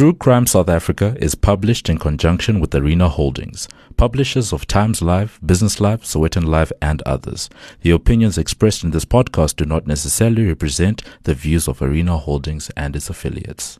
True 0.00 0.14
Crime 0.14 0.46
South 0.46 0.70
Africa 0.70 1.14
is 1.20 1.34
published 1.34 1.90
in 1.90 1.98
conjunction 1.98 2.58
with 2.58 2.74
Arena 2.74 3.06
Holdings, 3.10 3.68
publishers 3.98 4.50
of 4.50 4.66
Times 4.66 5.02
Live, 5.02 5.38
Business 5.44 5.78
Live, 5.78 6.04
Sowetan 6.04 6.46
Live, 6.46 6.72
and 6.80 7.02
others. 7.02 7.50
The 7.82 7.90
opinions 7.90 8.38
expressed 8.38 8.82
in 8.82 8.92
this 8.92 9.04
podcast 9.04 9.56
do 9.56 9.66
not 9.66 9.86
necessarily 9.86 10.46
represent 10.46 11.02
the 11.24 11.34
views 11.34 11.68
of 11.68 11.82
Arena 11.82 12.16
Holdings 12.16 12.70
and 12.78 12.96
its 12.96 13.10
affiliates. 13.10 13.78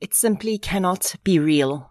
It 0.00 0.14
simply 0.14 0.56
cannot 0.56 1.16
be 1.22 1.38
real. 1.38 1.90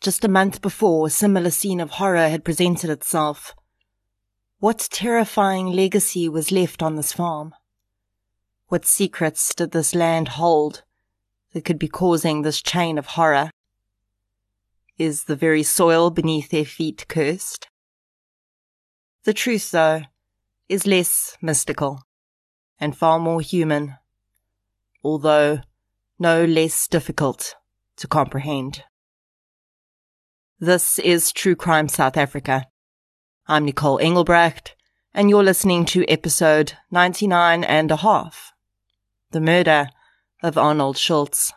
Just 0.00 0.24
a 0.24 0.28
month 0.28 0.62
before, 0.62 1.08
a 1.08 1.10
similar 1.10 1.50
scene 1.50 1.80
of 1.80 1.90
horror 1.90 2.30
had 2.30 2.46
presented 2.46 2.88
itself. 2.88 3.54
What 4.58 4.88
terrifying 4.90 5.66
legacy 5.66 6.30
was 6.30 6.50
left 6.50 6.82
on 6.82 6.96
this 6.96 7.12
farm? 7.12 7.52
What 8.68 8.86
secrets 8.86 9.54
did 9.54 9.72
this 9.72 9.94
land 9.94 10.28
hold? 10.28 10.82
That 11.52 11.64
could 11.64 11.78
be 11.78 11.88
causing 11.88 12.42
this 12.42 12.62
chain 12.62 12.98
of 12.98 13.06
horror? 13.06 13.50
Is 14.98 15.24
the 15.24 15.36
very 15.36 15.62
soil 15.62 16.10
beneath 16.10 16.50
their 16.50 16.64
feet 16.64 17.06
cursed? 17.08 17.66
The 19.24 19.34
truth, 19.34 19.70
though, 19.70 20.02
is 20.68 20.86
less 20.86 21.36
mystical 21.42 22.02
and 22.78 22.96
far 22.96 23.18
more 23.18 23.40
human, 23.40 23.96
although 25.04 25.60
no 26.18 26.44
less 26.44 26.86
difficult 26.86 27.56
to 27.96 28.06
comprehend. 28.06 28.84
This 30.58 30.98
is 30.98 31.32
True 31.32 31.56
Crime 31.56 31.88
South 31.88 32.16
Africa. 32.16 32.66
I'm 33.46 33.64
Nicole 33.64 33.98
Engelbrecht, 33.98 34.74
and 35.12 35.28
you're 35.28 35.42
listening 35.42 35.84
to 35.86 36.08
episode 36.08 36.74
99 36.90 37.64
and 37.64 37.90
a 37.90 37.96
half. 37.96 38.52
The 39.30 39.40
murder 39.40 39.88
of 40.42 40.56
Arnold 40.56 40.96
Schultz. 40.96 41.52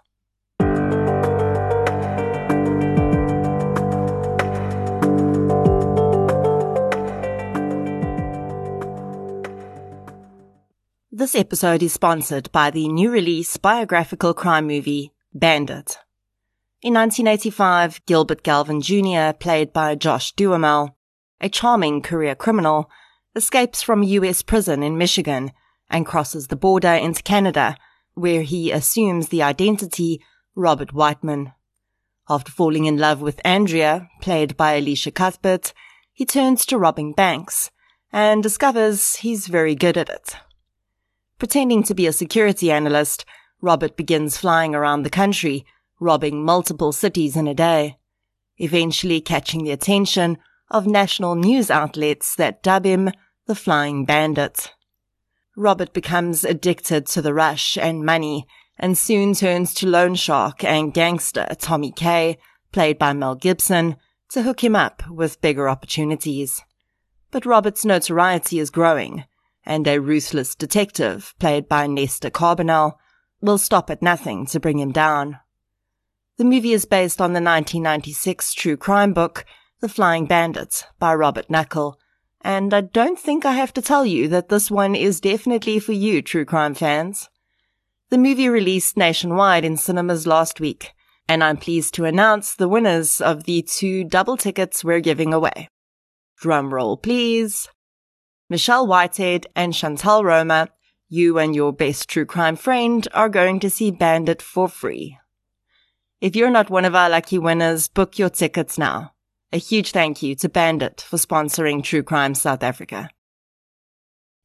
This 11.12 11.36
episode 11.36 11.82
is 11.82 11.94
sponsored 11.94 12.52
by 12.52 12.70
the 12.70 12.88
new 12.90 13.10
release 13.10 13.56
biographical 13.56 14.34
crime 14.34 14.68
movie 14.68 15.14
Bandit. 15.34 16.00
In 16.82 16.94
1985, 16.96 18.06
Gilbert 18.06 18.44
Galvin 18.44 18.82
Jr., 18.82 19.32
played 19.40 19.72
by 19.72 19.96
Josh 19.96 20.34
Duhamel, 20.34 20.98
a 21.40 21.48
charming 21.48 22.02
career 22.02 22.36
criminal, 22.36 22.90
escapes 23.36 23.82
from 23.82 24.04
a 24.04 24.08
US 24.08 24.42
prison 24.42 24.84
in 24.84 24.98
Michigan 24.98 25.54
and 25.90 26.06
crosses 26.06 26.48
the 26.48 26.58
border 26.58 26.94
into 26.94 27.24
Canada 27.24 27.78
where 28.14 28.44
he 28.44 28.72
assumes 28.72 29.30
the 29.30 29.44
identity 29.44 30.22
Robert 30.56 30.94
Whiteman. 30.94 31.52
After 32.30 32.52
falling 32.52 32.86
in 32.86 32.98
love 32.98 33.22
with 33.22 33.42
Andrea, 33.44 34.08
played 34.22 34.56
by 34.56 34.78
Elisha 34.78 35.12
Cuthbert, 35.12 35.74
he 36.14 36.26
turns 36.26 36.66
to 36.68 36.78
robbing 36.78 37.12
banks 37.12 37.72
and 38.12 38.44
discovers 38.44 39.16
he's 39.18 39.48
very 39.48 39.76
good 39.76 39.98
at 39.98 40.10
it. 40.10 40.36
Pretending 41.40 41.84
to 41.84 41.96
be 41.96 42.08
a 42.08 42.14
security 42.14 42.72
analyst, 42.72 43.26
Robert 43.60 43.98
begins 43.98 44.38
flying 44.38 44.76
around 44.76 45.04
the 45.04 45.10
country, 45.10 45.66
robbing 46.00 46.46
multiple 46.46 46.92
cities 46.92 47.36
in 47.36 47.48
a 47.48 47.54
day, 47.54 47.98
eventually 48.58 49.20
catching 49.20 49.64
the 49.64 49.72
attention 49.72 50.38
of 50.70 50.86
national 50.86 51.36
news 51.36 51.72
outlets 51.72 52.36
that 52.36 52.64
dub 52.64 52.86
him 52.86 53.10
the 53.48 53.56
Flying 53.56 54.06
Bandit. 54.06 54.72
Robert 55.56 55.94
becomes 55.94 56.44
addicted 56.44 57.06
to 57.08 57.22
the 57.22 57.34
rush 57.34 57.78
and 57.78 58.04
money 58.04 58.48
and 58.78 58.98
soon 58.98 59.34
turns 59.34 59.74
to 59.76 59.88
loan 59.88 60.16
shark 60.16 60.64
and 60.64 60.94
gangster 60.94 61.48
Tommy 61.60 61.92
Kay, 61.92 62.38
played 62.72 62.98
by 62.98 63.14
Mel 63.14 63.36
Gibson, 63.36 63.98
to 64.30 64.42
hook 64.42 64.64
him 64.64 64.76
up 64.76 65.04
with 65.10 65.42
bigger 65.42 65.70
opportunities. 65.70 66.64
But 67.30 67.46
Robert's 67.46 67.86
notoriety 67.86 68.60
is 68.60 68.72
growing, 68.72 69.26
and 69.64 69.88
a 69.88 70.00
ruthless 70.00 70.56
detective, 70.56 71.36
played 71.40 71.70
by 71.70 71.86
Nestor 71.86 72.32
Carbonell, 72.32 72.94
will 73.42 73.60
stop 73.60 73.92
at 73.92 74.02
nothing 74.02 74.48
to 74.48 74.60
bring 74.60 74.80
him 74.80 74.92
down. 74.92 75.40
The 76.38 76.46
movie 76.46 76.74
is 76.74 76.86
based 76.86 77.22
on 77.22 77.34
the 77.34 77.42
1996 77.42 78.56
true 78.56 78.78
crime 78.78 79.14
book, 79.14 79.46
The 79.82 79.90
Flying 79.90 80.26
Bandits, 80.26 80.84
by 80.98 81.14
Robert 81.14 81.48
Knuckle, 81.50 82.00
and 82.44 82.74
I 82.74 82.82
don't 82.82 83.18
think 83.18 83.46
I 83.46 83.54
have 83.54 83.74
to 83.74 83.82
tell 83.82 84.06
you 84.06 84.28
that 84.28 84.50
this 84.50 84.70
one 84.70 84.96
is 84.96 85.22
definitely 85.22 85.80
for 85.80 85.94
you, 85.94 86.22
true 86.22 86.46
crime 86.46 86.74
fans. 86.74 87.30
The 88.10 88.18
movie 88.18 88.50
released 88.50 88.98
nationwide 88.98 89.64
in 89.64 89.78
cinemas 89.78 90.28
last 90.28 90.60
week, 90.60 90.92
and 91.28 91.44
I'm 91.44 91.58
pleased 91.58 91.94
to 91.96 92.06
announce 92.06 92.54
the 92.54 92.68
winners 92.68 93.22
of 93.22 93.46
the 93.46 93.62
two 93.62 94.04
double 94.04 94.38
tickets 94.38 94.84
we're 94.84 95.00
giving 95.00 95.34
away. 95.34 95.70
Drum 96.38 96.74
roll, 96.74 96.98
please. 96.98 97.70
Michelle 98.50 98.86
Whitehead 98.86 99.48
and 99.56 99.74
Chantal 99.74 100.24
Roma, 100.24 100.68
you 101.08 101.40
and 101.40 101.56
your 101.56 101.72
best 101.72 102.10
true 102.10 102.26
crime 102.26 102.58
friend 102.58 103.08
are 103.14 103.30
going 103.30 103.60
to 103.62 103.70
see 103.70 103.90
Bandit 103.90 104.42
for 104.42 104.68
free. 104.68 105.18
If 106.20 106.36
you're 106.36 106.52
not 106.52 106.70
one 106.70 106.86
of 106.86 106.96
our 106.96 107.10
lucky 107.10 107.40
winners, 107.40 107.88
book 107.88 108.20
your 108.20 108.30
tickets 108.30 108.78
now. 108.78 109.13
A 109.54 109.58
huge 109.58 109.92
thank 109.92 110.24
you 110.24 110.34
to 110.38 110.50
Bandit 110.50 111.00
for 111.00 111.18
sponsoring 111.18 111.84
True 111.84 112.02
Crime 112.02 112.34
South 112.34 112.64
Africa. 112.64 113.12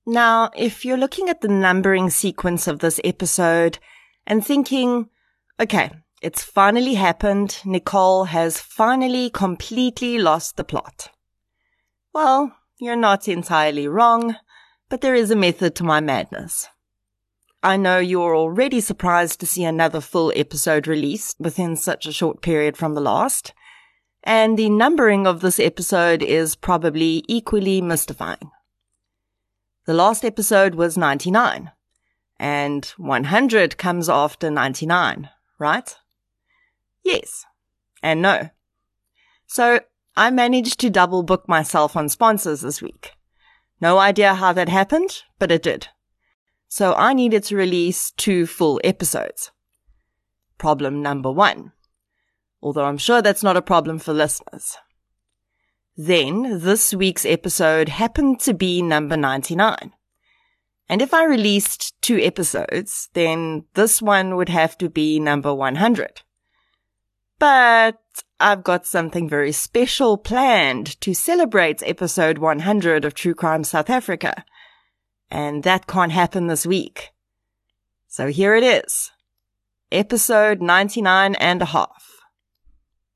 Now, 0.04 0.50
if 0.54 0.84
you're 0.84 0.98
looking 0.98 1.30
at 1.30 1.41
the 1.41 1.48
numbering 1.48 2.10
sequence 2.10 2.69
of 2.69 2.80
this 2.80 3.00
episode 3.02 3.78
and 4.26 4.44
thinking, 4.44 5.08
okay, 5.58 5.92
it's 6.20 6.44
finally 6.44 6.92
happened, 6.92 7.58
Nicole 7.64 8.24
has 8.24 8.60
finally 8.60 9.30
completely 9.30 10.18
lost 10.18 10.58
the 10.58 10.64
plot. 10.64 11.08
Well, 12.12 12.54
you're 12.78 12.94
not 12.94 13.28
entirely 13.28 13.88
wrong, 13.88 14.36
but 14.91 15.00
there 15.00 15.14
is 15.14 15.30
a 15.30 15.36
method 15.36 15.74
to 15.76 15.84
my 15.84 16.00
madness. 16.00 16.68
I 17.62 17.78
know 17.78 17.98
you're 17.98 18.36
already 18.36 18.82
surprised 18.82 19.41
to 19.41 19.47
see 19.47 19.64
another 19.64 20.02
full 20.02 20.34
episode 20.36 20.86
released 20.86 21.41
within 21.41 21.76
such 21.76 22.04
a 22.04 22.12
short 22.12 22.42
period 22.42 22.76
from 22.76 22.92
the 22.92 23.00
last, 23.00 23.54
and 24.24 24.58
the 24.58 24.68
numbering 24.68 25.26
of 25.26 25.40
this 25.40 25.58
episode 25.60 26.22
is 26.22 26.56
probably 26.56 27.24
equally 27.28 27.80
mystifying. 27.80 28.50
The 29.86 29.94
last 29.94 30.24
episode 30.24 30.74
was 30.74 30.98
99, 30.98 31.70
and 32.38 32.84
100 32.84 33.78
comes 33.78 34.08
after 34.08 34.50
99, 34.50 35.30
right? 35.58 35.96
Yes, 37.02 37.46
and 38.02 38.20
no. 38.20 38.50
So 39.46 39.80
I 40.16 40.30
managed 40.30 40.78
to 40.80 40.90
double 40.90 41.22
book 41.22 41.48
myself 41.48 41.96
on 41.96 42.08
sponsors 42.08 42.60
this 42.60 42.82
week. 42.82 43.12
No 43.80 43.98
idea 43.98 44.34
how 44.34 44.52
that 44.52 44.68
happened, 44.68 45.22
but 45.38 45.52
it 45.52 45.62
did. 45.62 45.88
So 46.68 46.92
I 46.94 47.14
needed 47.14 47.44
to 47.44 47.56
release 47.56 48.10
two 48.10 48.46
full 48.46 48.80
episodes. 48.84 49.52
Problem 50.58 51.00
number 51.00 51.30
one 51.30 51.72
although 52.62 52.84
I'm 52.84 52.98
sure 52.98 53.22
that's 53.22 53.42
not 53.42 53.56
a 53.56 53.62
problem 53.62 53.98
for 53.98 54.12
listeners. 54.12 54.76
Then, 55.96 56.60
this 56.60 56.94
week's 56.94 57.26
episode 57.26 57.88
happened 57.88 58.41
to 58.41 58.54
be 58.54 58.82
number 58.82 59.16
99. 59.16 59.92
And 60.88 61.02
if 61.02 61.12
I 61.12 61.24
released 61.24 62.00
two 62.00 62.18
episodes, 62.18 63.09
then 63.15 63.65
this 63.74 64.00
one 64.00 64.36
would 64.36 64.48
have 64.48 64.78
to 64.78 64.88
be 64.88 65.18
number 65.18 65.53
100. 65.53 66.22
But 67.38 67.98
I've 68.41 68.65
got 68.65 68.86
something 68.86 69.28
very 69.28 69.53
special 69.53 70.16
planned 70.16 71.00
to 71.00 71.15
celebrate 71.15 71.83
episode 71.84 72.38
100 72.38 73.04
of 73.04 73.15
True 73.15 73.34
Crime 73.34 73.65
South 73.65 73.91
Africa. 73.91 74.44
And 75.30 75.62
that 75.65 75.86
can't 75.86 76.12
happen 76.12 76.47
this 76.47 76.65
week. 76.65 77.10
So 78.06 78.28
here 78.28 78.54
it 78.54 78.65
is. 78.65 79.10
Episode 79.92 80.62
99 80.62 81.34
and 81.34 81.62
a 81.62 81.66
half 81.66 82.17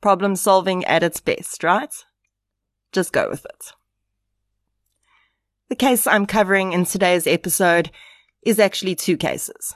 problem 0.02 0.36
solving 0.36 0.84
at 0.84 1.02
its 1.02 1.20
best, 1.20 1.64
right? 1.64 1.94
Just 2.92 3.12
go 3.12 3.30
with 3.30 3.46
it. 3.46 3.72
The 5.70 5.76
case 5.76 6.06
I'm 6.06 6.26
covering 6.26 6.74
in 6.74 6.84
today's 6.84 7.26
episode 7.26 7.90
is 8.42 8.58
actually 8.58 8.94
two 8.94 9.16
cases, 9.16 9.74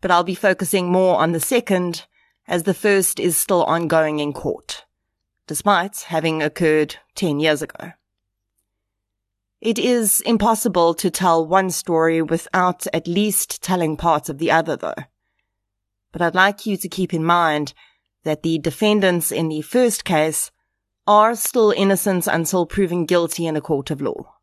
but 0.00 0.10
I'll 0.10 0.24
be 0.24 0.34
focusing 0.34 0.90
more 0.90 1.20
on 1.20 1.30
the 1.30 1.38
second 1.38 2.06
as 2.48 2.64
the 2.64 2.74
first 2.74 3.20
is 3.20 3.36
still 3.36 3.62
ongoing 3.64 4.18
in 4.18 4.32
court, 4.32 4.84
despite 5.46 5.98
having 6.08 6.42
occurred 6.42 6.96
10 7.14 7.38
years 7.38 7.62
ago. 7.62 7.92
It 9.60 9.78
is 9.78 10.20
impossible 10.22 10.94
to 10.94 11.10
tell 11.10 11.46
one 11.46 11.70
story 11.70 12.20
without 12.20 12.86
at 12.92 13.06
least 13.06 13.62
telling 13.62 13.96
parts 13.96 14.28
of 14.28 14.38
the 14.38 14.50
other 14.50 14.76
though. 14.76 15.04
But 16.12 16.22
I'd 16.22 16.34
like 16.34 16.66
you 16.66 16.76
to 16.76 16.88
keep 16.88 17.14
in 17.14 17.24
mind 17.24 17.72
that 18.24 18.42
the 18.42 18.58
defendants 18.58 19.30
in 19.30 19.48
the 19.48 19.62
first 19.62 20.04
case 20.04 20.50
are 21.06 21.34
still 21.36 21.70
innocent 21.70 22.26
until 22.26 22.66
proven 22.66 23.04
guilty 23.04 23.46
in 23.46 23.56
a 23.56 23.60
court 23.60 23.90
of 23.90 24.00
law. 24.00 24.34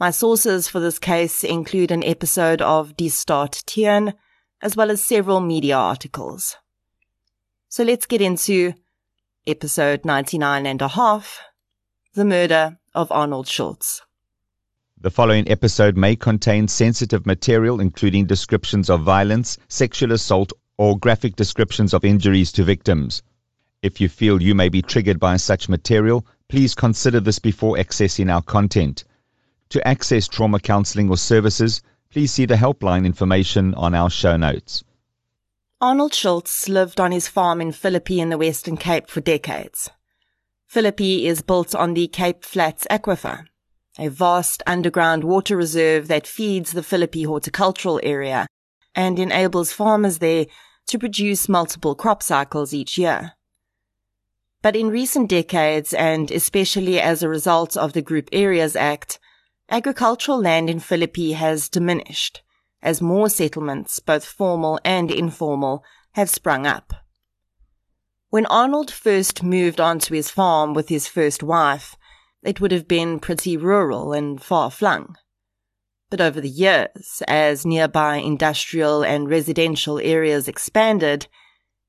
My 0.00 0.10
sources 0.10 0.68
for 0.68 0.80
this 0.80 0.98
case 0.98 1.44
include 1.44 1.90
an 1.90 2.04
episode 2.04 2.62
of 2.62 2.96
Die 2.96 3.06
Staat 3.06 3.64
Teen, 3.66 4.14
as 4.62 4.76
well 4.76 4.90
as 4.90 5.02
several 5.02 5.40
media 5.40 5.76
articles. 5.76 6.56
So 7.68 7.84
let's 7.84 8.06
get 8.06 8.22
into 8.22 8.74
episode 9.46 10.04
99 10.04 10.66
and 10.66 10.80
a 10.80 10.88
half, 10.88 11.40
The 12.14 12.24
Murder 12.24 12.78
of 12.94 13.12
Arnold 13.12 13.48
Schultz. 13.48 14.02
The 15.00 15.10
following 15.10 15.48
episode 15.48 15.96
may 15.96 16.16
contain 16.16 16.66
sensitive 16.66 17.26
material, 17.26 17.78
including 17.78 18.26
descriptions 18.26 18.88
of 18.90 19.02
violence, 19.02 19.58
sexual 19.68 20.12
assault, 20.12 20.52
or 20.78 20.98
graphic 20.98 21.36
descriptions 21.36 21.92
of 21.92 22.04
injuries 22.04 22.52
to 22.52 22.64
victims. 22.64 23.22
If 23.82 24.00
you 24.00 24.08
feel 24.08 24.40
you 24.40 24.54
may 24.54 24.68
be 24.68 24.80
triggered 24.80 25.20
by 25.20 25.36
such 25.36 25.68
material, 25.68 26.24
please 26.48 26.74
consider 26.74 27.20
this 27.20 27.38
before 27.38 27.76
accessing 27.76 28.32
our 28.32 28.42
content. 28.42 29.04
To 29.70 29.86
access 29.86 30.26
trauma 30.26 30.60
counseling 30.60 31.10
or 31.10 31.18
services, 31.18 31.82
please 32.10 32.32
see 32.32 32.46
the 32.46 32.54
helpline 32.54 33.04
information 33.04 33.74
on 33.74 33.94
our 33.94 34.08
show 34.08 34.36
notes. 34.36 34.82
Arnold 35.80 36.14
Schultz 36.14 36.68
lived 36.68 36.98
on 36.98 37.12
his 37.12 37.28
farm 37.28 37.60
in 37.60 37.70
Philippi 37.70 38.18
in 38.18 38.30
the 38.30 38.38
Western 38.38 38.76
Cape 38.76 39.08
for 39.08 39.20
decades. 39.20 39.90
Philippi 40.66 41.26
is 41.26 41.42
built 41.42 41.74
on 41.74 41.94
the 41.94 42.08
Cape 42.08 42.44
Flats 42.44 42.86
Aquifer, 42.90 43.46
a 43.98 44.08
vast 44.08 44.62
underground 44.66 45.22
water 45.22 45.56
reserve 45.56 46.08
that 46.08 46.26
feeds 46.26 46.72
the 46.72 46.82
Philippi 46.82 47.24
horticultural 47.24 48.00
area 48.02 48.46
and 48.94 49.18
enables 49.18 49.72
farmers 49.72 50.18
there 50.18 50.46
to 50.88 50.98
produce 50.98 51.48
multiple 51.48 51.94
crop 51.94 52.22
cycles 52.22 52.74
each 52.74 52.98
year. 52.98 53.32
But 54.60 54.76
in 54.76 54.88
recent 54.88 55.28
decades, 55.28 55.94
and 55.94 56.30
especially 56.30 57.00
as 57.00 57.22
a 57.22 57.28
result 57.28 57.76
of 57.76 57.92
the 57.92 58.02
Group 58.02 58.28
Areas 58.32 58.74
Act, 58.74 59.18
agricultural 59.70 60.40
land 60.40 60.68
in 60.68 60.80
Philippi 60.80 61.32
has 61.32 61.68
diminished 61.68 62.42
as 62.82 63.00
more 63.00 63.28
settlements, 63.28 63.98
both 63.98 64.24
formal 64.24 64.78
and 64.84 65.10
informal, 65.10 65.84
have 66.12 66.30
sprung 66.30 66.66
up. 66.66 66.94
When 68.30 68.46
Arnold 68.46 68.90
first 68.90 69.42
moved 69.42 69.80
onto 69.80 70.14
his 70.14 70.30
farm 70.30 70.74
with 70.74 70.88
his 70.88 71.08
first 71.08 71.42
wife, 71.42 71.96
it 72.42 72.60
would 72.60 72.72
have 72.72 72.86
been 72.86 73.18
pretty 73.18 73.56
rural 73.56 74.12
and 74.12 74.40
far 74.40 74.70
flung. 74.70 75.16
But 76.10 76.20
over 76.20 76.40
the 76.40 76.48
years, 76.48 77.22
as 77.28 77.66
nearby 77.66 78.16
industrial 78.16 79.02
and 79.02 79.28
residential 79.28 79.98
areas 79.98 80.48
expanded, 80.48 81.26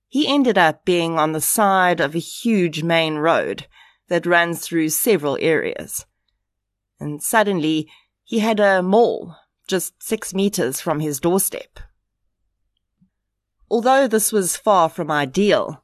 he 0.07 0.27
ended 0.27 0.57
up 0.57 0.83
being 0.83 1.17
on 1.17 1.31
the 1.31 1.41
side 1.41 2.01
of 2.01 2.15
a 2.15 2.19
huge 2.19 2.83
main 2.83 3.15
road 3.15 3.67
that 4.09 4.25
runs 4.25 4.61
through 4.61 4.89
several 4.89 5.37
areas. 5.39 6.05
And 6.99 7.23
suddenly, 7.23 7.89
he 8.23 8.39
had 8.39 8.59
a 8.59 8.81
mall 8.81 9.35
just 9.67 10.01
six 10.01 10.33
meters 10.33 10.81
from 10.81 10.99
his 10.99 11.19
doorstep. 11.19 11.79
Although 13.69 14.07
this 14.07 14.31
was 14.31 14.57
far 14.57 14.89
from 14.89 15.11
ideal, 15.11 15.83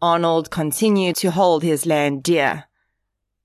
Arnold 0.00 0.50
continued 0.50 1.16
to 1.16 1.30
hold 1.30 1.62
his 1.62 1.84
land 1.84 2.22
dear. 2.22 2.64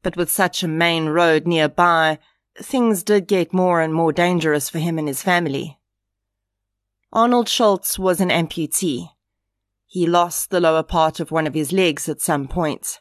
But 0.02 0.16
with 0.16 0.32
such 0.32 0.64
a 0.64 0.68
main 0.68 1.08
road 1.08 1.46
nearby, 1.46 2.20
things 2.60 3.04
did 3.04 3.28
get 3.28 3.54
more 3.54 3.82
and 3.82 3.94
more 3.94 4.12
dangerous 4.12 4.70
for 4.70 4.80
him 4.80 4.98
and 4.98 5.08
his 5.08 5.24
family. 5.24 5.80
Arnold 7.14 7.50
Schultz 7.50 8.00
was 8.00 8.22
an 8.22 8.30
amputee. 8.30 9.10
He 9.86 10.08
lost 10.08 10.50
the 10.50 10.62
lower 10.62 10.84
part 10.84 11.20
of 11.20 11.32
one 11.32 11.46
of 11.46 11.54
his 11.54 11.74
legs 11.74 12.08
at 12.08 12.22
some 12.22 12.48
point. 12.48 13.00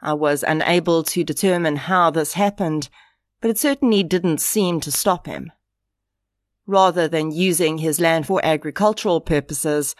I 0.00 0.14
was 0.14 0.42
unable 0.42 1.02
to 1.04 1.22
determine 1.22 1.76
how 1.76 2.10
this 2.10 2.32
happened, 2.32 2.88
but 3.40 3.50
it 3.50 3.58
certainly 3.58 4.02
didn't 4.02 4.40
seem 4.40 4.80
to 4.80 4.90
stop 4.90 5.26
him. 5.26 5.52
Rather 6.66 7.08
than 7.08 7.30
using 7.30 7.78
his 7.78 8.00
land 8.00 8.26
for 8.26 8.44
agricultural 8.44 9.20
purposes, 9.20 9.94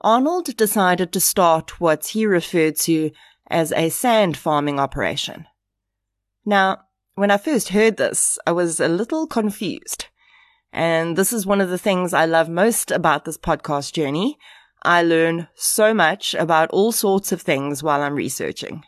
Arnold 0.00 0.56
decided 0.56 1.12
to 1.12 1.20
start 1.20 1.80
what 1.80 2.08
he 2.08 2.26
referred 2.26 2.76
to 2.76 3.10
as 3.48 3.72
a 3.72 3.88
sand 3.88 4.36
farming 4.36 4.80
operation. 4.80 5.46
Now, 6.44 6.85
when 7.16 7.30
I 7.30 7.38
first 7.38 7.70
heard 7.70 7.96
this, 7.96 8.38
I 8.46 8.52
was 8.52 8.78
a 8.78 8.88
little 8.88 9.26
confused. 9.26 10.06
And 10.70 11.16
this 11.16 11.32
is 11.32 11.46
one 11.46 11.62
of 11.62 11.70
the 11.70 11.78
things 11.78 12.12
I 12.12 12.26
love 12.26 12.50
most 12.50 12.90
about 12.90 13.24
this 13.24 13.38
podcast 13.38 13.94
journey. 13.94 14.38
I 14.82 15.02
learn 15.02 15.48
so 15.54 15.94
much 15.94 16.34
about 16.34 16.70
all 16.70 16.92
sorts 16.92 17.32
of 17.32 17.40
things 17.40 17.82
while 17.82 18.02
I'm 18.02 18.14
researching. 18.14 18.84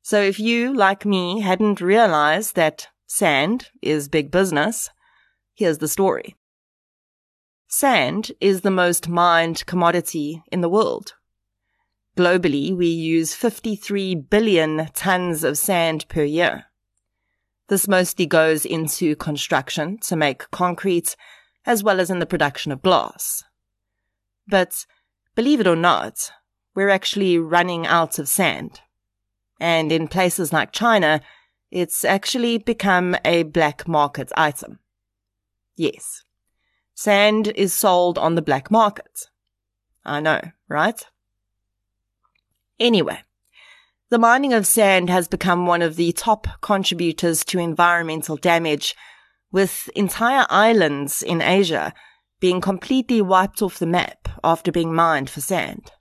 So 0.00 0.22
if 0.22 0.40
you, 0.40 0.74
like 0.74 1.04
me, 1.04 1.40
hadn't 1.40 1.82
realized 1.82 2.56
that 2.56 2.88
sand 3.06 3.68
is 3.82 4.08
big 4.08 4.30
business, 4.30 4.88
here's 5.54 5.78
the 5.78 5.88
story. 5.88 6.36
Sand 7.68 8.32
is 8.40 8.62
the 8.62 8.70
most 8.70 9.06
mined 9.06 9.66
commodity 9.66 10.42
in 10.50 10.62
the 10.62 10.70
world. 10.70 11.12
Globally, 12.16 12.74
we 12.74 12.86
use 12.86 13.34
53 13.34 14.14
billion 14.14 14.88
tons 14.94 15.44
of 15.44 15.58
sand 15.58 16.08
per 16.08 16.24
year. 16.24 16.69
This 17.70 17.86
mostly 17.86 18.26
goes 18.26 18.66
into 18.66 19.14
construction 19.14 19.98
to 19.98 20.16
make 20.16 20.50
concrete, 20.50 21.14
as 21.64 21.84
well 21.84 22.00
as 22.00 22.10
in 22.10 22.18
the 22.18 22.26
production 22.26 22.72
of 22.72 22.82
glass. 22.82 23.44
But 24.48 24.86
believe 25.36 25.60
it 25.60 25.68
or 25.68 25.76
not, 25.76 26.32
we're 26.74 26.88
actually 26.88 27.38
running 27.38 27.86
out 27.86 28.18
of 28.18 28.28
sand. 28.28 28.80
And 29.60 29.92
in 29.92 30.08
places 30.08 30.52
like 30.52 30.72
China, 30.72 31.20
it's 31.70 32.04
actually 32.04 32.58
become 32.58 33.14
a 33.24 33.44
black 33.44 33.86
market 33.86 34.32
item. 34.36 34.80
Yes. 35.76 36.24
Sand 36.96 37.52
is 37.54 37.72
sold 37.72 38.18
on 38.18 38.34
the 38.34 38.42
black 38.42 38.72
market. 38.72 39.28
I 40.04 40.18
know, 40.18 40.40
right? 40.68 41.06
Anyway, 42.80 43.20
the 44.10 44.18
mining 44.18 44.52
of 44.52 44.66
sand 44.66 45.08
has 45.08 45.28
become 45.28 45.66
one 45.66 45.82
of 45.82 45.94
the 45.94 46.12
top 46.12 46.48
contributors 46.60 47.44
to 47.44 47.60
environmental 47.60 48.36
damage, 48.36 48.96
with 49.52 49.88
entire 49.94 50.46
islands 50.50 51.22
in 51.22 51.40
Asia 51.40 51.94
being 52.40 52.60
completely 52.60 53.22
wiped 53.22 53.62
off 53.62 53.78
the 53.78 53.86
map 53.86 54.28
after 54.42 54.72
being 54.72 54.92
mined 54.92 55.30
for 55.30 55.40
sand. 55.40 55.92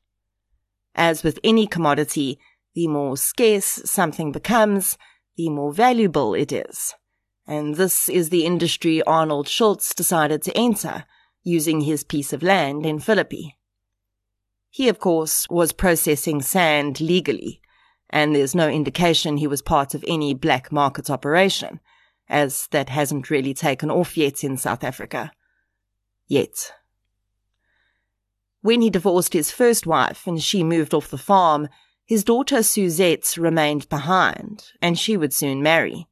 As 0.95 1.23
with 1.23 1.39
any 1.43 1.67
commodity, 1.67 2.39
the 2.73 2.87
more 2.87 3.15
scarce 3.15 3.81
something 3.85 4.31
becomes, 4.31 4.97
the 5.37 5.49
more 5.49 5.71
valuable 5.71 6.33
it 6.33 6.51
is. 6.51 6.95
And 7.45 7.75
this 7.75 8.09
is 8.09 8.29
the 8.29 8.45
industry 8.45 9.03
Arnold 9.03 9.47
Schultz 9.47 9.93
decided 9.93 10.41
to 10.43 10.57
enter, 10.57 11.05
using 11.43 11.81
his 11.81 12.03
piece 12.03 12.33
of 12.33 12.43
land 12.43 12.85
in 12.85 12.99
Philippi. 12.99 13.57
He, 14.69 14.87
of 14.87 14.99
course, 14.99 15.45
was 15.49 15.73
processing 15.73 16.41
sand 16.41 17.01
legally, 17.01 17.61
and 18.09 18.35
there's 18.35 18.55
no 18.55 18.69
indication 18.69 19.37
he 19.37 19.47
was 19.47 19.61
part 19.61 19.93
of 19.93 20.03
any 20.07 20.33
black 20.33 20.71
market 20.71 21.09
operation, 21.09 21.79
as 22.27 22.67
that 22.71 22.89
hasn't 22.89 23.29
really 23.29 23.53
taken 23.53 23.91
off 23.91 24.17
yet 24.17 24.43
in 24.43 24.57
South 24.57 24.83
Africa. 24.83 25.31
Yet. 26.27 26.73
When 28.61 28.81
he 28.81 28.89
divorced 28.89 29.33
his 29.33 29.51
first 29.51 29.87
wife 29.87 30.27
and 30.27 30.41
she 30.41 30.63
moved 30.63 30.93
off 30.93 31.09
the 31.09 31.17
farm, 31.17 31.69
his 32.05 32.23
daughter 32.23 32.63
Suzette 32.63 33.37
remained 33.37 33.87
behind, 33.87 34.71
and 34.81 34.97
she 34.97 35.15
would 35.15 35.33
soon 35.33 35.61
marry. 35.61 36.07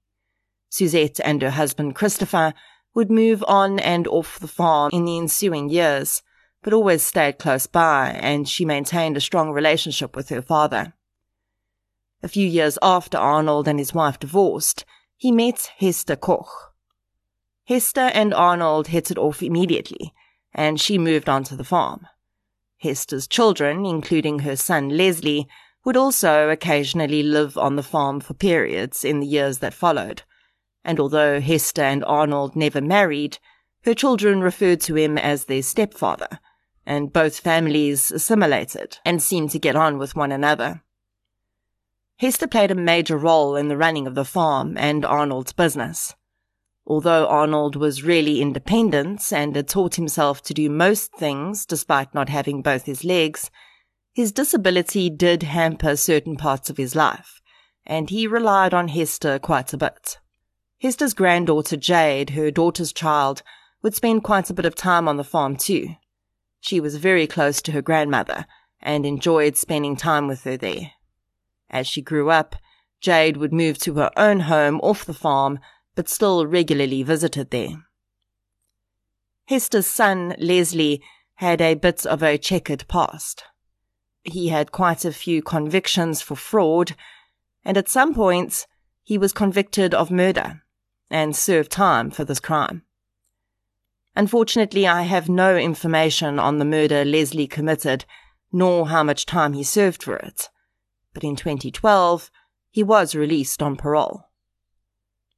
Suzette 0.70 1.20
and 1.24 1.42
her 1.42 1.50
husband 1.50 1.96
Christopher 1.96 2.54
would 2.94 3.10
move 3.10 3.44
on 3.48 3.80
and 3.80 4.08
off 4.08 4.39
the 4.39 4.48
farm 4.48 4.92
in 4.94 5.06
the 5.06 5.18
ensuing 5.18 5.70
years, 5.70 6.22
but 6.62 6.74
always 6.74 7.04
stayed 7.04 7.39
close 7.39 7.68
by, 7.68 8.10
and 8.10 8.48
she 8.48 8.66
maintained 8.66 9.18
a 9.18 9.22
strong 9.22 9.51
relationship 9.51 10.16
with 10.16 10.30
her 10.30 10.42
father. 10.42 10.94
A 12.24 12.28
few 12.28 12.48
years 12.48 12.78
after 12.82 13.18
Arnold 13.18 13.68
and 13.68 13.80
his 13.80 13.94
wife 13.94 14.20
divorced, 14.20 14.86
he 15.16 15.32
met 15.32 15.72
Hester 15.78 16.16
Koch. 16.16 16.74
Hester 17.66 18.12
and 18.14 18.34
Arnold 18.34 18.88
hit 18.88 19.12
it 19.12 19.18
off 19.18 19.44
immediately, 19.44 20.14
and 20.54 20.80
she 20.80 20.98
moved 20.98 21.30
on 21.30 21.44
to 21.46 21.56
the 21.56 21.64
farm. 21.64 22.08
Hester's 22.78 23.28
children, 23.28 23.86
including 23.86 24.40
her 24.40 24.56
son 24.56 24.90
Leslie, 24.90 25.48
would 25.86 25.98
also 25.98 26.50
occasionally 26.50 27.24
live 27.24 27.58
on 27.58 27.76
the 27.76 27.84
farm 27.84 28.20
for 28.20 28.34
periods 28.34 29.04
in 29.06 29.20
the 29.20 29.28
years 29.28 29.60
that 29.60 29.74
followed 29.74 30.24
and 30.88 31.02
although 31.02 31.42
Hester 31.42 31.82
and 31.82 32.04
Arnold 32.06 32.56
never 32.56 32.80
married, 32.80 33.40
her 33.84 33.94
children 33.94 34.40
referred 34.40 34.80
to 34.82 34.96
him 34.96 35.18
as 35.18 35.46
their 35.46 35.62
stepfather, 35.62 36.40
and 36.86 37.12
both 37.12 37.42
families 37.42 38.10
assimilated 38.10 38.98
and 39.04 39.22
seemed 39.22 39.52
to 39.52 39.60
get 39.60 39.76
on 39.76 39.98
with 39.98 40.16
one 40.16 40.32
another. 40.32 40.82
Hester 42.20 42.48
played 42.48 42.72
a 42.72 42.76
major 42.76 43.16
role 43.16 43.56
in 43.56 43.68
the 43.68 43.78
running 43.78 44.08
of 44.08 44.16
the 44.16 44.26
farm 44.26 44.76
and 44.78 45.06
Arnold's 45.06 45.54
business. 45.54 46.16
Although 46.86 47.28
Arnold 47.28 47.76
was 47.76 48.02
really 48.02 48.42
independent 48.42 49.32
and 49.32 49.56
had 49.56 49.68
taught 49.68 49.96
himself 49.96 50.42
to 50.44 50.54
do 50.54 50.70
most 50.70 51.12
things 51.14 51.66
despite 51.66 52.16
not 52.16 52.30
having 52.30 52.64
both 52.64 52.86
his 52.86 53.04
legs, 53.04 53.52
his 54.14 54.32
disability 54.32 55.12
did 55.12 55.44
hamper 55.44 55.96
certain 55.96 56.38
parts 56.38 56.72
of 56.72 56.78
his 56.78 56.96
life, 56.96 57.40
and 57.86 58.10
he 58.10 58.26
relied 58.26 58.74
on 58.74 58.88
Hester 58.88 59.38
quite 59.38 59.72
a 59.74 59.78
bit. 59.78 60.18
Hester's 60.82 61.14
granddaughter 61.14 61.78
Jade, 61.78 62.32
her 62.32 62.50
daughter's 62.50 62.94
child, 62.94 63.44
would 63.84 63.94
spend 63.94 64.24
quite 64.24 64.50
a 64.50 64.56
bit 64.56 64.66
of 64.66 64.74
time 64.74 65.08
on 65.08 65.18
the 65.18 65.24
farm 65.24 65.56
too. 65.56 65.90
She 66.62 66.80
was 66.80 66.96
very 66.96 67.28
close 67.28 67.62
to 67.62 67.74
her 67.74 67.82
grandmother 67.84 68.48
and 68.82 69.06
enjoyed 69.06 69.56
spending 69.56 69.96
time 69.96 70.28
with 70.28 70.44
her 70.46 70.58
there. 70.58 70.94
As 71.70 71.88
she 71.88 72.02
grew 72.02 72.30
up, 72.30 72.56
Jade 73.02 73.38
would 73.38 73.54
move 73.54 73.78
to 73.80 73.96
her 73.96 74.12
own 74.18 74.42
home 74.42 74.80
off 74.82 75.06
the 75.06 75.14
farm, 75.14 75.60
but 75.96 76.10
still 76.10 76.46
regularly 76.46 77.04
visited 77.04 77.52
there. 77.52 77.84
Hester's 79.46 79.88
son, 79.88 80.36
Leslie, 80.38 81.02
had 81.36 81.62
a 81.62 81.76
bit 81.76 82.06
of 82.06 82.24
a 82.24 82.38
checkered 82.38 82.88
past. 82.88 83.44
He 84.24 84.50
had 84.50 84.72
quite 84.72 85.06
a 85.06 85.14
few 85.14 85.42
convictions 85.42 86.22
for 86.22 86.36
fraud, 86.36 86.96
and 87.64 87.78
at 87.78 87.88
some 87.90 88.14
points 88.14 88.68
he 89.04 89.18
was 89.18 89.32
convicted 89.32 89.94
of 89.94 90.12
murder 90.12 90.64
and 91.10 91.36
served 91.36 91.72
time 91.72 92.12
for 92.12 92.26
this 92.26 92.40
crime. 92.40 92.84
Unfortunately, 94.16 94.88
I 94.88 95.04
have 95.04 95.30
no 95.30 95.56
information 95.56 96.40
on 96.40 96.58
the 96.58 96.66
murder 96.66 97.06
Leslie 97.06 97.48
committed, 97.48 98.04
nor 98.52 98.88
how 98.88 99.04
much 99.04 99.26
time 99.26 99.54
he 99.54 99.64
served 99.64 100.02
for 100.02 100.16
it. 100.18 100.50
But 101.18 101.24
in 101.24 101.36
2012, 101.36 102.30
he 102.70 102.84
was 102.84 103.16
released 103.16 103.64
on 103.64 103.76
parole. 103.76 104.30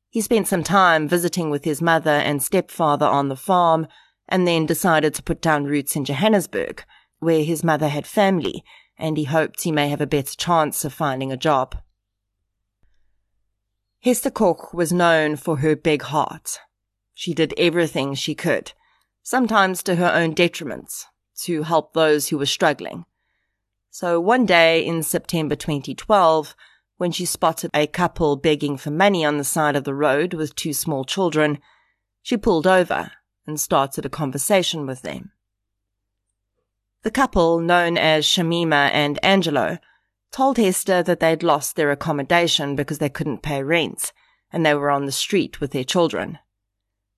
He 0.09 0.19
spent 0.19 0.45
some 0.45 0.61
time 0.61 1.07
visiting 1.07 1.49
with 1.49 1.63
his 1.63 1.81
mother 1.81 2.11
and 2.11 2.43
stepfather 2.43 3.05
on 3.05 3.29
the 3.29 3.37
farm, 3.37 3.87
and 4.27 4.45
then 4.45 4.65
decided 4.65 5.13
to 5.13 5.23
put 5.23 5.41
down 5.41 5.63
roots 5.63 5.95
in 5.95 6.03
Johannesburg, 6.03 6.83
where 7.19 7.45
his 7.45 7.63
mother 7.63 7.87
had 7.87 8.05
family, 8.05 8.61
and 8.97 9.15
he 9.15 9.23
hoped 9.23 9.63
he 9.63 9.71
may 9.71 9.87
have 9.87 10.01
a 10.01 10.05
better 10.05 10.35
chance 10.35 10.83
of 10.83 10.91
finding 10.91 11.31
a 11.31 11.37
job. 11.37 11.77
Hester 14.01 14.31
Koch 14.31 14.73
was 14.73 14.91
known 14.91 15.37
for 15.37 15.59
her 15.59 15.77
big 15.77 16.01
heart. 16.01 16.59
She 17.13 17.33
did 17.33 17.53
everything 17.57 18.15
she 18.15 18.35
could, 18.35 18.73
sometimes 19.23 19.81
to 19.83 19.95
her 19.95 20.11
own 20.13 20.33
detriment, 20.33 20.91
to 21.43 21.63
help 21.63 21.93
those 21.93 22.27
who 22.27 22.37
were 22.37 22.45
struggling. 22.45 23.05
So 23.91 24.19
one 24.19 24.45
day 24.45 24.85
in 24.85 25.01
September 25.03 25.55
2012, 25.55 26.55
when 26.97 27.11
she 27.11 27.25
spotted 27.25 27.71
a 27.73 27.87
couple 27.87 28.35
begging 28.35 28.77
for 28.77 28.91
money 28.91 29.25
on 29.25 29.37
the 29.37 29.43
side 29.43 29.75
of 29.75 29.83
the 29.83 29.95
road 29.95 30.33
with 30.33 30.55
two 30.55 30.73
small 30.73 31.05
children, 31.05 31.59
she 32.21 32.37
pulled 32.37 32.67
over 32.67 33.11
and 33.47 33.59
started 33.59 34.05
a 34.05 34.09
conversation 34.09 34.85
with 34.85 35.01
them. 35.01 35.31
The 37.01 37.11
couple, 37.11 37.59
known 37.59 37.97
as 37.97 38.25
Shamima 38.25 38.89
and 38.93 39.23
Angelo, 39.23 39.79
told 40.31 40.57
Hester 40.57 41.01
that 41.01 41.19
they'd 41.19 41.41
lost 41.41 41.75
their 41.75 41.91
accommodation 41.91 42.75
because 42.75 42.99
they 42.99 43.09
couldn't 43.09 43.41
pay 43.41 43.63
rent, 43.63 44.11
and 44.51 44.65
they 44.65 44.75
were 44.75 44.91
on 44.91 45.05
the 45.05 45.11
street 45.11 45.59
with 45.59 45.71
their 45.71 45.83
children. 45.83 46.37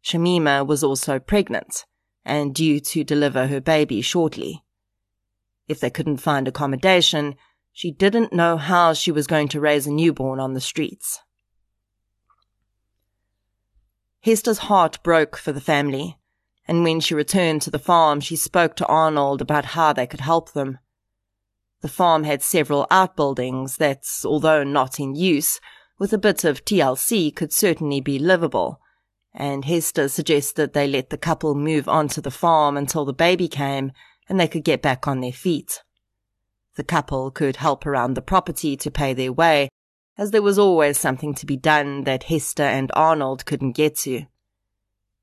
Shamima 0.04 0.66
was 0.66 0.84
also 0.84 1.20
pregnant 1.20 1.86
and 2.24 2.54
due 2.56 2.80
to 2.80 3.04
deliver 3.04 3.48
her 3.48 3.60
baby 3.60 4.02
shortly. 4.02 4.64
If 5.72 5.80
they 5.80 5.90
couldn't 5.90 6.18
find 6.18 6.50
accommodation, 6.50 7.36
she 7.72 7.92
didn't 7.92 8.34
know 8.34 8.58
how 8.58 8.92
she 8.92 9.10
was 9.10 9.26
going 9.26 9.48
to 9.48 9.62
raise 9.62 9.88
a 9.88 9.92
newborn 9.94 10.38
on 10.38 10.54
the 10.54 10.60
streets. 10.60 11.22
Hester's 14.20 14.58
heart 14.68 15.02
broke 15.02 15.38
for 15.38 15.54
the 15.54 15.62
family, 15.62 16.18
and 16.68 16.84
when 16.84 17.00
she 17.00 17.16
returned 17.16 17.62
to 17.62 17.72
the 17.72 17.80
farm, 17.80 18.20
she 18.20 18.36
spoke 18.36 18.76
to 18.76 18.86
Arnold 18.88 19.42
about 19.42 19.64
how 19.64 19.94
they 19.94 20.06
could 20.06 20.20
help 20.20 20.52
them. 20.52 20.78
The 21.80 21.88
farm 21.88 22.26
had 22.26 22.44
several 22.44 22.86
outbuildings 22.92 23.78
that, 23.78 24.04
although 24.26 24.66
not 24.66 25.00
in 25.00 25.16
use, 25.16 25.62
with 25.98 26.12
a 26.12 26.18
bit 26.18 26.44
of 26.44 26.66
TLC 26.66 27.34
could 27.34 27.54
certainly 27.54 28.02
be 28.02 28.20
livable, 28.20 28.82
and 29.34 29.64
Hester 29.64 30.10
suggested 30.10 30.74
they 30.74 30.90
let 30.90 31.12
the 31.12 31.18
couple 31.18 31.56
move 31.56 31.88
onto 31.88 32.20
the 32.20 32.30
farm 32.30 32.76
until 32.76 33.06
the 33.06 33.14
baby 33.14 33.48
came 33.48 33.94
and 34.32 34.40
they 34.40 34.48
could 34.48 34.64
get 34.64 34.82
back 34.82 35.10
on 35.10 35.20
their 35.20 35.34
feet. 35.34 35.84
The 36.78 36.86
couple 36.86 37.32
could 37.32 37.58
help 37.58 37.86
around 37.86 38.14
the 38.14 38.22
property 38.22 38.78
to 38.78 38.90
pay 38.90 39.14
their 39.14 39.34
way, 39.34 39.68
as 40.18 40.32
there 40.32 40.42
was 40.42 40.58
always 40.58 40.98
something 40.98 41.34
to 41.34 41.46
be 41.46 41.58
done 41.58 42.06
that 42.06 42.24
Hester 42.24 42.64
and 42.64 42.90
Arnold 42.96 43.46
couldn't 43.46 43.74
get 43.74 43.98
to. 43.98 44.28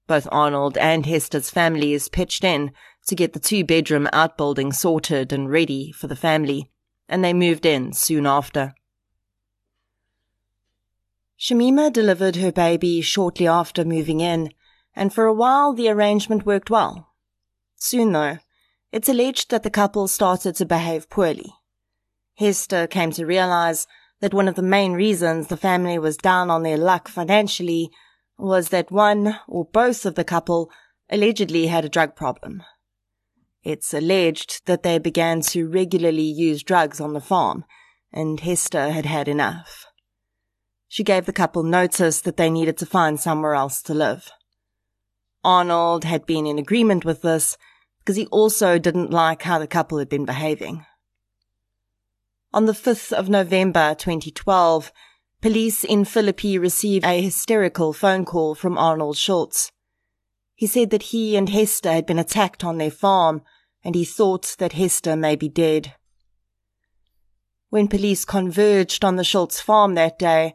Both 0.06 0.28
Arnold 0.30 0.76
and 0.76 1.06
Hester's 1.06 1.48
families 1.48 2.10
pitched 2.10 2.44
in 2.44 2.70
to 3.06 3.14
get 3.14 3.32
the 3.32 3.40
two 3.40 3.64
bedroom 3.64 4.10
outbuilding 4.12 4.74
sorted 4.74 5.32
and 5.32 5.50
ready 5.50 5.90
for 5.90 6.06
the 6.06 6.14
family, 6.14 6.70
and 7.08 7.24
they 7.24 7.32
moved 7.32 7.64
in 7.64 7.94
soon 7.94 8.26
after. 8.26 8.74
Shamima 11.40 11.90
delivered 11.90 12.36
her 12.36 12.52
baby 12.52 13.00
shortly 13.00 13.48
after 13.48 13.86
moving 13.86 14.20
in, 14.20 14.52
and 14.94 15.14
for 15.14 15.24
a 15.24 15.32
while 15.32 15.72
the 15.72 15.88
arrangement 15.88 16.44
worked 16.44 16.68
well. 16.68 17.14
Soon, 17.76 18.12
though, 18.12 18.36
it's 18.92 19.08
alleged 19.08 19.50
that 19.50 19.62
the 19.62 19.70
couple 19.70 20.08
started 20.08 20.56
to 20.56 20.64
behave 20.64 21.10
poorly. 21.10 21.52
Hester 22.36 22.86
came 22.86 23.10
to 23.12 23.26
realize 23.26 23.86
that 24.20 24.34
one 24.34 24.48
of 24.48 24.54
the 24.54 24.62
main 24.62 24.92
reasons 24.92 25.46
the 25.46 25.56
family 25.56 25.98
was 25.98 26.16
down 26.16 26.50
on 26.50 26.62
their 26.62 26.76
luck 26.76 27.08
financially 27.08 27.90
was 28.38 28.68
that 28.68 28.90
one 28.90 29.38
or 29.48 29.64
both 29.64 30.06
of 30.06 30.14
the 30.14 30.24
couple 30.24 30.70
allegedly 31.10 31.66
had 31.66 31.84
a 31.84 31.88
drug 31.88 32.14
problem. 32.14 32.62
It's 33.62 33.92
alleged 33.92 34.66
that 34.66 34.82
they 34.82 34.98
began 34.98 35.40
to 35.42 35.68
regularly 35.68 36.22
use 36.22 36.62
drugs 36.62 37.00
on 37.00 37.12
the 37.12 37.20
farm, 37.20 37.64
and 38.12 38.40
Hester 38.40 38.90
had 38.90 39.04
had 39.04 39.28
enough. 39.28 39.86
She 40.86 41.04
gave 41.04 41.26
the 41.26 41.32
couple 41.32 41.62
notice 41.62 42.20
that 42.22 42.36
they 42.36 42.48
needed 42.48 42.78
to 42.78 42.86
find 42.86 43.20
somewhere 43.20 43.54
else 43.54 43.82
to 43.82 43.94
live. 43.94 44.30
Arnold 45.44 46.04
had 46.04 46.24
been 46.24 46.46
in 46.46 46.58
agreement 46.58 47.04
with 47.04 47.22
this, 47.22 47.58
because 48.08 48.16
he 48.16 48.26
also 48.28 48.78
didn't 48.78 49.10
like 49.10 49.42
how 49.42 49.58
the 49.58 49.66
couple 49.66 49.98
had 49.98 50.08
been 50.08 50.24
behaving. 50.24 50.86
On 52.54 52.64
the 52.64 52.72
5th 52.72 53.12
of 53.12 53.28
November 53.28 53.94
2012, 53.94 54.90
police 55.42 55.84
in 55.84 56.06
Philippi 56.06 56.56
received 56.56 57.04
a 57.04 57.20
hysterical 57.20 57.92
phone 57.92 58.24
call 58.24 58.54
from 58.54 58.78
Arnold 58.78 59.18
Schultz. 59.18 59.70
He 60.54 60.66
said 60.66 60.88
that 60.88 61.12
he 61.12 61.36
and 61.36 61.50
Hester 61.50 61.92
had 61.92 62.06
been 62.06 62.18
attacked 62.18 62.64
on 62.64 62.78
their 62.78 62.90
farm, 62.90 63.42
and 63.84 63.94
he 63.94 64.06
thought 64.06 64.56
that 64.58 64.72
Hester 64.72 65.14
may 65.14 65.36
be 65.36 65.50
dead. 65.50 65.92
When 67.68 67.88
police 67.88 68.24
converged 68.24 69.04
on 69.04 69.16
the 69.16 69.22
Schultz 69.22 69.60
farm 69.60 69.96
that 69.96 70.18
day, 70.18 70.54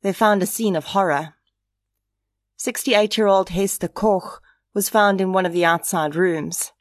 they 0.00 0.14
found 0.14 0.42
a 0.42 0.46
scene 0.46 0.74
of 0.74 0.86
horror. 0.86 1.34
68 2.56 3.18
year 3.18 3.26
old 3.26 3.50
Hester 3.50 3.88
Koch 3.88 4.40
was 4.72 4.88
found 4.88 5.20
in 5.20 5.34
one 5.34 5.44
of 5.44 5.52
the 5.52 5.66
outside 5.66 6.14
rooms. 6.16 6.72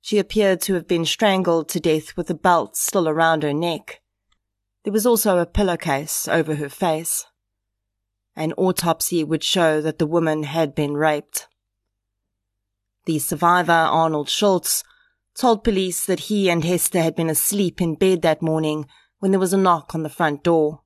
She 0.00 0.18
appeared 0.18 0.60
to 0.62 0.74
have 0.74 0.88
been 0.88 1.04
strangled 1.04 1.68
to 1.70 1.80
death 1.80 2.16
with 2.16 2.30
a 2.30 2.34
belt 2.34 2.76
still 2.76 3.08
around 3.08 3.42
her 3.42 3.52
neck. 3.52 4.00
There 4.84 4.92
was 4.92 5.06
also 5.06 5.38
a 5.38 5.46
pillowcase 5.46 6.28
over 6.28 6.54
her 6.54 6.68
face. 6.68 7.26
An 8.36 8.52
autopsy 8.54 9.24
would 9.24 9.42
show 9.42 9.80
that 9.80 9.98
the 9.98 10.06
woman 10.06 10.44
had 10.44 10.74
been 10.74 10.94
raped. 10.94 11.48
The 13.04 13.18
survivor, 13.18 13.72
Arnold 13.72 14.28
Schultz, 14.28 14.84
told 15.34 15.64
police 15.64 16.04
that 16.06 16.20
he 16.20 16.48
and 16.48 16.64
Hester 16.64 17.02
had 17.02 17.16
been 17.16 17.30
asleep 17.30 17.80
in 17.80 17.94
bed 17.94 18.22
that 18.22 18.42
morning 18.42 18.86
when 19.18 19.30
there 19.30 19.40
was 19.40 19.52
a 19.52 19.58
knock 19.58 19.94
on 19.94 20.02
the 20.02 20.08
front 20.08 20.44
door. 20.44 20.82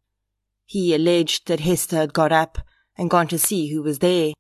He 0.65 0.95
alleged 0.95 1.49
that 1.49 1.61
Hester 1.61 1.97
had 1.97 2.15
got 2.15 2.33
up 2.33 2.59
and 2.97 3.11
gone 3.11 3.29
to 3.29 3.39
see 3.39 3.69
who 3.69 3.83
was 3.83 3.99
there. 3.99 4.33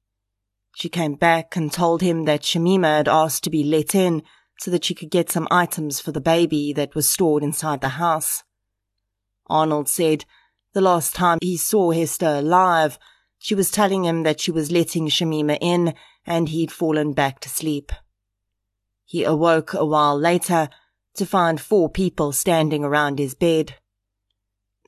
She 0.74 0.88
came 0.88 1.14
back 1.14 1.56
and 1.56 1.70
told 1.70 2.00
him 2.00 2.24
that 2.24 2.42
Shamima 2.42 2.96
had 2.96 3.08
asked 3.08 3.44
to 3.44 3.50
be 3.50 3.62
let 3.62 3.94
in 3.94 4.22
so 4.62 4.70
that 4.70 4.84
she 4.84 4.94
could 4.94 5.10
get 5.10 5.28
some 5.28 5.48
items 5.50 6.00
for 6.00 6.12
the 6.12 6.20
baby 6.20 6.72
that 6.72 6.94
was 6.94 7.10
stored 7.10 7.42
inside 7.42 7.80
the 7.80 7.88
house. 7.88 8.44
Arnold 9.48 9.88
said 9.88 10.24
the 10.72 10.80
last 10.80 11.16
time 11.16 11.38
he 11.42 11.56
saw 11.56 11.90
Hester 11.90 12.36
alive, 12.36 12.96
she 13.38 13.56
was 13.56 13.72
telling 13.72 14.04
him 14.04 14.22
that 14.22 14.40
she 14.40 14.52
was 14.52 14.70
letting 14.70 15.08
Shamima 15.08 15.58
in 15.60 15.94
and 16.24 16.48
he'd 16.48 16.70
fallen 16.70 17.12
back 17.12 17.40
to 17.40 17.48
sleep. 17.48 17.90
He 19.04 19.24
awoke 19.24 19.74
a 19.74 19.84
while 19.84 20.16
later 20.16 20.68
to 21.16 21.26
find 21.26 21.60
four 21.60 21.90
people 21.90 22.30
standing 22.30 22.84
around 22.84 23.18
his 23.18 23.34
bed. 23.34 23.74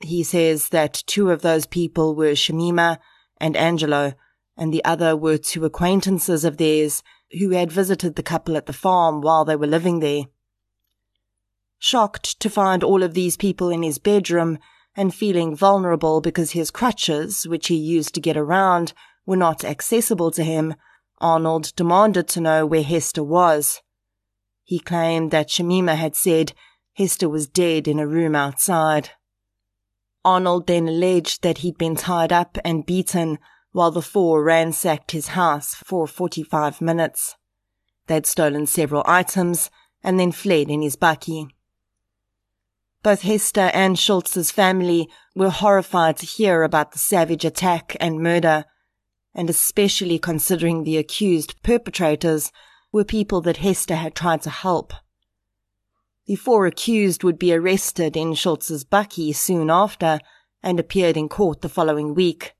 He 0.01 0.23
says 0.23 0.69
that 0.69 1.03
two 1.05 1.31
of 1.31 1.41
those 1.41 1.67
people 1.67 2.15
were 2.15 2.31
Shamima 2.31 2.97
and 3.41 3.57
Angelo, 3.57 4.13
and 4.55 4.73
the 4.73 4.83
other 4.85 5.17
were 5.17 5.37
two 5.37 5.65
acquaintances 5.65 6.45
of 6.45 6.55
theirs 6.55 7.03
who 7.31 7.51
had 7.51 7.71
visited 7.71 8.15
the 8.15 8.23
couple 8.23 8.55
at 8.57 8.65
the 8.65 8.73
farm 8.73 9.21
while 9.21 9.45
they 9.45 9.55
were 9.55 9.67
living 9.67 9.99
there. 9.99 10.23
Shocked 11.79 12.39
to 12.39 12.49
find 12.49 12.83
all 12.83 13.03
of 13.03 13.13
these 13.13 13.37
people 13.37 13.69
in 13.69 13.83
his 13.83 13.99
bedroom 13.99 14.57
and 14.95 15.13
feeling 15.13 15.55
vulnerable 15.55 16.21
because 16.21 16.51
his 16.51 16.71
crutches, 16.71 17.47
which 17.47 17.67
he 17.67 17.75
used 17.75 18.15
to 18.15 18.21
get 18.21 18.37
around, 18.37 18.93
were 19.25 19.35
not 19.35 19.65
accessible 19.65 20.31
to 20.31 20.43
him, 20.43 20.75
Arnold 21.19 21.73
demanded 21.75 22.27
to 22.29 22.41
know 22.41 22.65
where 22.65 22.83
Hester 22.83 23.23
was. 23.23 23.81
He 24.63 24.79
claimed 24.79 25.31
that 25.31 25.49
Shamima 25.49 25.95
had 25.95 26.15
said 26.15 26.53
Hester 26.93 27.29
was 27.29 27.47
dead 27.47 27.87
in 27.87 27.99
a 27.99 28.07
room 28.07 28.35
outside. 28.35 29.11
Arnold 30.23 30.67
then 30.67 30.87
alleged 30.87 31.43
that 31.43 31.59
he'd 31.59 31.77
been 31.77 31.95
tied 31.95 32.31
up 32.31 32.57
and 32.65 32.85
beaten 32.85 33.37
while 33.75 33.91
the 33.91 34.01
four 34.01 34.41
ransacked 34.41 35.11
his 35.11 35.27
house 35.27 35.75
for 35.75 36.07
45 36.07 36.79
minutes. 36.79 37.35
They'd 38.07 38.25
stolen 38.25 38.67
several 38.67 39.03
items 39.05 39.69
and 40.01 40.17
then 40.17 40.31
fled 40.31 40.69
in 40.69 40.81
his 40.81 40.95
bakkie. 40.95 41.49
Both 43.03 43.23
Hester 43.23 43.69
and 43.73 43.99
Schultz's 43.99 44.49
family 44.49 45.09
were 45.35 45.49
horrified 45.49 46.15
to 46.19 46.25
hear 46.25 46.63
about 46.63 46.93
the 46.93 46.99
savage 46.99 47.43
attack 47.43 47.97
and 47.99 48.23
murder, 48.23 48.63
and 49.33 49.49
especially 49.49 50.19
considering 50.19 50.85
the 50.85 50.95
accused 50.95 51.61
perpetrators 51.61 52.53
were 52.93 53.03
people 53.03 53.41
that 53.41 53.57
Hester 53.57 53.97
had 53.97 54.15
tried 54.15 54.41
to 54.43 54.49
help. 54.49 54.93
The 56.27 56.37
four 56.37 56.65
accused 56.65 57.25
would 57.25 57.37
be 57.37 57.53
arrested 57.53 58.15
in 58.15 58.35
Schultz's 58.35 58.85
bakkie 58.85 59.35
soon 59.35 59.69
after 59.69 60.19
and 60.63 60.79
appeared 60.79 61.17
in 61.17 61.27
court 61.27 61.59
the 61.59 61.67
following 61.67 62.15
week. 62.15 62.54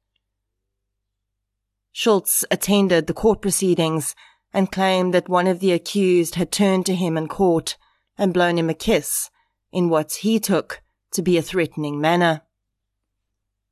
Schultz 1.98 2.44
attended 2.52 3.08
the 3.08 3.14
court 3.14 3.42
proceedings 3.42 4.16
and 4.54 4.70
claimed 4.70 5.14
that 5.14 5.30
one 5.30 5.48
of 5.48 5.62
the 5.62 5.72
accused 5.72 6.36
had 6.36 6.52
turned 6.52 6.86
to 6.88 6.94
him 6.94 7.16
in 7.16 7.30
court 7.30 7.78
and 8.18 8.34
blown 8.34 8.58
him 8.58 8.70
a 8.70 8.74
kiss 8.74 9.30
in 9.72 9.88
what 9.88 10.16
he 10.16 10.38
took 10.38 10.82
to 11.14 11.22
be 11.22 11.38
a 11.38 11.42
threatening 11.42 12.02
manner. 12.02 12.42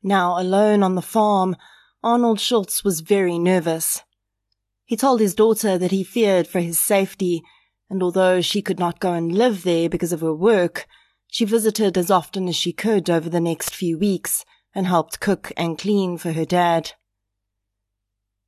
Now 0.02 0.40
alone 0.40 0.84
on 0.84 0.96
the 0.96 1.02
farm, 1.02 1.58
Arnold 2.02 2.40
Schultz 2.40 2.82
was 2.82 3.02
very 3.02 3.38
nervous. 3.38 4.04
He 4.86 4.96
told 4.96 5.20
his 5.20 5.36
daughter 5.36 5.78
that 5.78 5.92
he 5.92 6.06
feared 6.06 6.48
for 6.48 6.62
his 6.62 6.80
safety 6.80 7.44
and 7.90 8.02
although 8.02 8.40
she 8.40 8.62
could 8.62 8.80
not 8.80 9.02
go 9.02 9.12
and 9.12 9.38
live 9.38 9.64
there 9.64 9.90
because 9.90 10.14
of 10.14 10.22
her 10.22 10.34
work, 10.34 10.88
she 11.28 11.44
visited 11.44 11.98
as 11.98 12.10
often 12.10 12.48
as 12.48 12.56
she 12.56 12.72
could 12.72 13.10
over 13.10 13.30
the 13.30 13.42
next 13.42 13.76
few 13.76 13.98
weeks 13.98 14.46
and 14.74 14.88
helped 14.88 15.20
cook 15.20 15.52
and 15.58 15.78
clean 15.78 16.18
for 16.18 16.32
her 16.32 16.46
dad. 16.46 16.94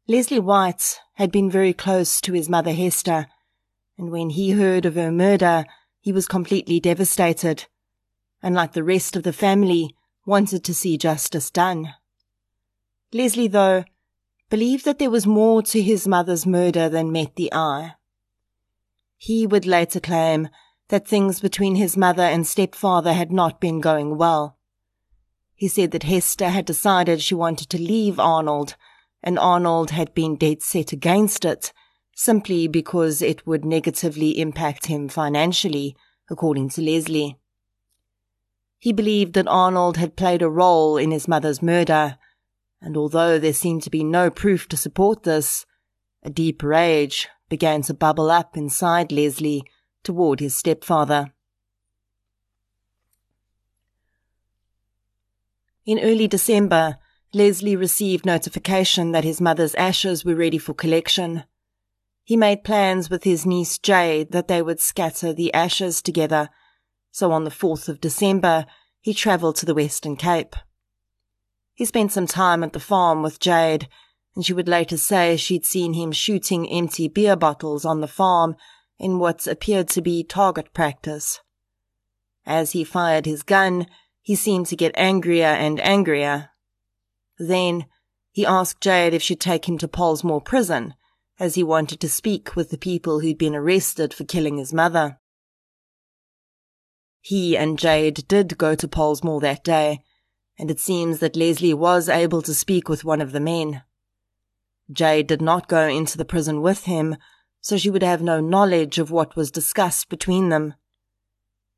Leslie 0.08 0.40
White 0.40 1.00
had 1.14 1.32
been 1.32 1.50
very 1.50 1.74
close 1.74 2.22
to 2.22 2.34
his 2.34 2.48
mother 2.48 2.74
Hester, 2.74 3.26
and 3.98 4.12
when 4.12 4.30
he 4.30 4.52
heard 4.52 4.86
of 4.86 4.94
her 4.94 5.12
murder, 5.12 5.66
he 6.00 6.12
was 6.12 6.28
completely 6.28 6.80
devastated, 6.80 7.66
and 8.44 8.54
like 8.54 8.74
the 8.74 8.84
rest 8.84 9.16
of 9.16 9.24
the 9.24 9.34
family, 9.34 9.96
wanted 10.24 10.64
to 10.64 10.76
see 10.76 10.96
justice 10.96 11.50
done. 11.50 11.96
Leslie, 13.12 13.48
though, 13.48 13.84
believed 14.52 14.86
that 14.86 15.00
there 15.00 15.10
was 15.10 15.26
more 15.26 15.64
to 15.64 15.82
his 15.82 16.08
mother's 16.08 16.46
murder 16.46 16.88
than 16.88 17.12
met 17.12 17.36
the 17.36 17.52
eye. 17.52 17.96
He 19.18 19.48
would 19.48 19.66
later 19.66 20.00
claim 20.00 20.50
that 20.90 21.08
things 21.08 21.40
between 21.40 21.78
his 21.78 21.98
mother 21.98 22.22
and 22.22 22.46
stepfather 22.46 23.14
had 23.14 23.32
not 23.32 23.60
been 23.60 23.82
going 23.82 24.18
well. 24.18 24.60
He 25.56 25.68
said 25.68 25.90
that 25.92 26.04
Hester 26.04 26.50
had 26.50 26.66
decided 26.66 27.22
she 27.22 27.34
wanted 27.34 27.72
to 27.72 27.82
leave 27.82 28.20
Arnold, 28.20 28.76
and 29.26 29.40
Arnold 29.40 29.90
had 29.90 30.14
been 30.14 30.36
dead 30.36 30.62
set 30.62 30.92
against 30.92 31.44
it, 31.44 31.74
simply 32.16 32.68
because 32.68 33.24
it 33.24 33.46
would 33.48 33.66
negatively 33.66 34.40
impact 34.40 34.86
him 34.86 35.10
financially, 35.10 35.98
according 36.30 36.70
to 36.70 36.82
Leslie. 36.82 37.38
He 38.78 38.94
believed 38.94 39.34
that 39.34 39.48
Arnold 39.48 39.98
had 39.98 40.16
played 40.16 40.44
a 40.44 40.50
role 40.50 40.96
in 40.96 41.10
his 41.10 41.28
mother's 41.28 41.62
murder, 41.62 42.20
and 42.80 42.96
although 42.96 43.40
there 43.40 43.52
seemed 43.52 43.82
to 43.84 43.90
be 43.90 44.04
no 44.04 44.30
proof 44.30 44.68
to 44.70 44.78
support 44.78 45.24
this, 45.24 45.66
a 46.22 46.30
deep 46.30 46.62
rage 46.62 47.28
began 47.50 47.82
to 47.84 47.96
bubble 47.96 48.30
up 48.30 48.56
inside 48.56 49.12
Leslie 49.12 49.64
toward 50.04 50.40
his 50.40 50.56
stepfather. 50.56 51.34
In 55.86 56.00
early 56.00 56.28
December, 56.28 56.98
Leslie 57.36 57.76
received 57.76 58.26
notification 58.26 59.12
that 59.12 59.26
his 59.26 59.42
mother's 59.42 59.76
ashes 59.76 60.24
were 60.24 60.36
ready 60.36 60.58
for 60.58 60.74
collection. 60.74 61.44
He 62.24 62.38
made 62.38 62.64
plans 62.64 63.10
with 63.10 63.26
his 63.26 63.46
niece 63.46 63.78
Jade 63.78 64.32
that 64.32 64.48
they 64.48 64.62
would 64.62 64.80
scatter 64.80 65.34
the 65.34 65.54
ashes 65.54 66.02
together, 66.02 66.48
so 67.12 67.34
on 67.34 67.44
the 67.44 67.52
4th 67.52 67.90
of 67.90 68.00
December, 68.00 68.66
he 69.02 69.14
travelled 69.14 69.58
to 69.58 69.66
the 69.66 69.74
Western 69.74 70.16
Cape. 70.16 70.56
He 71.74 71.84
spent 71.84 72.14
some 72.14 72.26
time 72.26 72.64
at 72.64 72.72
the 72.72 72.80
farm 72.80 73.22
with 73.22 73.42
Jade 73.42 73.90
and 74.34 74.46
she 74.46 74.54
would 74.54 74.70
later 74.70 74.96
say 74.96 75.36
she'd 75.36 75.66
seen 75.66 75.92
him 75.92 76.14
shooting 76.14 76.70
empty 76.70 77.10
beer 77.10 77.36
bottles 77.36 77.84
on 77.84 78.00
the 78.00 78.08
farm 78.08 78.56
in 78.98 79.20
what 79.20 79.46
appeared 79.46 79.90
to 79.90 80.02
be 80.02 80.24
target 80.24 80.74
practice. 80.74 81.42
As 82.46 82.72
he 82.72 82.86
fired 82.86 83.26
his 83.26 83.44
gun, 83.44 83.88
he 84.22 84.36
seemed 84.36 84.68
to 84.68 84.78
get 84.78 84.94
angrier 84.96 85.48
and 85.48 85.82
angrier. 85.82 86.52
Then 87.38 87.86
he 88.32 88.46
asked 88.46 88.82
Jade 88.82 89.14
if 89.14 89.22
she'd 89.22 89.40
take 89.40 89.68
him 89.68 89.78
to 89.78 89.88
Pollsmoor 89.88 90.44
prison, 90.44 90.94
as 91.40 91.56
he 91.56 91.64
wanted 91.64 92.00
to 92.00 92.10
speak 92.10 92.56
with 92.56 92.70
the 92.70 92.78
people 92.78 93.20
who'd 93.20 93.38
been 93.38 93.56
arrested 93.56 94.14
for 94.14 94.24
killing 94.24 94.58
his 94.58 94.74
mother. 94.74 95.20
He 97.20 97.58
and 97.58 97.80
Jade 97.80 98.28
did 98.28 98.58
go 98.58 98.76
to 98.76 98.88
Pollsmoor 98.88 99.42
that 99.42 99.64
day, 99.64 100.04
and 100.58 100.70
it 100.70 100.80
seems 100.80 101.20
that 101.20 101.36
Leslie 101.36 101.74
was 101.74 102.08
able 102.08 102.42
to 102.44 102.54
speak 102.54 102.88
with 102.88 103.04
one 103.04 103.20
of 103.20 103.32
the 103.32 103.40
men. 103.40 103.84
Jade 104.92 105.28
did 105.28 105.42
not 105.42 105.68
go 105.68 105.88
into 105.88 106.18
the 106.18 106.26
prison 106.26 106.62
with 106.62 106.84
him, 106.84 107.18
so 107.60 107.78
she 107.78 107.90
would 107.90 108.04
have 108.04 108.22
no 108.22 108.40
knowledge 108.40 109.00
of 109.00 109.12
what 109.12 109.36
was 109.36 109.50
discussed 109.50 110.08
between 110.08 110.50
them. 110.50 110.76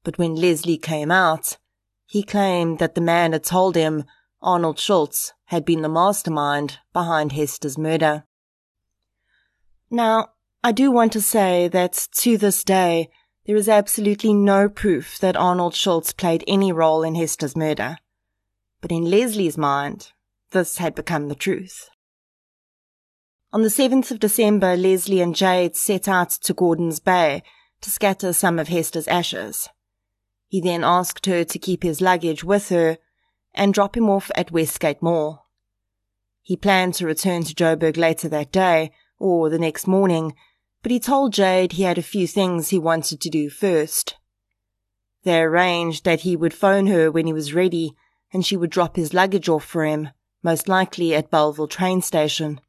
But 0.03 0.17
when 0.17 0.35
Leslie 0.35 0.77
came 0.77 1.11
out, 1.11 1.57
he 2.05 2.23
claimed 2.23 2.79
that 2.79 2.95
the 2.95 3.01
man 3.01 3.31
had 3.31 3.43
told 3.43 3.75
him 3.75 4.03
Arnold 4.41 4.79
Schultz 4.79 5.33
had 5.45 5.65
been 5.65 5.81
the 5.81 5.89
mastermind 5.89 6.79
behind 6.93 7.31
Hester's 7.31 7.77
murder. 7.77 8.25
Now, 9.89 10.29
I 10.63 10.71
do 10.71 10.91
want 10.91 11.13
to 11.13 11.21
say 11.21 11.67
that 11.69 12.07
to 12.17 12.37
this 12.37 12.63
day, 12.63 13.09
there 13.45 13.55
is 13.55 13.69
absolutely 13.69 14.33
no 14.33 14.67
proof 14.67 15.17
that 15.19 15.37
Arnold 15.37 15.73
Schultz 15.73 16.11
played 16.13 16.43
any 16.47 16.71
role 16.71 17.03
in 17.03 17.15
Hester's 17.15 17.55
murder. 17.55 17.97
But 18.81 18.91
in 18.91 19.09
Leslie's 19.09 19.57
mind, 19.57 20.11
this 20.51 20.77
had 20.77 20.93
become 20.93 21.29
the 21.29 21.35
truth. 21.35 21.89
On 23.53 23.61
the 23.61 23.69
7th 23.69 24.11
of 24.11 24.19
December, 24.19 24.75
Leslie 24.75 25.21
and 25.21 25.33
Jade 25.33 25.75
set 25.75 26.07
out 26.07 26.29
to 26.29 26.53
Gordon's 26.53 26.99
Bay 26.99 27.41
to 27.81 27.89
scatter 27.89 28.33
some 28.33 28.59
of 28.59 28.67
Hester's 28.67 29.07
ashes. 29.07 29.69
He 30.47 30.61
then 30.61 30.83
asked 30.83 31.25
her 31.25 31.43
to 31.43 31.59
keep 31.59 31.83
his 31.83 32.01
luggage 32.01 32.43
with 32.43 32.69
her 32.69 32.97
and 33.57 33.73
drop 33.73 33.97
him 33.97 34.09
off 34.09 34.31
at 34.35 34.51
Westgate 34.51 35.01
Mall. 35.01 35.47
He 36.41 36.55
planned 36.55 36.93
to 36.95 37.05
return 37.05 37.43
to 37.43 37.53
Joburg 37.53 37.97
later 37.97 38.29
that 38.29 38.53
day 38.53 38.91
or 39.19 39.49
the 39.49 39.59
next 39.59 39.87
morning, 39.87 40.33
but 40.81 40.91
he 40.91 40.99
told 40.99 41.33
Jade 41.33 41.73
he 41.73 41.83
had 41.83 41.97
a 41.97 42.03
few 42.03 42.27
things 42.27 42.69
he 42.69 42.79
wanted 42.79 43.19
to 43.19 43.29
do 43.29 43.49
first. 43.49 44.15
They 45.23 45.41
arranged 45.41 46.05
that 46.05 46.21
he 46.21 46.37
would 46.37 46.53
phone 46.53 46.87
her 46.87 47.11
when 47.11 47.27
he 47.27 47.33
was 47.33 47.53
ready 47.53 47.95
and 48.31 48.45
she 48.45 48.55
would 48.55 48.69
drop 48.69 48.95
his 48.95 49.13
luggage 49.13 49.49
off 49.49 49.65
for 49.65 49.83
him, 49.83 50.09
most 50.43 50.69
likely 50.69 51.13
at 51.13 51.31
Bellville 51.31 51.67
train 51.67 52.01
station. 52.01 52.61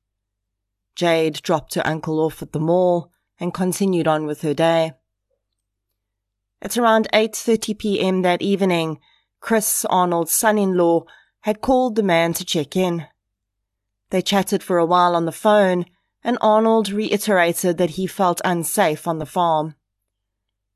Jade 0.97 1.43
dropped 1.43 1.75
her 1.75 1.87
uncle 1.87 2.19
off 2.19 2.43
at 2.43 2.53
the 2.53 2.59
mall 2.59 3.13
and 3.39 3.55
continued 3.55 4.09
on 4.09 4.27
with 4.27 4.43
her 4.43 4.55
day. 4.55 4.93
At 6.61 6.77
around 6.77 7.07
8:30 7.13 7.79
p.m. 7.79 8.23
that 8.23 8.43
evening, 8.43 8.99
Chris 9.41 9.85
Arnold's 9.87 10.35
son-in-law 10.35 11.05
had 11.41 11.61
called 11.61 11.97
the 11.97 12.03
man 12.03 12.33
to 12.35 12.45
check 12.45 12.77
in. 12.77 13.07
They 14.11 14.23
chatted 14.23 14.63
for 14.63 14.79
a 14.79 14.87
while 14.87 15.15
on 15.15 15.27
the 15.27 15.33
phone, 15.33 15.87
and 16.25 16.39
Arnold 16.41 16.91
reiterated 16.91 17.79
that 17.79 17.91
he 17.91 18.07
felt 18.07 18.41
unsafe 18.45 19.07
on 19.07 19.19
the 19.19 19.27
farm. 19.27 19.75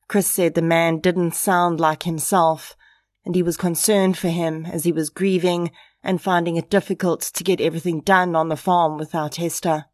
Chris 0.09 0.27
said 0.27 0.55
the 0.55 0.62
man 0.62 0.98
didn't 0.98 1.35
sound 1.35 1.81
like 1.81 2.05
himself, 2.05 2.77
and 3.25 3.35
he 3.35 3.42
was 3.42 3.57
concerned 3.57 4.18
for 4.18 4.29
him 4.29 4.66
as 4.66 4.85
he 4.85 4.92
was 4.92 5.11
grieving 5.11 5.70
and 6.03 6.20
finding 6.20 6.57
it 6.57 6.70
difficult 6.70 7.20
to 7.20 7.44
get 7.44 7.61
everything 7.61 8.01
done 8.01 8.35
on 8.35 8.48
the 8.48 8.57
farm 8.57 8.98
without 8.98 9.37
Hester. 9.37 9.87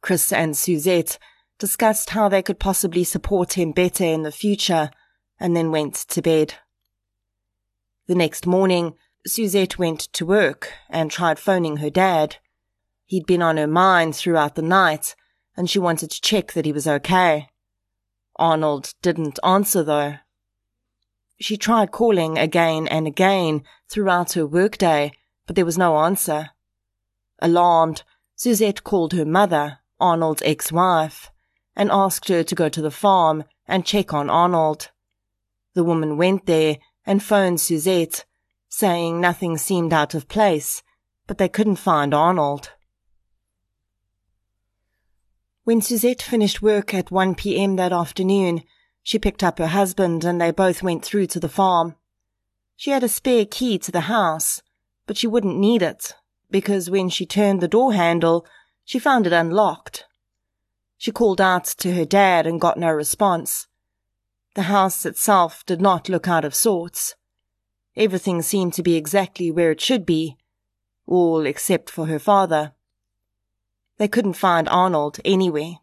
Chris 0.00 0.32
and 0.32 0.56
Suzette 0.56 1.18
discussed 1.58 2.10
how 2.10 2.28
they 2.28 2.42
could 2.42 2.60
possibly 2.60 3.04
support 3.04 3.54
him 3.54 3.72
better 3.72 4.04
in 4.04 4.22
the 4.22 4.32
future 4.32 4.90
and 5.40 5.56
then 5.56 5.70
went 5.70 5.94
to 5.94 6.22
bed. 6.22 6.54
The 8.06 8.14
next 8.14 8.46
morning, 8.46 8.94
Suzette 9.26 9.78
went 9.78 10.00
to 10.14 10.26
work 10.26 10.72
and 10.88 11.10
tried 11.10 11.38
phoning 11.38 11.78
her 11.78 11.90
dad. 11.90 12.36
He'd 13.04 13.26
been 13.26 13.42
on 13.42 13.56
her 13.56 13.66
mind 13.66 14.16
throughout 14.16 14.54
the 14.54 14.62
night 14.62 15.14
and 15.56 15.68
she 15.68 15.78
wanted 15.78 16.10
to 16.10 16.20
check 16.20 16.52
that 16.52 16.64
he 16.64 16.72
was 16.72 16.86
okay. 16.86 17.48
Arnold 18.36 18.94
didn't 19.02 19.40
answer 19.42 19.82
though. 19.82 20.14
She 21.40 21.56
tried 21.56 21.90
calling 21.90 22.38
again 22.38 22.88
and 22.88 23.06
again 23.06 23.62
throughout 23.88 24.32
her 24.32 24.46
workday, 24.46 25.12
but 25.46 25.56
there 25.56 25.64
was 25.64 25.78
no 25.78 25.98
answer. 25.98 26.50
Alarmed, 27.40 28.02
Suzette 28.36 28.84
called 28.84 29.12
her 29.12 29.24
mother, 29.24 29.78
Arnold's 30.00 30.42
ex-wife, 30.42 31.30
and 31.76 31.90
asked 31.90 32.28
her 32.28 32.42
to 32.42 32.54
go 32.54 32.68
to 32.68 32.82
the 32.82 32.90
farm 32.90 33.44
and 33.66 33.84
check 33.84 34.14
on 34.14 34.30
Arnold. 34.30 34.90
The 35.78 35.84
woman 35.84 36.16
went 36.16 36.46
there 36.46 36.78
and 37.06 37.22
phoned 37.22 37.60
Suzette, 37.60 38.24
saying 38.68 39.20
nothing 39.20 39.56
seemed 39.56 39.92
out 39.92 40.12
of 40.12 40.26
place, 40.26 40.82
but 41.28 41.38
they 41.38 41.48
couldn't 41.48 41.76
find 41.76 42.12
Arnold. 42.12 42.72
When 45.62 45.80
Suzette 45.80 46.20
finished 46.20 46.60
work 46.60 46.92
at 46.94 47.12
1 47.12 47.36
p.m. 47.36 47.76
that 47.76 47.92
afternoon, 47.92 48.64
she 49.04 49.20
picked 49.20 49.44
up 49.44 49.60
her 49.60 49.68
husband 49.68 50.24
and 50.24 50.40
they 50.40 50.50
both 50.50 50.82
went 50.82 51.04
through 51.04 51.28
to 51.28 51.38
the 51.38 51.48
farm. 51.48 51.94
She 52.74 52.90
had 52.90 53.04
a 53.04 53.08
spare 53.08 53.46
key 53.46 53.78
to 53.78 53.92
the 53.92 54.10
house, 54.10 54.60
but 55.06 55.16
she 55.16 55.28
wouldn't 55.28 55.60
need 55.60 55.80
it 55.80 56.16
because 56.50 56.90
when 56.90 57.08
she 57.08 57.24
turned 57.24 57.60
the 57.60 57.68
door 57.68 57.92
handle, 57.92 58.44
she 58.84 58.98
found 58.98 59.28
it 59.28 59.32
unlocked. 59.32 60.06
She 60.96 61.12
called 61.12 61.40
out 61.40 61.66
to 61.66 61.94
her 61.94 62.04
dad 62.04 62.48
and 62.48 62.60
got 62.60 62.80
no 62.80 62.90
response. 62.90 63.68
The 64.58 64.64
house 64.64 65.06
itself 65.06 65.64
did 65.66 65.80
not 65.80 66.08
look 66.08 66.26
out 66.26 66.44
of 66.44 66.52
sorts. 66.52 67.14
Everything 67.96 68.42
seemed 68.42 68.74
to 68.74 68.82
be 68.82 68.96
exactly 68.96 69.52
where 69.52 69.70
it 69.70 69.80
should 69.80 70.04
be, 70.04 70.36
all 71.06 71.46
except 71.46 71.88
for 71.88 72.06
her 72.06 72.18
father. 72.18 72.72
They 73.98 74.08
couldn't 74.08 74.32
find 74.32 74.68
Arnold 74.68 75.20
anywhere. 75.24 75.74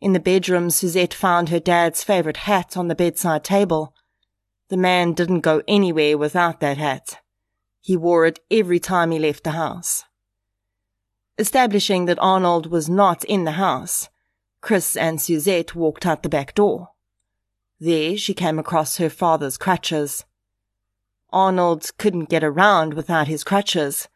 In 0.00 0.14
the 0.14 0.20
bedroom, 0.20 0.70
Suzette 0.70 1.12
found 1.12 1.50
her 1.50 1.60
dad's 1.60 2.02
favorite 2.02 2.48
hat 2.48 2.78
on 2.78 2.88
the 2.88 2.94
bedside 2.94 3.44
table. 3.44 3.94
The 4.70 4.78
man 4.78 5.12
didn't 5.12 5.40
go 5.40 5.60
anywhere 5.68 6.16
without 6.16 6.60
that 6.60 6.78
hat. 6.78 7.18
He 7.82 7.94
wore 7.94 8.24
it 8.24 8.40
every 8.50 8.80
time 8.80 9.10
he 9.10 9.18
left 9.18 9.44
the 9.44 9.50
house. 9.50 10.04
Establishing 11.36 12.06
that 12.06 12.18
Arnold 12.22 12.70
was 12.70 12.88
not 12.88 13.22
in 13.24 13.44
the 13.44 13.58
house, 13.60 14.08
Chris 14.60 14.96
and 14.96 15.20
Suzette 15.20 15.74
walked 15.74 16.06
out 16.06 16.22
the 16.22 16.28
back 16.28 16.54
door. 16.54 16.90
There 17.78 18.16
she 18.16 18.34
came 18.34 18.58
across 18.58 18.98
her 18.98 19.08
father's 19.08 19.56
crutches. 19.56 20.24
Arnold 21.32 21.90
couldn't 21.96 22.28
get 22.28 22.44
around 22.44 22.94
without 22.94 23.26
his 23.28 23.42
crutches, 23.42 24.08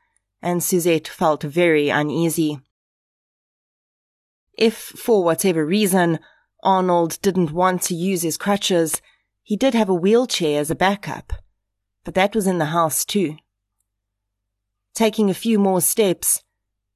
and 0.42 0.62
Suzette 0.62 1.09
felt 1.09 1.42
very 1.42 1.88
uneasy. 1.88 2.61
If, 4.52 4.74
for 4.76 5.24
whatever 5.24 5.64
reason, 5.64 6.18
Arnold 6.62 7.18
didn't 7.22 7.52
want 7.52 7.83
to 7.83 7.94
use 7.94 8.22
his 8.22 8.37
crutches, 8.37 9.00
he 9.42 9.57
did 9.57 9.74
have 9.74 9.88
a 9.88 9.94
wheelchair 9.94 10.61
as 10.61 10.70
a 10.70 10.74
backup, 10.74 11.33
but 12.04 12.14
that 12.14 12.35
was 12.35 12.46
in 12.46 12.59
the 12.59 12.66
house 12.66 13.04
too. 13.04 13.37
Taking 14.94 15.28
a 15.28 15.35
few 15.35 15.59
more 15.59 15.80
steps, 15.80 16.42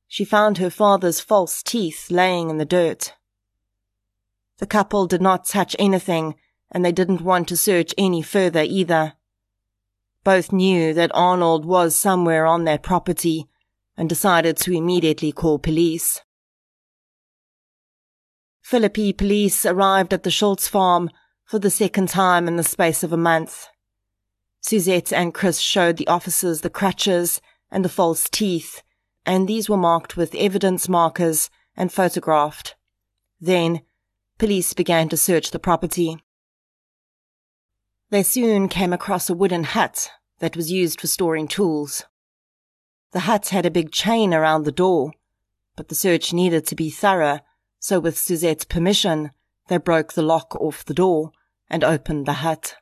she 0.06 0.24
found 0.24 0.58
her 0.58 0.70
father's 0.70 1.20
false 1.20 1.62
teeth 1.62 2.10
laying 2.10 2.48
in 2.48 2.58
the 2.58 2.64
dirt. 2.64 3.14
The 4.58 4.66
couple 4.66 5.06
did 5.06 5.22
not 5.22 5.46
touch 5.46 5.74
anything, 5.78 6.34
and 6.70 6.84
they 6.84 6.92
didn't 6.92 7.22
want 7.22 7.48
to 7.48 7.56
search 7.56 7.94
any 7.96 8.22
further 8.22 8.62
either. 8.62 9.14
Both 10.24 10.52
knew 10.52 10.92
that 10.94 11.10
Arnold 11.14 11.64
was 11.64 11.96
somewhere 11.96 12.44
on 12.44 12.64
their 12.64 12.78
property 12.78 13.48
and 13.96 14.08
decided 14.08 14.56
to 14.58 14.76
immediately 14.76 15.32
call 15.32 15.58
police. 15.58 16.20
Philippi 18.60 19.12
police 19.12 19.64
arrived 19.64 20.12
at 20.12 20.24
the 20.24 20.30
Schultz 20.30 20.68
farm 20.68 21.10
for 21.44 21.58
the 21.58 21.70
second 21.70 22.08
time 22.10 22.46
in 22.46 22.56
the 22.56 22.62
space 22.62 23.02
of 23.02 23.12
a 23.12 23.16
month. 23.16 23.68
Suzette 24.60 25.12
and 25.12 25.32
Chris 25.32 25.58
showed 25.58 25.96
the 25.96 26.08
officers 26.08 26.60
the 26.60 26.68
crutches 26.68 27.40
and 27.70 27.84
the 27.84 27.88
false 27.88 28.28
teeth, 28.28 28.82
and 29.24 29.48
these 29.48 29.68
were 29.68 29.76
marked 29.76 30.16
with 30.16 30.34
evidence 30.34 30.88
markers 30.88 31.48
and 31.76 31.90
photographed. 31.92 32.74
Then, 33.40 33.80
police 34.38 34.72
began 34.72 35.08
to 35.08 35.16
search 35.16 35.50
the 35.50 35.58
property. 35.58 36.16
They 38.10 38.22
soon 38.22 38.68
came 38.68 38.92
across 38.92 39.28
a 39.28 39.34
wooden 39.34 39.64
hut 39.64 40.10
that 40.38 40.56
was 40.56 40.70
used 40.70 41.00
for 41.00 41.08
storing 41.08 41.48
tools. 41.48 42.04
The 43.12 43.20
hut 43.20 43.48
had 43.48 43.66
a 43.66 43.70
big 43.70 43.90
chain 43.90 44.32
around 44.32 44.64
the 44.64 44.72
door, 44.72 45.12
but 45.76 45.88
the 45.88 45.94
search 45.94 46.32
needed 46.32 46.66
to 46.66 46.76
be 46.76 46.88
thorough, 46.88 47.40
so 47.80 48.00
with 48.00 48.18
Suzette's 48.18 48.64
permission, 48.64 49.32
they 49.68 49.76
broke 49.76 50.12
the 50.12 50.22
lock 50.22 50.54
off 50.56 50.84
the 50.84 50.94
door 50.94 51.32
and 51.68 51.84
opened 51.84 52.26
the 52.26 52.34
hut. 52.44 52.76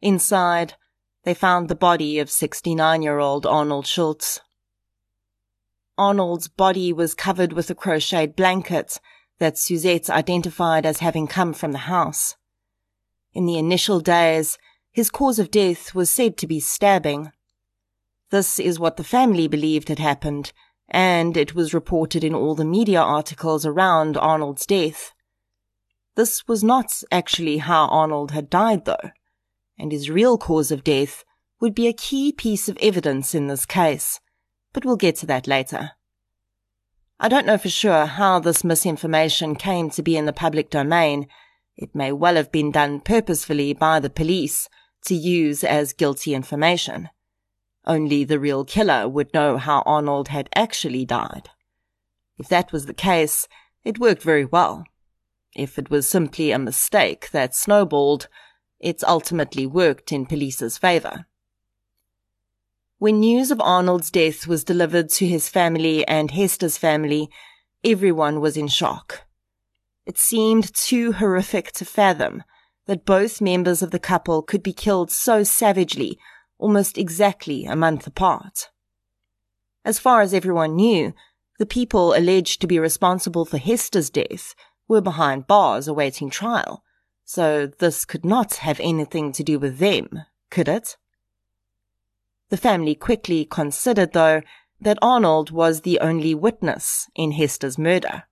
Inside, 0.00 0.74
they 1.24 1.34
found 1.34 1.68
the 1.68 1.74
body 1.74 2.18
of 2.18 2.30
69 2.30 3.02
year 3.02 3.18
old 3.18 3.46
Arnold 3.46 3.86
Schultz. 3.86 4.40
Arnold's 5.96 6.48
body 6.48 6.92
was 6.92 7.14
covered 7.14 7.52
with 7.52 7.70
a 7.70 7.74
crocheted 7.74 8.34
blanket 8.34 8.98
that 9.42 9.58
Suzette's 9.58 10.08
identified 10.08 10.86
as 10.86 11.00
having 11.00 11.26
come 11.26 11.52
from 11.52 11.72
the 11.72 11.86
house. 11.94 12.36
In 13.34 13.44
the 13.44 13.58
initial 13.58 14.00
days, 14.00 14.56
his 14.90 15.10
cause 15.10 15.38
of 15.38 15.50
death 15.50 15.94
was 15.94 16.08
said 16.08 16.38
to 16.38 16.46
be 16.46 16.60
stabbing. 16.60 17.32
This 18.30 18.58
is 18.58 18.80
what 18.80 18.96
the 18.96 19.04
family 19.04 19.48
believed 19.48 19.88
had 19.88 19.98
happened, 19.98 20.52
and 20.88 21.36
it 21.36 21.54
was 21.54 21.74
reported 21.74 22.24
in 22.24 22.34
all 22.34 22.54
the 22.54 22.64
media 22.64 23.02
articles 23.02 23.66
around 23.66 24.16
Arnold's 24.16 24.64
death. 24.64 25.12
This 26.14 26.48
was 26.48 26.64
not 26.64 27.02
actually 27.10 27.58
how 27.58 27.88
Arnold 27.88 28.30
had 28.30 28.48
died, 28.48 28.86
though 28.86 29.10
and 29.82 29.92
his 29.92 30.08
real 30.08 30.38
cause 30.38 30.70
of 30.70 30.84
death 30.84 31.24
would 31.60 31.74
be 31.74 31.88
a 31.88 31.92
key 31.92 32.32
piece 32.32 32.68
of 32.68 32.78
evidence 32.80 33.34
in 33.34 33.48
this 33.48 33.66
case, 33.66 34.20
but 34.72 34.84
we'll 34.84 34.96
get 34.96 35.16
to 35.16 35.26
that 35.26 35.46
later. 35.46 35.90
I 37.24 37.28
don't 37.28 37.46
know 37.46 37.56
for 37.56 37.68
sure 37.68 38.06
how 38.06 38.40
this 38.40 38.64
misinformation 38.64 39.54
came 39.54 39.90
to 39.90 40.02
be 40.02 40.16
in 40.16 40.26
the 40.26 40.32
public 40.32 40.70
domain. 40.70 41.28
It 41.76 41.94
may 41.94 42.10
well 42.10 42.34
have 42.34 42.50
been 42.50 42.72
done 42.72 42.98
purposefully 42.98 43.74
by 43.74 44.00
the 44.00 44.10
police 44.10 44.68
to 45.04 45.14
use 45.14 45.62
as 45.62 45.92
guilty 45.92 46.34
information. 46.34 47.10
Only 47.86 48.24
the 48.24 48.40
real 48.40 48.64
killer 48.64 49.08
would 49.08 49.32
know 49.32 49.56
how 49.56 49.82
Arnold 49.82 50.28
had 50.28 50.48
actually 50.56 51.04
died. 51.04 51.48
If 52.38 52.48
that 52.48 52.72
was 52.72 52.86
the 52.86 52.92
case, 52.92 53.46
it 53.84 54.00
worked 54.00 54.22
very 54.22 54.44
well. 54.44 54.84
If 55.54 55.78
it 55.78 55.90
was 55.90 56.10
simply 56.10 56.50
a 56.50 56.58
mistake 56.58 57.30
that 57.30 57.54
snowballed, 57.54 58.26
it's 58.80 59.04
ultimately 59.04 59.64
worked 59.64 60.10
in 60.10 60.26
police's 60.26 60.76
favor. 60.76 61.26
When 63.02 63.18
news 63.18 63.50
of 63.50 63.60
Arnold's 63.60 64.12
death 64.12 64.46
was 64.46 64.62
delivered 64.62 65.08
to 65.08 65.26
his 65.26 65.48
family 65.48 66.06
and 66.06 66.30
Hester's 66.30 66.78
family, 66.78 67.30
everyone 67.82 68.40
was 68.40 68.56
in 68.56 68.68
shock. 68.68 69.22
It 70.06 70.18
seemed 70.18 70.72
too 70.72 71.10
horrific 71.10 71.72
to 71.72 71.84
fathom 71.84 72.44
that 72.86 73.04
both 73.04 73.40
members 73.40 73.82
of 73.82 73.90
the 73.90 73.98
couple 73.98 74.40
could 74.40 74.62
be 74.62 74.72
killed 74.72 75.10
so 75.10 75.42
savagely, 75.42 76.16
almost 76.58 76.96
exactly 76.96 77.64
a 77.64 77.74
month 77.74 78.06
apart. 78.06 78.70
As 79.84 79.98
far 79.98 80.20
as 80.20 80.32
everyone 80.32 80.76
knew, 80.76 81.12
the 81.58 81.66
people 81.66 82.14
alleged 82.14 82.60
to 82.60 82.68
be 82.68 82.78
responsible 82.78 83.44
for 83.44 83.58
Hester's 83.58 84.10
death 84.10 84.54
were 84.86 85.00
behind 85.00 85.48
bars 85.48 85.88
awaiting 85.88 86.30
trial, 86.30 86.84
so 87.24 87.66
this 87.66 88.04
could 88.04 88.24
not 88.24 88.54
have 88.62 88.78
anything 88.78 89.32
to 89.32 89.42
do 89.42 89.58
with 89.58 89.78
them, 89.78 90.22
could 90.50 90.68
it? 90.68 90.96
The 92.52 92.58
family 92.58 92.94
quickly 92.94 93.46
considered, 93.46 94.12
though, 94.12 94.42
that 94.78 94.98
Arnold 95.00 95.50
was 95.50 95.80
the 95.80 95.98
only 96.00 96.34
witness 96.34 97.08
in 97.14 97.32
Hester's 97.32 97.78
murder. 97.78 98.24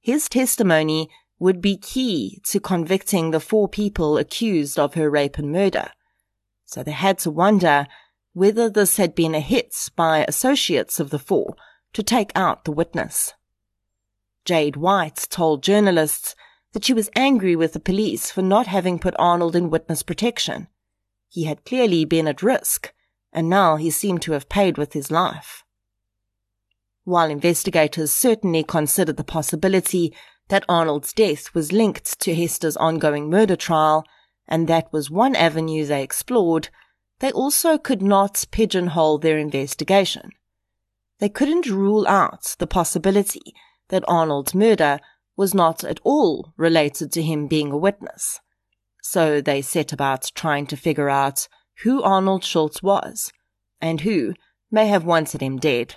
His 0.00 0.28
testimony 0.28 1.10
would 1.40 1.60
be 1.60 1.76
key 1.76 2.40
to 2.44 2.60
convicting 2.60 3.32
the 3.32 3.40
four 3.40 3.66
people 3.66 4.16
accused 4.16 4.78
of 4.78 4.94
her 4.94 5.10
rape 5.10 5.38
and 5.38 5.50
murder. 5.50 5.90
So 6.66 6.84
they 6.84 6.92
had 6.92 7.18
to 7.18 7.32
wonder 7.32 7.88
whether 8.32 8.70
this 8.70 8.96
had 8.96 9.12
been 9.12 9.34
a 9.34 9.40
hit 9.40 9.90
by 9.96 10.24
associates 10.28 11.00
of 11.00 11.10
the 11.10 11.18
four 11.18 11.56
to 11.94 12.02
take 12.04 12.30
out 12.36 12.64
the 12.64 12.70
witness. 12.70 13.34
Jade 14.44 14.76
White 14.76 15.26
told 15.30 15.64
journalists 15.64 16.36
that 16.74 16.84
she 16.84 16.94
was 16.94 17.10
angry 17.16 17.56
with 17.56 17.72
the 17.72 17.80
police 17.80 18.30
for 18.30 18.42
not 18.42 18.68
having 18.68 19.00
put 19.00 19.16
Arnold 19.18 19.56
in 19.56 19.68
witness 19.68 20.04
protection. 20.04 20.68
He 21.28 21.46
had 21.46 21.64
clearly 21.64 22.04
been 22.04 22.28
at 22.28 22.40
risk, 22.40 22.94
and 23.32 23.48
now 23.48 23.76
he 23.76 23.90
seemed 23.90 24.22
to 24.22 24.32
have 24.32 24.48
paid 24.48 24.76
with 24.76 24.92
his 24.92 25.10
life. 25.10 25.64
While 27.04 27.30
investigators 27.30 28.12
certainly 28.12 28.62
considered 28.62 29.16
the 29.16 29.24
possibility 29.24 30.14
that 30.48 30.64
Arnold's 30.68 31.12
death 31.12 31.54
was 31.54 31.72
linked 31.72 32.20
to 32.20 32.34
Hester's 32.34 32.76
ongoing 32.76 33.30
murder 33.30 33.56
trial, 33.56 34.04
and 34.46 34.68
that 34.68 34.92
was 34.92 35.10
one 35.10 35.34
avenue 35.34 35.84
they 35.84 36.02
explored, 36.02 36.68
they 37.20 37.32
also 37.32 37.78
could 37.78 38.02
not 38.02 38.44
pigeonhole 38.50 39.18
their 39.18 39.38
investigation. 39.38 40.30
They 41.18 41.28
couldn't 41.28 41.66
rule 41.66 42.06
out 42.06 42.56
the 42.58 42.66
possibility 42.66 43.54
that 43.88 44.04
Arnold's 44.08 44.54
murder 44.54 44.98
was 45.36 45.54
not 45.54 45.84
at 45.84 46.00
all 46.02 46.52
related 46.56 47.12
to 47.12 47.22
him 47.22 47.46
being 47.46 47.70
a 47.70 47.76
witness. 47.76 48.40
So 49.02 49.40
they 49.40 49.62
set 49.62 49.92
about 49.92 50.30
trying 50.34 50.66
to 50.68 50.76
figure 50.76 51.08
out 51.08 51.48
who 51.82 52.02
Arnold 52.02 52.44
Schultz 52.44 52.82
was 52.82 53.32
and 53.80 54.02
who 54.02 54.34
may 54.70 54.86
have 54.86 55.04
wanted 55.04 55.40
him 55.40 55.58
dead. 55.58 55.96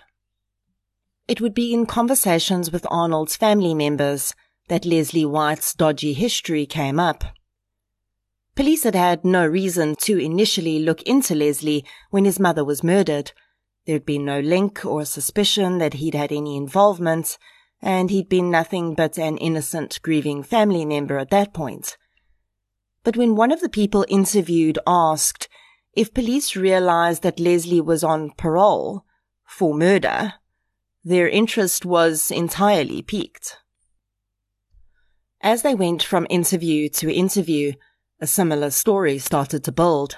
It 1.27 1.41
would 1.41 1.53
be 1.53 1.73
in 1.73 1.85
conversations 1.85 2.71
with 2.71 2.85
Arnold's 2.91 3.35
family 3.35 3.73
members 3.73 4.33
that 4.67 4.85
Leslie 4.85 5.25
White's 5.25 5.73
dodgy 5.73 6.13
history 6.13 6.65
came 6.65 6.99
up. 6.99 7.23
Police 8.55 8.83
had 8.83 8.95
had 8.95 9.25
no 9.25 9.45
reason 9.45 9.95
to 9.97 10.17
initially 10.17 10.79
look 10.79 11.01
into 11.03 11.35
Leslie 11.35 11.85
when 12.09 12.25
his 12.25 12.39
mother 12.39 12.63
was 12.63 12.83
murdered. 12.83 13.31
There'd 13.85 14.05
been 14.05 14.25
no 14.25 14.39
link 14.39 14.85
or 14.85 15.03
suspicion 15.05 15.77
that 15.79 15.95
he'd 15.95 16.15
had 16.15 16.31
any 16.31 16.55
involvement, 16.55 17.37
and 17.81 18.09
he'd 18.09 18.29
been 18.29 18.49
nothing 18.49 18.95
but 18.95 19.17
an 19.19 19.37
innocent, 19.37 19.99
grieving 20.01 20.41
family 20.41 20.85
member 20.85 21.17
at 21.17 21.31
that 21.31 21.53
point. 21.53 21.97
But 23.03 23.17
when 23.17 23.35
one 23.35 23.51
of 23.51 23.61
the 23.61 23.69
people 23.69 24.05
interviewed 24.09 24.79
asked 24.87 25.47
if 25.95 26.13
police 26.13 26.55
realized 26.55 27.23
that 27.23 27.39
Leslie 27.39 27.81
was 27.81 28.03
on 28.03 28.31
parole 28.31 29.05
for 29.45 29.73
murder, 29.73 30.33
their 31.03 31.29
interest 31.29 31.85
was 31.85 32.31
entirely 32.31 33.01
piqued. 33.01 33.57
As 35.41 35.61
they 35.61 35.75
went 35.75 36.03
from 36.03 36.27
interview 36.29 36.89
to 36.89 37.13
interview, 37.13 37.73
a 38.19 38.27
similar 38.27 38.71
story 38.71 39.19
started 39.19 39.63
to 39.63 39.71
build. 39.71 40.17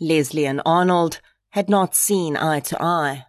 Leslie 0.00 0.46
and 0.46 0.62
Arnold 0.64 1.20
had 1.50 1.68
not 1.68 1.94
seen 1.94 2.36
eye 2.36 2.60
to 2.60 2.82
eye. 2.82 3.26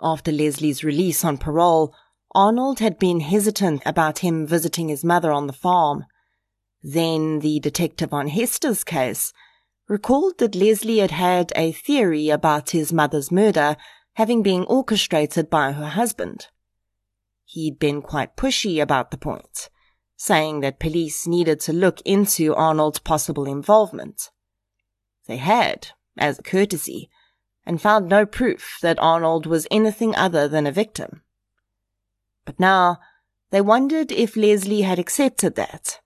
After 0.00 0.30
Leslie's 0.30 0.84
release 0.84 1.24
on 1.24 1.38
parole, 1.38 1.94
Arnold 2.34 2.80
had 2.80 2.98
been 2.98 3.20
hesitant 3.20 3.82
about 3.86 4.18
him 4.18 4.46
visiting 4.46 4.88
his 4.88 5.04
mother 5.04 5.32
on 5.32 5.46
the 5.46 5.52
farm. 5.52 6.04
Then 6.82 7.38
the 7.38 7.60
detective 7.60 8.12
on 8.12 8.28
Hester's 8.28 8.84
case 8.84 9.32
recalled 9.92 10.38
that 10.38 10.54
Leslie 10.54 11.00
had 11.00 11.10
had 11.10 11.52
a 11.54 11.70
theory 11.70 12.30
about 12.30 12.70
his 12.70 12.94
mother's 12.94 13.30
murder 13.30 13.76
having 14.14 14.42
been 14.42 14.64
orchestrated 14.64 15.50
by 15.50 15.72
her 15.72 15.88
husband. 15.88 16.46
He'd 17.44 17.78
been 17.78 18.00
quite 18.00 18.34
pushy 18.34 18.80
about 18.80 19.10
the 19.10 19.18
point, 19.18 19.68
saying 20.16 20.60
that 20.60 20.80
police 20.80 21.26
needed 21.26 21.60
to 21.60 21.74
look 21.74 22.00
into 22.06 22.54
Arnold's 22.54 23.00
possible 23.00 23.44
involvement. 23.44 24.30
They 25.26 25.36
had, 25.36 25.88
as 26.16 26.38
a 26.38 26.42
courtesy, 26.42 27.10
and 27.66 27.80
found 27.80 28.08
no 28.08 28.24
proof 28.24 28.78
that 28.80 28.98
Arnold 28.98 29.44
was 29.44 29.66
anything 29.70 30.16
other 30.16 30.48
than 30.48 30.66
a 30.66 30.72
victim. 30.72 31.20
But 32.46 32.58
now, 32.58 32.98
they 33.50 33.60
wondered 33.60 34.10
if 34.10 34.36
Leslie 34.36 34.82
had 34.82 34.98
accepted 34.98 35.54
that, 35.56 36.00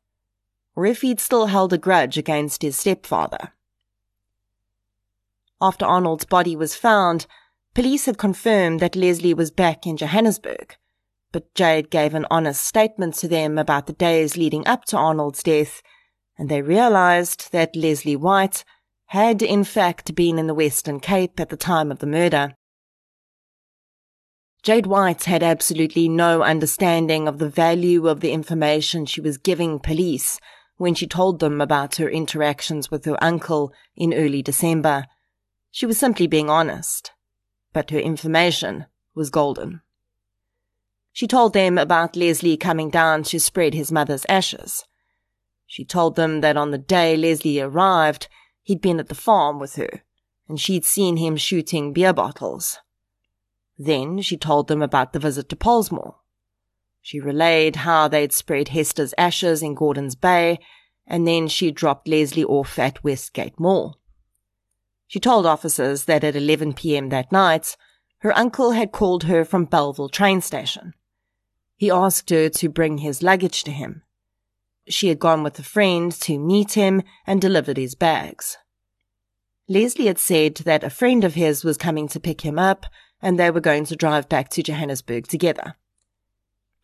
or 0.74 0.86
if 0.86 1.02
he'd 1.02 1.20
still 1.20 1.46
held 1.46 1.72
a 1.72 1.78
grudge 1.78 2.18
against 2.18 2.62
his 2.62 2.76
stepfather. 2.76 3.52
After 5.60 5.86
Arnold's 5.86 6.26
body 6.26 6.54
was 6.54 6.74
found, 6.74 7.26
police 7.74 8.04
had 8.04 8.18
confirmed 8.18 8.80
that 8.80 8.96
Leslie 8.96 9.34
was 9.34 9.50
back 9.50 9.86
in 9.86 9.96
Johannesburg, 9.96 10.76
but 11.32 11.54
Jade 11.54 11.90
gave 11.90 12.14
an 12.14 12.26
honest 12.30 12.62
statement 12.62 13.14
to 13.16 13.28
them 13.28 13.56
about 13.56 13.86
the 13.86 13.92
days 13.92 14.36
leading 14.36 14.66
up 14.66 14.84
to 14.86 14.96
Arnold's 14.98 15.42
death, 15.42 15.82
and 16.38 16.48
they 16.48 16.60
realized 16.60 17.52
that 17.52 17.74
Leslie 17.74 18.16
White 18.16 18.64
had 19.06 19.40
in 19.40 19.64
fact 19.64 20.14
been 20.14 20.38
in 20.38 20.46
the 20.46 20.54
Western 20.54 21.00
Cape 21.00 21.38
at 21.40 21.48
the 21.48 21.56
time 21.56 21.90
of 21.90 22.00
the 22.00 22.06
murder. 22.06 22.54
Jade 24.62 24.86
White 24.86 25.24
had 25.24 25.42
absolutely 25.42 26.08
no 26.08 26.42
understanding 26.42 27.28
of 27.28 27.38
the 27.38 27.48
value 27.48 28.08
of 28.08 28.20
the 28.20 28.32
information 28.32 29.06
she 29.06 29.20
was 29.20 29.38
giving 29.38 29.78
police 29.78 30.40
when 30.76 30.94
she 30.94 31.06
told 31.06 31.38
them 31.38 31.60
about 31.60 31.96
her 31.96 32.10
interactions 32.10 32.90
with 32.90 33.04
her 33.04 33.16
uncle 33.22 33.72
in 33.94 34.12
early 34.12 34.42
December. 34.42 35.06
She 35.76 35.84
was 35.84 35.98
simply 35.98 36.26
being 36.26 36.48
honest, 36.48 37.12
but 37.74 37.90
her 37.90 37.98
information 37.98 38.86
was 39.14 39.28
golden. 39.28 39.82
She 41.12 41.26
told 41.26 41.52
them 41.52 41.76
about 41.76 42.16
Leslie 42.16 42.56
coming 42.56 42.88
down 42.88 43.24
to 43.24 43.38
spread 43.38 43.74
his 43.74 43.92
mother's 43.92 44.24
ashes. 44.26 44.86
She 45.66 45.84
told 45.84 46.16
them 46.16 46.40
that 46.40 46.56
on 46.56 46.70
the 46.70 46.78
day 46.78 47.14
Leslie 47.14 47.60
arrived, 47.60 48.28
He'd 48.62 48.80
been 48.80 48.98
at 48.98 49.08
the 49.08 49.14
farm 49.14 49.58
with 49.58 49.74
her, 49.74 50.00
and 50.48 50.58
she'd 50.58 50.86
seen 50.86 51.18
him 51.18 51.36
shooting 51.36 51.92
beer 51.92 52.14
bottles. 52.14 52.78
Then 53.76 54.22
she 54.22 54.38
told 54.38 54.68
them 54.68 54.80
about 54.80 55.12
the 55.12 55.18
visit 55.18 55.50
to 55.50 55.56
Pollsmoor. 55.56 56.14
She 57.02 57.20
relayed 57.20 57.76
how 57.76 58.08
they'd 58.08 58.32
spread 58.32 58.68
Hester's 58.68 59.12
ashes 59.18 59.62
in 59.62 59.74
Gordon's 59.74 60.14
Bay, 60.14 60.58
and 61.06 61.28
then 61.28 61.48
she 61.48 61.70
dropped 61.70 62.08
Leslie 62.08 62.44
off 62.44 62.78
at 62.78 63.04
Westgate 63.04 63.60
Mall. 63.60 63.98
She 65.06 65.20
told 65.20 65.46
officers 65.46 66.04
that 66.04 66.24
at 66.24 66.36
11 66.36 66.74
p.m. 66.74 67.10
that 67.10 67.30
night, 67.30 67.76
her 68.18 68.36
uncle 68.36 68.72
had 68.72 68.92
called 68.92 69.24
her 69.24 69.44
from 69.44 69.66
Bellville 69.66 70.08
train 70.08 70.40
station. 70.40 70.94
He 71.76 71.90
asked 71.90 72.30
her 72.30 72.48
to 72.48 72.68
bring 72.68 72.98
his 72.98 73.22
luggage 73.22 73.62
to 73.64 73.70
him. 73.70 74.02
She 74.88 75.08
had 75.08 75.18
gone 75.18 75.42
with 75.42 75.58
a 75.58 75.62
friend 75.62 76.12
to 76.12 76.38
meet 76.38 76.72
him 76.72 77.02
and 77.26 77.40
delivered 77.40 77.76
his 77.76 77.94
bags. 77.94 78.56
Leslie 79.68 80.06
had 80.06 80.18
said 80.18 80.56
that 80.56 80.84
a 80.84 80.90
friend 80.90 81.24
of 81.24 81.34
his 81.34 81.64
was 81.64 81.76
coming 81.76 82.08
to 82.08 82.20
pick 82.20 82.42
him 82.42 82.58
up 82.58 82.86
and 83.20 83.38
they 83.38 83.50
were 83.50 83.60
going 83.60 83.84
to 83.86 83.96
drive 83.96 84.28
back 84.28 84.48
to 84.50 84.62
Johannesburg 84.62 85.26
together. 85.26 85.74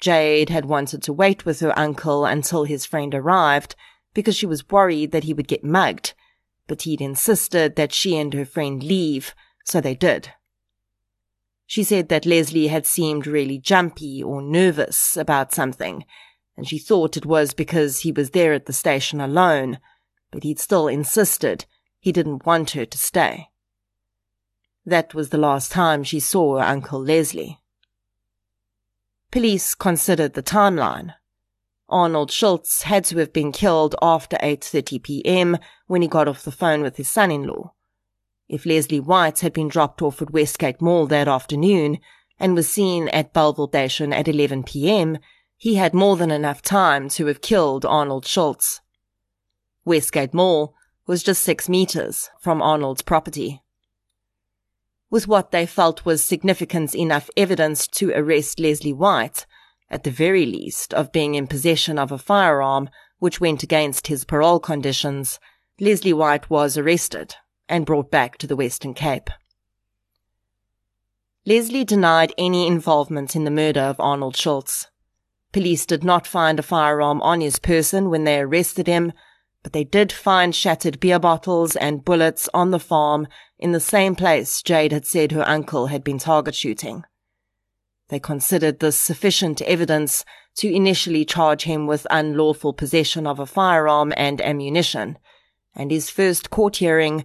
Jade 0.00 0.48
had 0.48 0.64
wanted 0.64 1.02
to 1.04 1.12
wait 1.12 1.44
with 1.44 1.60
her 1.60 1.78
uncle 1.78 2.24
until 2.24 2.64
his 2.64 2.84
friend 2.84 3.14
arrived 3.14 3.76
because 4.14 4.36
she 4.36 4.46
was 4.46 4.68
worried 4.68 5.12
that 5.12 5.24
he 5.24 5.32
would 5.32 5.46
get 5.46 5.62
mugged, 5.62 6.14
he'd 6.80 7.02
insisted 7.02 7.76
that 7.76 7.92
she 7.92 8.16
and 8.16 8.32
her 8.32 8.46
friend 8.46 8.82
leave, 8.82 9.34
so 9.66 9.82
they 9.82 9.94
did. 9.94 10.32
She 11.66 11.84
said 11.84 12.08
that 12.08 12.24
Leslie 12.24 12.68
had 12.68 12.86
seemed 12.86 13.26
really 13.26 13.58
jumpy 13.58 14.22
or 14.22 14.40
nervous 14.40 15.18
about 15.18 15.52
something 15.52 16.06
and 16.56 16.68
she 16.68 16.78
thought 16.78 17.16
it 17.16 17.26
was 17.26 17.54
because 17.54 18.00
he 18.00 18.12
was 18.12 18.30
there 18.30 18.52
at 18.52 18.66
the 18.66 18.72
station 18.72 19.20
alone, 19.20 19.78
but 20.30 20.42
he'd 20.42 20.60
still 20.60 20.88
insisted 20.88 21.64
he 21.98 22.12
didn't 22.12 22.46
want 22.46 22.72
her 22.72 22.84
to 22.84 22.98
stay. 22.98 23.48
That 24.84 25.14
was 25.14 25.30
the 25.30 25.38
last 25.38 25.70
time 25.70 26.02
she 26.02 26.20
saw 26.20 26.58
Uncle 26.58 27.00
Leslie. 27.00 27.60
Police 29.30 29.74
considered 29.74 30.34
the 30.34 30.42
timeline. 30.42 31.14
Arnold 31.92 32.30
Schultz 32.30 32.82
had 32.82 33.04
to 33.04 33.18
have 33.18 33.32
been 33.32 33.52
killed 33.52 33.94
after 34.00 34.38
8:30 34.38 35.02
p.m. 35.02 35.58
when 35.86 36.00
he 36.00 36.08
got 36.08 36.26
off 36.26 36.42
the 36.42 36.50
phone 36.50 36.82
with 36.82 36.96
his 36.96 37.08
son-in-law. 37.08 37.74
If 38.48 38.64
Leslie 38.64 38.98
White 38.98 39.40
had 39.40 39.52
been 39.52 39.68
dropped 39.68 40.00
off 40.00 40.22
at 40.22 40.32
Westgate 40.32 40.80
Mall 40.80 41.06
that 41.06 41.28
afternoon 41.28 41.98
and 42.38 42.54
was 42.54 42.68
seen 42.68 43.08
at 43.08 43.34
Bellville 43.34 43.68
Station 43.68 44.12
at 44.12 44.26
11 44.26 44.64
p.m., 44.64 45.18
he 45.56 45.74
had 45.74 45.94
more 45.94 46.16
than 46.16 46.30
enough 46.30 46.62
time 46.62 47.08
to 47.10 47.26
have 47.26 47.40
killed 47.40 47.84
Arnold 47.84 48.26
Schultz. 48.26 48.80
Westgate 49.84 50.34
Mall 50.34 50.74
was 51.06 51.22
just 51.22 51.42
six 51.42 51.68
meters 51.68 52.30
from 52.40 52.62
Arnold's 52.62 53.02
property. 53.02 53.62
With 55.10 55.28
what 55.28 55.50
they 55.50 55.66
felt 55.66 56.06
was 56.06 56.24
significant 56.24 56.94
enough 56.94 57.28
evidence 57.36 57.86
to 57.88 58.12
arrest 58.12 58.58
Leslie 58.58 58.94
White, 58.94 59.46
at 59.92 60.04
the 60.04 60.10
very 60.10 60.46
least, 60.46 60.94
of 60.94 61.12
being 61.12 61.34
in 61.34 61.46
possession 61.46 61.98
of 61.98 62.10
a 62.10 62.18
firearm 62.18 62.88
which 63.18 63.40
went 63.40 63.62
against 63.62 64.08
his 64.08 64.24
parole 64.24 64.58
conditions, 64.58 65.38
Leslie 65.78 66.14
White 66.14 66.48
was 66.48 66.78
arrested 66.78 67.36
and 67.68 67.86
brought 67.86 68.10
back 68.10 68.38
to 68.38 68.46
the 68.46 68.56
Western 68.56 68.94
Cape. 68.94 69.30
Leslie 71.44 71.84
denied 71.84 72.32
any 72.38 72.66
involvement 72.66 73.36
in 73.36 73.44
the 73.44 73.50
murder 73.50 73.80
of 73.80 74.00
Arnold 74.00 74.36
Schultz. 74.36 74.88
Police 75.52 75.84
did 75.84 76.02
not 76.02 76.26
find 76.26 76.58
a 76.58 76.62
firearm 76.62 77.20
on 77.20 77.40
his 77.40 77.58
person 77.58 78.08
when 78.08 78.24
they 78.24 78.40
arrested 78.40 78.86
him, 78.86 79.12
but 79.62 79.72
they 79.72 79.84
did 79.84 80.10
find 80.10 80.54
shattered 80.54 80.98
beer 80.98 81.18
bottles 81.18 81.76
and 81.76 82.04
bullets 82.04 82.48
on 82.54 82.70
the 82.70 82.80
farm 82.80 83.28
in 83.58 83.72
the 83.72 83.80
same 83.80 84.14
place 84.14 84.62
Jade 84.62 84.92
had 84.92 85.06
said 85.06 85.32
her 85.32 85.46
uncle 85.46 85.88
had 85.88 86.02
been 86.02 86.18
target 86.18 86.54
shooting. 86.54 87.04
They 88.12 88.20
considered 88.20 88.80
this 88.80 89.00
sufficient 89.00 89.62
evidence 89.62 90.22
to 90.56 90.70
initially 90.70 91.24
charge 91.24 91.62
him 91.62 91.86
with 91.86 92.06
unlawful 92.10 92.74
possession 92.74 93.26
of 93.26 93.40
a 93.40 93.46
firearm 93.46 94.12
and 94.18 94.38
ammunition, 94.42 95.16
and 95.74 95.90
his 95.90 96.10
first 96.10 96.50
court 96.50 96.76
hearing 96.76 97.24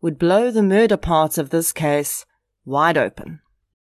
would 0.00 0.16
blow 0.16 0.52
the 0.52 0.62
murder 0.62 0.96
parts 0.96 1.38
of 1.38 1.50
this 1.50 1.72
case 1.72 2.24
wide 2.64 2.96
open. 2.96 3.40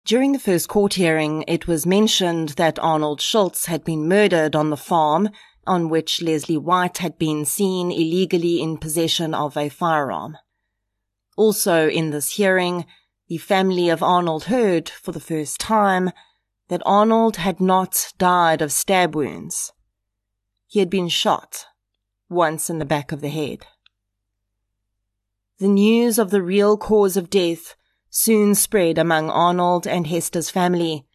During 0.03 0.33
the 0.33 0.37
first 0.37 0.67
court 0.67 0.95
hearing, 0.95 1.45
it 1.47 1.65
was 1.65 1.85
mentioned 1.85 2.49
that 2.57 2.77
Arnold 2.77 3.21
Schultz 3.21 3.67
had 3.67 3.85
been 3.85 4.09
murdered 4.09 4.53
on 4.53 4.69
the 4.69 4.75
farm 4.75 5.29
on 5.65 5.87
which 5.87 6.21
Leslie 6.21 6.57
White 6.57 6.97
had 6.97 7.17
been 7.17 7.45
seen 7.45 7.89
illegally 7.89 8.61
in 8.61 8.79
possession 8.79 9.33
of 9.33 9.55
a 9.55 9.69
firearm. 9.69 10.37
Also 11.37 11.87
in 11.87 12.09
this 12.09 12.31
hearing, 12.31 12.85
the 13.29 13.37
family 13.37 13.87
of 13.87 14.03
Arnold 14.03 14.43
heard, 14.43 14.89
for 14.89 15.13
the 15.13 15.21
first 15.21 15.57
time, 15.61 16.11
that 16.69 16.81
Arnold 16.85 17.37
had 17.37 17.59
not 17.59 18.13
died 18.17 18.61
of 18.61 18.71
stab 18.71 19.15
wounds. 19.15 19.73
He 20.67 20.79
had 20.79 20.89
been 20.89 21.09
shot, 21.09 21.65
once 22.29 22.69
in 22.69 22.79
the 22.79 22.85
back 22.85 23.11
of 23.11 23.21
the 23.21 23.29
head. 23.29 23.65
The 25.59 25.67
news 25.67 26.17
of 26.17 26.31
the 26.31 26.41
real 26.41 26.77
cause 26.77 27.15
of 27.15 27.29
death 27.29 27.75
soon 28.09 28.55
spread 28.55 28.97
among 28.97 29.29
Arnold 29.29 29.87
and 29.87 30.07
Hester's 30.07 30.49
family. 30.49 31.05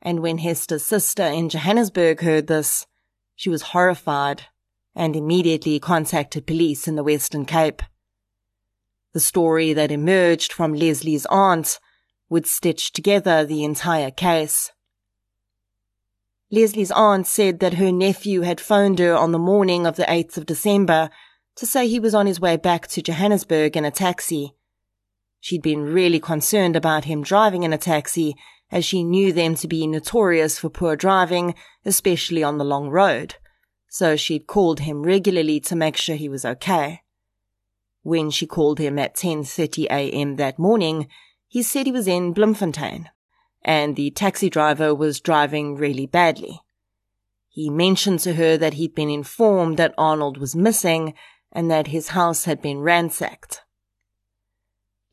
And 0.00 0.20
when 0.20 0.38
Hester's 0.38 0.84
sister 0.84 1.24
in 1.24 1.48
Johannesburg 1.48 2.20
heard 2.20 2.46
this, 2.46 2.86
she 3.34 3.50
was 3.50 3.62
horrified 3.62 4.42
and 4.94 5.16
immediately 5.16 5.78
contacted 5.80 6.46
police 6.46 6.86
in 6.86 6.96
the 6.96 7.04
Western 7.04 7.44
Cape. 7.44 7.82
The 9.12 9.20
story 9.20 9.72
that 9.72 9.90
emerged 9.90 10.52
from 10.52 10.74
Leslie's 10.74 11.26
aunt 11.26 11.78
would 12.28 12.46
stitch 12.46 12.92
together 12.92 13.44
the 13.44 13.62
entire 13.62 14.10
case. 14.10 14.72
Leslie's 16.52 16.90
aunt 16.90 17.26
said 17.26 17.60
that 17.60 17.74
her 17.74 17.90
nephew 17.90 18.42
had 18.42 18.60
phoned 18.60 18.98
her 18.98 19.16
on 19.16 19.32
the 19.32 19.38
morning 19.38 19.86
of 19.86 19.96
the 19.96 20.04
8th 20.04 20.36
of 20.36 20.44
December 20.44 21.08
to 21.56 21.64
say 21.64 21.88
he 21.88 21.98
was 21.98 22.14
on 22.14 22.26
his 22.26 22.40
way 22.40 22.58
back 22.58 22.86
to 22.88 23.00
Johannesburg 23.00 23.74
in 23.74 23.86
a 23.86 23.90
taxi. 23.90 24.54
She'd 25.40 25.62
been 25.62 25.80
really 25.80 26.20
concerned 26.20 26.76
about 26.76 27.06
him 27.06 27.22
driving 27.22 27.62
in 27.62 27.72
a 27.72 27.78
taxi 27.78 28.36
as 28.70 28.84
she 28.84 29.02
knew 29.02 29.32
them 29.32 29.54
to 29.56 29.66
be 29.66 29.86
notorious 29.86 30.58
for 30.58 30.68
poor 30.68 30.94
driving, 30.94 31.54
especially 31.86 32.42
on 32.42 32.58
the 32.58 32.64
long 32.64 32.90
road. 32.90 33.36
So 33.88 34.14
she'd 34.14 34.46
called 34.46 34.80
him 34.80 35.04
regularly 35.04 35.58
to 35.60 35.74
make 35.74 35.96
sure 35.96 36.16
he 36.16 36.28
was 36.28 36.44
okay. 36.44 37.00
When 38.02 38.30
she 38.30 38.46
called 38.46 38.78
him 38.78 38.98
at 38.98 39.16
10:30 39.16 39.86
a.m. 39.86 40.36
that 40.36 40.58
morning, 40.58 41.08
he 41.48 41.62
said 41.62 41.86
he 41.86 41.92
was 41.92 42.06
in 42.06 42.34
Bloemfontein 42.34 43.08
and 43.64 43.96
the 43.96 44.10
taxi 44.10 44.50
driver 44.50 44.94
was 44.94 45.20
driving 45.20 45.76
really 45.76 46.06
badly. 46.06 46.60
He 47.48 47.68
mentioned 47.68 48.20
to 48.20 48.34
her 48.34 48.56
that 48.56 48.74
he'd 48.74 48.94
been 48.94 49.10
informed 49.10 49.76
that 49.76 49.94
Arnold 49.98 50.38
was 50.38 50.56
missing 50.56 51.14
and 51.52 51.70
that 51.70 51.88
his 51.88 52.08
house 52.08 52.44
had 52.44 52.62
been 52.62 52.80
ransacked. 52.80 53.60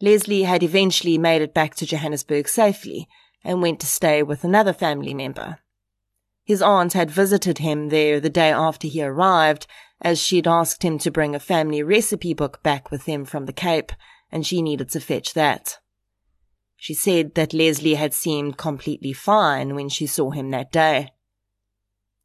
Leslie 0.02 0.44
had 0.44 0.64
eventually 0.64 1.18
made 1.18 1.42
it 1.42 1.54
back 1.54 1.76
to 1.76 1.86
Johannesburg 1.86 2.48
safely 2.48 3.08
and 3.44 3.62
went 3.62 3.80
to 3.82 3.88
stay 3.88 4.24
with 4.24 4.44
another 4.44 4.74
family 4.74 5.14
member. 5.14 5.60
His 6.46 6.62
aunt 6.62 6.94
had 6.94 7.12
visited 7.12 7.60
him 7.60 7.90
there 7.90 8.20
the 8.20 8.30
day 8.30 8.52
after 8.52 8.88
he 8.88 9.04
arrived, 9.04 9.68
as 10.02 10.20
she'd 10.20 10.48
asked 10.48 10.84
him 10.84 10.98
to 11.00 11.12
bring 11.12 11.36
a 11.36 11.40
family 11.40 11.84
recipe 11.84 12.34
book 12.34 12.64
back 12.64 12.90
with 12.90 13.06
him 13.06 13.26
from 13.26 13.46
the 13.46 13.54
Cape, 13.54 13.92
and 14.32 14.48
she 14.48 14.62
needed 14.62 14.90
to 14.90 15.00
fetch 15.00 15.34
that. 15.34 15.78
She 16.82 16.94
said 16.94 17.36
that 17.36 17.54
Leslie 17.54 17.96
had 17.96 18.14
seemed 18.14 18.58
completely 18.58 19.12
fine 19.12 19.76
when 19.76 19.90
she 19.90 20.08
saw 20.08 20.32
him 20.32 20.50
that 20.52 20.72
day. 20.72 21.12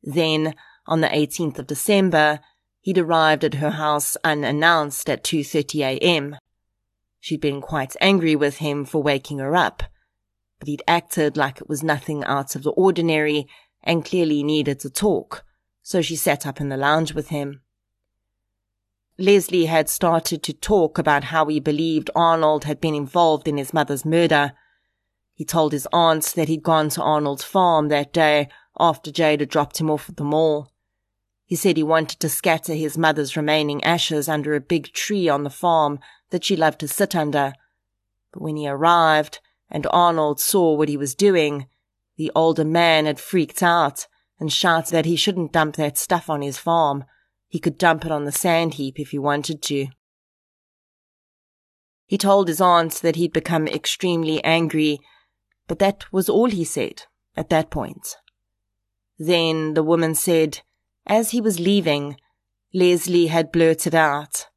Then, 0.01 0.55
on 0.87 1.01
the 1.01 1.09
18th 1.09 1.59
of 1.59 1.67
December, 1.67 2.39
he'd 2.81 2.97
arrived 2.97 3.43
at 3.43 3.55
her 3.55 3.71
house 3.71 4.17
unannounced 4.23 5.11
at 5.11 5.25
2.30 5.25 5.81
a.m. 5.81 6.37
She'd 7.19 7.41
been 7.41 7.61
quite 7.61 7.97
angry 8.01 8.37
with 8.37 8.59
him 8.59 8.85
for 8.85 9.03
waking 9.03 9.39
her 9.39 9.57
up, 9.57 9.83
but 10.61 10.69
he'd 10.69 10.83
acted 10.87 11.37
like 11.37 11.61
it 11.61 11.69
was 11.69 11.83
nothing 11.83 12.23
out 12.23 12.55
of 12.55 12.63
the 12.63 12.71
ordinary 12.73 13.49
and 13.83 14.05
clearly 14.05 14.45
needed 14.45 14.79
to 14.81 14.91
talk, 14.91 15.45
so 15.83 16.01
she 16.01 16.15
sat 16.15 16.47
up 16.47 16.61
in 16.61 16.69
the 16.69 16.77
lounge 16.77 17.13
with 17.13 17.31
him. 17.31 17.63
Leslie 19.17 19.67
had 19.67 19.89
started 19.89 20.43
to 20.43 20.53
talk 20.53 20.99
about 20.99 21.25
how 21.25 21.47
he 21.47 21.61
believed 21.61 22.11
Arnold 22.17 22.65
had 22.65 22.81
been 22.81 22.95
involved 22.95 23.47
in 23.47 23.57
his 23.57 23.73
mother's 23.73 24.05
murder. 24.05 24.53
He 25.35 25.45
told 25.45 25.73
his 25.73 25.87
aunt 25.93 26.25
that 26.35 26.49
he'd 26.49 26.65
gone 26.65 26.89
to 26.91 27.03
Arnold's 27.03 27.45
farm 27.45 27.89
that 27.89 28.13
day 28.13 28.49
after 28.79 29.13
Jade 29.13 29.39
had 29.39 29.49
dropped 29.49 29.79
him 29.79 29.89
off 29.89 30.09
at 30.09 30.17
the 30.17 30.25
mall. 30.25 30.73
He 31.47 31.55
said 31.55 31.77
he 31.77 31.83
wanted 31.85 32.19
to 32.21 32.29
scatter 32.29 32.75
his 32.75 32.99
mother's 32.99 33.37
remaining 33.37 33.85
ashes 33.85 34.29
under 34.29 34.55
a 34.55 34.61
big 34.61 34.93
tree 34.93 35.29
on 35.29 35.45
the 35.45 35.51
farm 35.51 36.01
that 36.31 36.45
she 36.45 36.57
loved 36.57 36.81
to 36.81 36.89
sit 36.89 37.15
under. 37.15 37.53
But 38.33 38.43
when 38.43 38.57
he 38.57 38.67
arrived 38.67 39.39
and 39.71 39.87
Arnold 39.91 40.41
saw 40.41 40.75
what 40.75 40.89
he 40.89 40.97
was 40.97 41.15
doing, 41.15 41.69
the 42.17 42.33
older 42.35 42.65
man 42.65 43.07
had 43.07 43.21
freaked 43.21 43.63
out 43.63 44.09
and 44.41 44.53
shouted 44.53 44.93
that 44.93 45.07
he 45.07 45.15
shouldn't 45.15 45.53
dump 45.53 45.77
that 45.77 45.99
stuff 45.99 46.29
on 46.29 46.43
his 46.43 46.59
farm 46.59 47.05
he 47.55 47.61
could 47.61 47.79
dump 47.79 48.05
it 48.05 48.11
on 48.11 48.25
the 48.25 48.33
sand 48.33 48.75
heap 48.75 48.99
if 48.99 49.11
he 49.11 49.19
wanted 49.21 49.63
to. 49.63 49.87
He 52.05 52.19
told 52.19 52.49
his 52.49 52.61
aunt 52.61 52.95
that 52.95 53.15
he'd 53.15 53.33
become 53.33 53.69
extremely 53.69 54.43
angry, 54.43 54.99
but 55.69 55.79
that 55.79 56.13
was 56.13 56.29
all 56.29 56.51
he 56.51 56.65
said 56.65 57.05
at 57.37 57.51
that 57.51 57.71
point. 57.71 58.17
Then 59.21 59.75
the 59.75 59.85
woman 59.85 60.17
said, 60.17 60.63
as 61.07 61.31
he 61.31 61.41
was 61.41 61.61
leaving, 61.61 62.17
Leslie 62.73 63.29
had 63.29 63.53
blurted 63.53 63.95
out, 63.95 64.49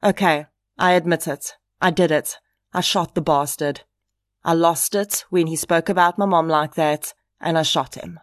Okay, 0.00 0.46
I 0.78 0.92
admit 0.92 1.26
it. 1.26 1.56
I 1.80 1.90
did 1.90 2.12
it. 2.12 2.36
I 2.72 2.82
shot 2.82 3.16
the 3.16 3.20
bastard. 3.20 3.80
I 4.44 4.52
lost 4.52 4.94
it 4.94 5.24
when 5.28 5.48
he 5.48 5.56
spoke 5.56 5.88
about 5.88 6.18
my 6.18 6.26
mom 6.26 6.46
like 6.46 6.76
that, 6.76 7.14
and 7.40 7.58
I 7.58 7.62
shot 7.62 7.96
him. 7.96 8.20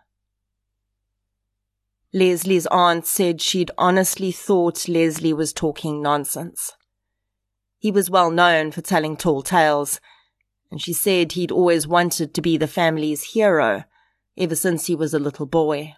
Leslie's 2.16 2.66
aunt 2.68 3.06
said 3.06 3.42
she'd 3.42 3.72
honestly 3.78 4.32
thought 4.32 4.88
Leslie 4.88 5.34
was 5.34 5.52
talking 5.52 6.02
nonsense. 6.02 6.72
He 7.78 7.92
was 7.92 8.10
well 8.10 8.32
known 8.32 8.72
for 8.72 8.80
telling 8.80 9.18
tall 9.18 9.42
tales, 9.42 10.00
and 10.72 10.82
she 10.82 10.94
said 10.94 11.34
he'd 11.34 11.52
always 11.52 11.86
wanted 11.86 12.34
to 12.34 12.42
be 12.42 12.56
the 12.56 12.70
family's 12.70 13.34
hero 13.34 13.84
ever 14.38 14.56
since 14.56 14.86
he 14.86 14.96
was 14.96 15.14
a 15.14 15.20
little 15.20 15.46
boy. 15.46 15.94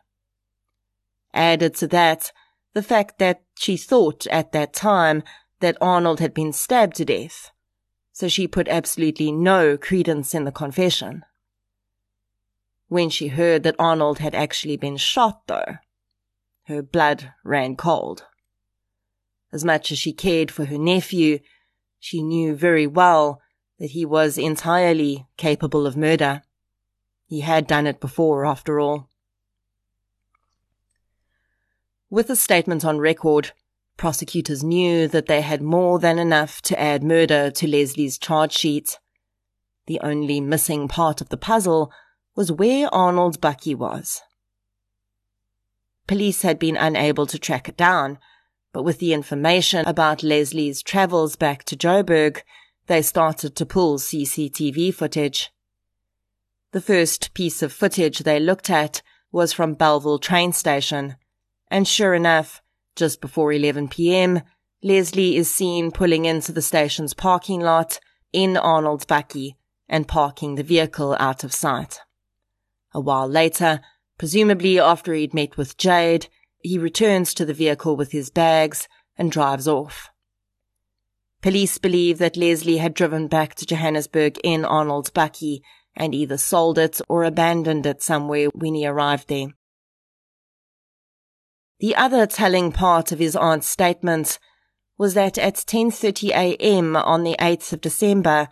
Added 1.35 1.75
to 1.75 1.87
that, 1.89 2.31
the 2.73 2.81
fact 2.81 3.19
that 3.19 3.43
she 3.55 3.77
thought 3.77 4.25
at 4.31 4.53
that 4.53 4.73
time 4.73 5.21
that 5.59 5.77
Arnold 5.79 6.19
had 6.19 6.33
been 6.33 6.51
stabbed 6.51 6.95
to 6.95 7.05
death, 7.05 7.51
so 8.11 8.27
she 8.27 8.47
put 8.47 8.67
absolutely 8.69 9.31
no 9.31 9.77
credence 9.77 10.33
in 10.33 10.45
the 10.45 10.51
confession. 10.51 11.23
When 12.87 13.11
she 13.11 13.27
heard 13.27 13.61
that 13.61 13.75
Arnold 13.77 14.17
had 14.17 14.33
actually 14.33 14.77
been 14.77 14.97
shot, 14.97 15.45
though, 15.45 15.77
her 16.67 16.81
blood 16.81 17.31
ran 17.43 17.75
cold. 17.75 18.25
As 19.53 19.63
much 19.63 19.91
as 19.91 19.97
she 19.97 20.11
cared 20.11 20.51
for 20.51 20.65
her 20.65 20.77
nephew, 20.77 21.39
she 21.99 22.21
knew 22.21 22.55
very 22.55 22.85
well 22.85 23.41
that 23.79 23.91
he 23.91 24.05
was 24.05 24.37
entirely 24.37 25.25
capable 25.37 25.87
of 25.87 25.95
murder. 25.95 26.41
He 27.25 27.41
had 27.41 27.67
done 27.67 27.87
it 27.87 27.99
before, 27.99 28.45
after 28.45 28.79
all. 28.79 29.09
With 32.09 32.27
the 32.27 32.35
statement 32.35 32.83
on 32.83 32.99
record, 32.99 33.51
prosecutors 33.95 34.63
knew 34.63 35.07
that 35.07 35.27
they 35.27 35.41
had 35.41 35.61
more 35.61 35.99
than 35.99 36.19
enough 36.19 36.61
to 36.63 36.79
add 36.79 37.03
murder 37.03 37.49
to 37.51 37.67
Leslie's 37.67 38.17
charge 38.17 38.53
sheet. 38.53 38.99
The 39.87 39.99
only 40.01 40.41
missing 40.41 40.87
part 40.87 41.21
of 41.21 41.29
the 41.29 41.37
puzzle 41.37 41.91
was 42.35 42.51
where 42.51 42.93
Arnold 42.93 43.39
bakkie 43.39 43.75
was. 43.75 44.21
Police 46.07 46.41
had 46.41 46.57
been 46.57 46.77
unable 46.77 47.27
to 47.27 47.37
track 47.37 47.67
it 47.67 47.77
down, 47.77 48.17
but 48.71 48.83
with 48.83 48.99
the 48.99 49.13
information 49.13 49.85
about 49.85 50.23
Leslie's 50.23 50.81
travels 50.81 51.35
back 51.35 51.63
to 51.65 51.75
Joburg, 51.75 52.41
they 52.87 53.01
started 53.01 53.55
to 53.55 53.65
pull 53.65 53.97
CCTV 53.97 54.93
footage. 54.93 55.51
The 56.71 56.81
first 56.81 57.33
piece 57.33 57.61
of 57.61 57.73
footage 57.73 58.19
they 58.19 58.39
looked 58.39 58.69
at 58.69 59.01
was 59.31 59.51
from 59.51 59.73
Bellville 59.73 60.19
train 60.19 60.53
station, 60.53 61.17
and 61.69 61.87
sure 61.87 62.13
enough, 62.13 62.61
just 62.95 63.19
before 63.19 63.51
11 63.51 63.89
p.m., 63.89 64.41
Leslie 64.81 65.35
is 65.35 65.53
seen 65.53 65.91
pulling 65.91 66.25
into 66.25 66.51
the 66.51 66.61
station's 66.61 67.13
parking 67.13 67.59
lot 67.59 67.99
in 68.31 68.55
Arnold's 68.55 69.05
Bakkie 69.05 69.55
and 69.89 70.07
parking 70.07 70.55
the 70.55 70.63
vehicle 70.63 71.15
out 71.19 71.43
of 71.43 71.53
sight. 71.53 71.99
A 72.93 72.99
while 72.99 73.27
later, 73.27 73.81
Presumably 74.17 74.79
after 74.79 75.13
he'd 75.13 75.33
met 75.33 75.57
with 75.57 75.77
Jade, 75.77 76.27
he 76.59 76.77
returns 76.77 77.33
to 77.35 77.45
the 77.45 77.53
vehicle 77.53 77.95
with 77.95 78.11
his 78.11 78.29
bags 78.29 78.87
and 79.15 79.31
drives 79.31 79.67
off. 79.67 80.09
Police 81.41 81.77
believe 81.77 82.17
that 82.17 82.35
Leslie 82.35 82.77
had 82.77 82.95
driven 82.95 83.27
back 83.27 83.53
to 83.55 83.65
Johannesburg 83.65 84.39
in 84.43 84.65
Arnold's 84.65 85.11
bakkie 85.11 85.61
and 85.95 86.15
either 86.15 86.37
sold 86.37 86.79
it 86.79 86.99
or 87.07 87.23
abandoned 87.23 87.85
it 87.85 88.01
somewhere 88.01 88.47
when 88.55 88.73
he 88.73 88.87
arrived 88.87 89.27
there. 89.27 89.47
The 91.79 91.95
other 91.95 92.25
telling 92.25 92.71
part 92.71 93.11
of 93.11 93.19
his 93.19 93.35
aunt's 93.35 93.67
statement 93.67 94.39
was 94.97 95.13
that 95.13 95.37
at 95.37 95.55
10:30 95.55 96.29
a.m. 96.29 96.95
on 96.95 97.23
the 97.23 97.35
8th 97.39 97.73
of 97.73 97.81
December, 97.81 98.47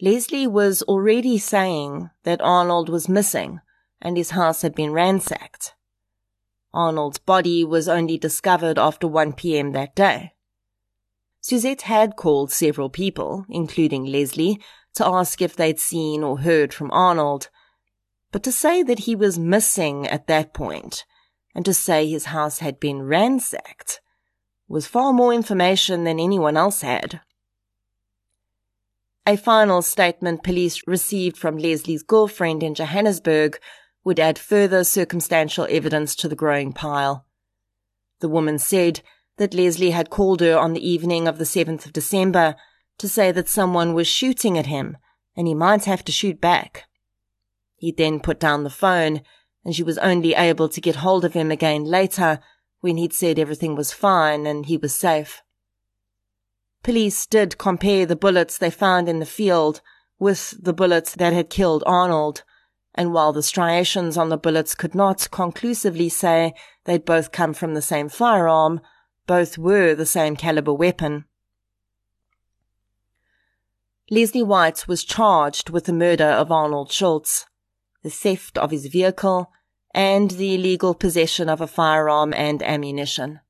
Leslie 0.00 0.46
was 0.46 0.82
already 0.82 1.38
saying 1.38 2.10
that 2.22 2.40
Arnold 2.40 2.88
was 2.88 3.08
missing 3.08 3.60
and 4.02 4.16
his 4.16 4.30
house 4.30 4.60
had 4.60 4.74
been 4.74 4.92
ransacked. 4.92 5.74
Arnold's 6.74 7.18
body 7.18 7.64
was 7.64 7.88
only 7.88 8.18
discovered 8.18 8.78
after 8.78 9.06
1 9.06 9.34
p.m. 9.34 9.72
that 9.72 9.94
day. 9.94 10.32
Suzette 11.40 11.82
had 11.82 12.16
called 12.16 12.50
several 12.52 12.90
people, 12.90 13.46
including 13.48 14.04
Leslie, 14.04 14.60
to 14.94 15.06
ask 15.06 15.40
if 15.40 15.56
they'd 15.56 15.80
seen 15.80 16.22
or 16.22 16.40
heard 16.40 16.74
from 16.74 16.90
Arnold. 16.90 17.48
But 18.30 18.42
to 18.44 18.52
say 18.52 18.82
that 18.82 19.00
he 19.00 19.14
was 19.14 19.38
missing 19.38 20.06
at 20.06 20.26
that 20.26 20.52
point, 20.52 21.04
and 21.54 21.64
to 21.64 21.74
say 21.74 22.08
his 22.08 22.26
house 22.26 22.58
had 22.58 22.80
been 22.80 23.02
ransacked, 23.02 24.00
was 24.68 24.86
far 24.86 25.12
more 25.12 25.34
information 25.34 26.04
than 26.04 26.18
anyone 26.18 26.56
else 26.56 26.80
had. 26.80 27.20
A 29.26 29.36
final 29.36 29.82
statement 29.82 30.42
police 30.42 30.82
received 30.86 31.36
from 31.36 31.58
Leslie's 31.58 32.02
girlfriend 32.02 32.62
in 32.62 32.74
Johannesburg 32.74 33.58
would 34.04 34.18
add 34.18 34.38
further 34.38 34.84
circumstantial 34.84 35.66
evidence 35.70 36.14
to 36.16 36.28
the 36.28 36.36
growing 36.36 36.72
pile. 36.72 37.24
The 38.20 38.28
woman 38.28 38.58
said 38.58 39.00
that 39.36 39.54
Leslie 39.54 39.90
had 39.90 40.10
called 40.10 40.40
her 40.40 40.58
on 40.58 40.72
the 40.72 40.88
evening 40.88 41.26
of 41.26 41.38
the 41.38 41.44
7th 41.44 41.86
of 41.86 41.92
December 41.92 42.56
to 42.98 43.08
say 43.08 43.32
that 43.32 43.48
someone 43.48 43.94
was 43.94 44.06
shooting 44.06 44.58
at 44.58 44.66
him 44.66 44.96
and 45.36 45.46
he 45.46 45.54
might 45.54 45.84
have 45.86 46.04
to 46.04 46.12
shoot 46.12 46.40
back. 46.40 46.84
He 47.76 47.90
then 47.90 48.20
put 48.20 48.38
down 48.38 48.64
the 48.64 48.70
phone 48.70 49.22
and 49.64 49.74
she 49.74 49.82
was 49.82 49.98
only 49.98 50.34
able 50.34 50.68
to 50.68 50.80
get 50.80 50.96
hold 50.96 51.24
of 51.24 51.32
him 51.32 51.50
again 51.50 51.84
later 51.84 52.40
when 52.80 52.96
he'd 52.96 53.12
said 53.12 53.38
everything 53.38 53.74
was 53.74 53.92
fine 53.92 54.46
and 54.46 54.66
he 54.66 54.76
was 54.76 54.94
safe. 54.94 55.42
Police 56.82 57.26
did 57.26 57.58
compare 57.58 58.04
the 58.06 58.16
bullets 58.16 58.58
they 58.58 58.70
found 58.70 59.08
in 59.08 59.20
the 59.20 59.26
field 59.26 59.80
with 60.18 60.54
the 60.60 60.72
bullets 60.72 61.14
that 61.14 61.32
had 61.32 61.48
killed 61.48 61.84
Arnold, 61.86 62.42
and 62.94 63.12
while 63.12 63.32
the 63.32 63.42
striations 63.42 64.16
on 64.16 64.28
the 64.28 64.36
bullets 64.36 64.74
could 64.74 64.94
not 64.94 65.28
conclusively 65.30 66.08
say 66.08 66.54
they'd 66.84 67.04
both 67.04 67.32
come 67.32 67.54
from 67.54 67.74
the 67.74 67.82
same 67.82 68.08
firearm, 68.08 68.80
both 69.26 69.56
were 69.56 69.94
the 69.94 70.06
same 70.06 70.36
caliber 70.36 70.72
weapon. 70.72 71.24
Leslie 74.10 74.42
White 74.42 74.86
was 74.86 75.04
charged 75.04 75.70
with 75.70 75.84
the 75.84 75.92
murder 75.92 76.26
of 76.26 76.52
Arnold 76.52 76.92
Schultz, 76.92 77.46
the 78.02 78.10
theft 78.10 78.58
of 78.58 78.70
his 78.70 78.86
vehicle, 78.86 79.50
and 79.94 80.32
the 80.32 80.54
illegal 80.54 80.94
possession 80.94 81.48
of 81.48 81.60
a 81.60 81.66
firearm 81.66 82.34
and 82.34 82.62
ammunition. 82.62 83.40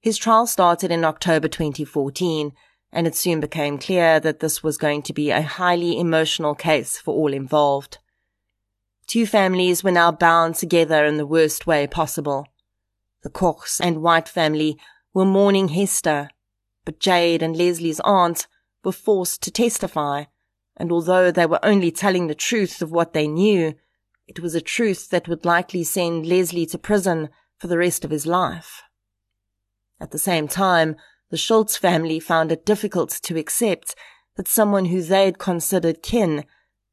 His 0.00 0.16
trial 0.16 0.46
started 0.46 0.92
in 0.92 1.04
October 1.04 1.48
2014, 1.48 2.52
and 2.92 3.06
it 3.06 3.16
soon 3.16 3.40
became 3.40 3.78
clear 3.78 4.20
that 4.20 4.40
this 4.40 4.62
was 4.62 4.76
going 4.76 5.02
to 5.02 5.12
be 5.12 5.30
a 5.30 5.42
highly 5.42 5.98
emotional 5.98 6.54
case 6.54 6.98
for 6.98 7.14
all 7.14 7.32
involved. 7.32 7.98
Two 9.08 9.24
families 9.24 9.82
were 9.82 9.90
now 9.90 10.12
bound 10.12 10.56
together 10.56 11.06
in 11.06 11.16
the 11.16 11.26
worst 11.26 11.66
way 11.66 11.86
possible. 11.86 12.46
The 13.22 13.30
Kochs 13.30 13.80
and 13.80 14.02
White 14.02 14.28
family 14.28 14.78
were 15.14 15.24
mourning 15.24 15.68
Hester, 15.68 16.28
but 16.84 17.00
Jade 17.00 17.42
and 17.42 17.56
Leslie's 17.56 18.00
aunt 18.04 18.46
were 18.84 18.92
forced 18.92 19.42
to 19.44 19.50
testify, 19.50 20.24
and 20.76 20.92
although 20.92 21.30
they 21.30 21.46
were 21.46 21.64
only 21.64 21.90
telling 21.90 22.26
the 22.26 22.34
truth 22.34 22.82
of 22.82 22.92
what 22.92 23.14
they 23.14 23.26
knew, 23.26 23.74
it 24.26 24.40
was 24.40 24.54
a 24.54 24.60
truth 24.60 25.08
that 25.08 25.26
would 25.26 25.46
likely 25.46 25.84
send 25.84 26.26
Leslie 26.26 26.66
to 26.66 26.76
prison 26.76 27.30
for 27.56 27.66
the 27.66 27.78
rest 27.78 28.04
of 28.04 28.10
his 28.10 28.26
life. 28.26 28.82
At 29.98 30.10
the 30.10 30.18
same 30.18 30.48
time, 30.48 30.96
the 31.30 31.38
Schultz 31.38 31.78
family 31.78 32.20
found 32.20 32.52
it 32.52 32.66
difficult 32.66 33.08
to 33.22 33.38
accept 33.38 33.94
that 34.36 34.48
someone 34.48 34.84
who 34.84 35.00
they'd 35.00 35.38
considered 35.38 36.02
kin 36.02 36.44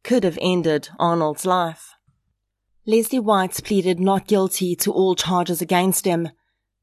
could 0.01 0.23
have 0.23 0.39
ended 0.41 0.87
Arnold's 0.97 1.45
life. 1.45 1.94
Leslie 2.87 3.19
White 3.19 3.63
pleaded 3.63 3.99
not 3.99 4.27
guilty 4.27 4.75
to 4.75 4.91
all 4.91 5.15
charges 5.15 5.59
against 5.59 6.05
him, 6.05 6.29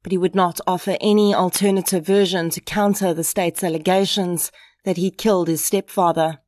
but 0.03 0.11
he 0.11 0.18
would 0.18 0.34
not 0.34 0.61
offer 0.66 0.96
any 1.00 1.32
alternative 1.32 2.05
version 2.05 2.50
to 2.50 2.61
counter 2.61 3.14
the 3.14 3.22
state's 3.22 3.62
allegations 3.62 4.50
that 4.84 4.96
he'd 4.96 5.16
killed 5.16 5.46
his 5.46 5.64
stepfather. 5.64 6.40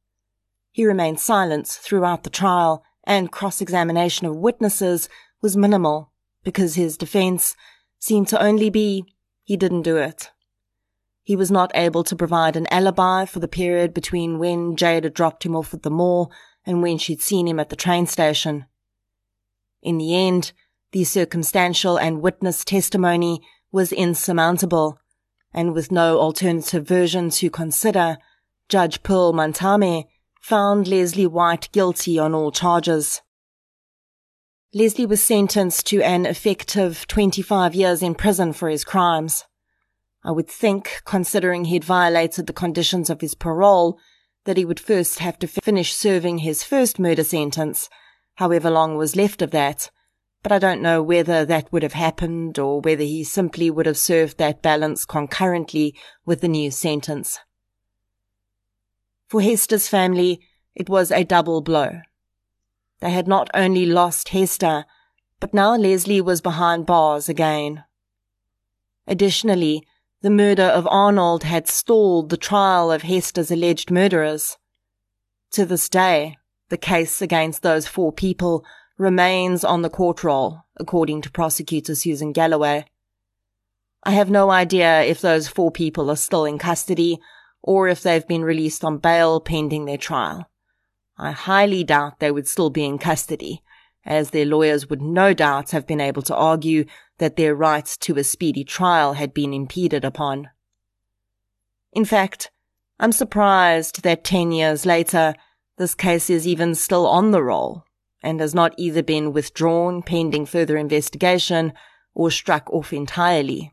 He 0.73 0.85
remained 0.85 1.21
silent 1.21 1.69
throughout 1.69 2.25
the 2.25 2.31
trial, 2.31 2.83
and 3.05 3.31
cross-examination 3.31 4.27
of 4.27 4.35
witnesses 4.35 5.09
was 5.41 5.57
minimal 5.57 6.11
because 6.43 6.75
his 6.75 6.97
defense 6.97 7.55
seemed 8.01 8.27
to 8.29 8.43
only 8.43 8.71
be 8.71 9.05
he 9.45 9.57
didn't 9.57 9.83
do 9.83 9.97
it. 9.99 10.33
He 11.23 11.37
was 11.37 11.53
not 11.53 11.71
able 11.77 12.03
to 12.05 12.17
provide 12.17 12.57
an 12.57 12.67
alibi 12.73 13.25
for 13.25 13.39
the 13.39 13.47
period 13.47 13.95
between 13.95 14.41
when 14.41 14.75
Jade 14.75 15.05
had 15.05 15.15
dropped 15.15 15.47
him 15.47 15.55
off 15.55 15.73
at 15.73 15.83
the 15.83 15.91
mall 15.91 16.33
and 16.67 16.83
when 16.83 16.99
she'd 16.99 17.23
seen 17.23 17.47
him 17.47 17.61
at 17.61 17.69
the 17.69 17.77
train 17.77 18.07
station. 18.07 18.67
In 19.85 19.99
the 19.99 20.17
end, 20.17 20.53
the 20.93 21.05
circumstantial 21.05 21.99
and 21.99 22.23
witness 22.23 22.65
testimony 22.65 23.43
was 23.71 23.93
insurmountable, 23.93 24.99
and 25.53 25.75
with 25.75 25.93
no 25.93 26.19
alternative 26.19 26.89
version 26.89 27.29
to 27.31 27.51
consider, 27.51 28.17
Judge 28.71 29.03
Pearl 29.03 29.35
Mantame 29.35 30.07
found 30.41 30.89
Leslie 30.89 31.27
White 31.27 31.69
guilty 31.73 32.19
on 32.19 32.35
all 32.35 32.51
charges. 32.51 33.21
Leslie 34.73 35.07
was 35.07 35.23
sentenced 35.23 35.87
to 35.87 36.03
an 36.03 36.25
effective 36.25 37.07
25 37.07 37.75
years 37.75 38.03
in 38.03 38.15
prison 38.15 38.53
for 38.53 38.71
his 38.71 38.85
crimes. 38.85 39.45
I 40.25 40.31
would 40.31 40.49
think, 40.49 41.03
considering 41.05 41.67
he'd 41.67 41.85
violated 41.85 42.47
the 42.47 42.55
conditions 42.55 43.11
of 43.11 43.21
his 43.21 43.35
parole, 43.35 43.99
that 44.47 44.57
he 44.57 44.65
would 44.65 44.81
first 44.81 45.19
have 45.19 45.39
to 45.41 45.47
finish 45.47 45.95
serving 45.95 46.39
his 46.39 46.65
first 46.65 46.99
murder 46.99 47.25
sentence, 47.25 47.91
however 48.37 48.71
long 48.71 48.97
was 48.97 49.17
left 49.17 49.43
of 49.43 49.51
that, 49.53 49.91
but 50.43 50.53
I 50.53 50.59
don't 50.59 50.83
know 50.83 51.03
whether 51.03 51.45
that 51.45 51.73
would 51.73 51.83
have 51.83 51.95
happened 51.95 52.59
or 52.59 52.81
whether 52.81 53.03
he 53.03 53.25
simply 53.25 53.71
would 53.71 53.87
have 53.87 53.97
served 53.97 54.39
that 54.39 54.63
balance 54.63 55.05
concurrently 55.05 55.95
with 56.27 56.41
the 56.43 56.49
new 56.49 56.71
sentence. 56.71 57.39
For 59.27 59.41
Hester's 59.41 59.89
family, 59.89 60.41
it 60.75 60.89
was 60.89 61.11
a 61.11 61.25
double 61.25 61.63
blow. 61.63 62.01
They 63.01 63.11
had 63.11 63.27
not 63.27 63.49
only 63.55 63.87
lost 63.87 64.29
Hester, 64.29 64.85
but 65.41 65.55
now 65.55 65.77
Leslie 65.77 66.21
was 66.21 66.41
behind 66.41 66.87
bars 66.87 67.29
again. 67.29 67.85
Additionally, 69.07 69.87
the 70.23 70.31
murder 70.31 70.63
of 70.63 70.87
Arnold 70.91 71.43
had 71.43 71.69
stalled 71.69 72.31
the 72.31 72.37
trial 72.37 72.91
of 72.91 73.03
Hester's 73.03 73.51
alleged 73.51 73.91
murderers. 73.91 74.57
To 75.53 75.67
this 75.67 75.89
day, 75.89 76.37
the 76.75 76.79
case 76.79 77.23
against 77.23 77.63
those 77.63 77.87
four 77.87 78.11
people 78.11 78.65
remains 78.99 79.63
on 79.63 79.83
the 79.83 79.89
court 79.89 80.25
roll, 80.25 80.65
according 80.77 81.23
to 81.23 81.31
prosecutor 81.31 81.95
Susan 81.95 82.33
Galloway. 82.33 82.85
I 84.03 84.11
have 84.11 84.29
no 84.29 84.51
idea 84.51 85.03
if 85.03 85.21
those 85.21 85.47
four 85.47 85.71
people 85.71 86.11
are 86.11 86.17
still 86.17 86.45
in 86.45 86.59
custody 86.59 87.21
or 87.63 87.87
if 87.87 88.03
they've 88.03 88.27
been 88.27 88.43
released 88.43 88.83
on 88.83 88.99
bail 88.99 89.39
pending 89.39 89.85
their 89.85 89.97
trial. 89.97 90.51
I 91.17 91.31
highly 91.31 91.85
doubt 91.85 92.19
they 92.19 92.33
would 92.33 92.49
still 92.49 92.71
be 92.71 92.85
in 92.85 92.99
custody, 92.99 93.63
as 94.05 94.31
their 94.31 94.45
lawyers 94.45 94.91
would 94.91 95.01
no 95.01 95.33
doubt 95.33 95.71
have 95.71 95.87
been 95.87 96.01
able 96.01 96.23
to 96.23 96.35
argue 96.35 96.87
that 97.19 97.37
their 97.37 97.55
rights 97.55 97.97
to 97.99 98.19
a 98.19 98.25
speedy 98.25 98.65
trial 98.65 99.13
had 99.13 99.33
been 99.33 99.55
impeded 99.55 100.05
upon. 100.05 100.51
In 101.93 102.05
fact, 102.05 102.51
I'm 102.99 103.13
surprised 103.13 104.03
that 104.03 104.25
ten 104.25 104.51
years 104.51 104.85
later, 104.85 105.37
this 105.77 105.95
case 105.95 106.31
is 106.31 106.47
even 106.47 106.75
still 106.75 107.07
on 107.07 107.31
the 107.31 107.43
roll 107.43 107.85
and 108.23 108.41
has 108.41 108.55
not 108.55 108.75
either 108.79 109.03
been 109.03 109.33
withdrawn 109.33 110.03
pending 110.03 110.47
further 110.47 110.77
investigation 110.77 111.73
or 112.15 112.31
struck 112.31 112.71
off 112.73 112.93
entirely. 112.93 113.73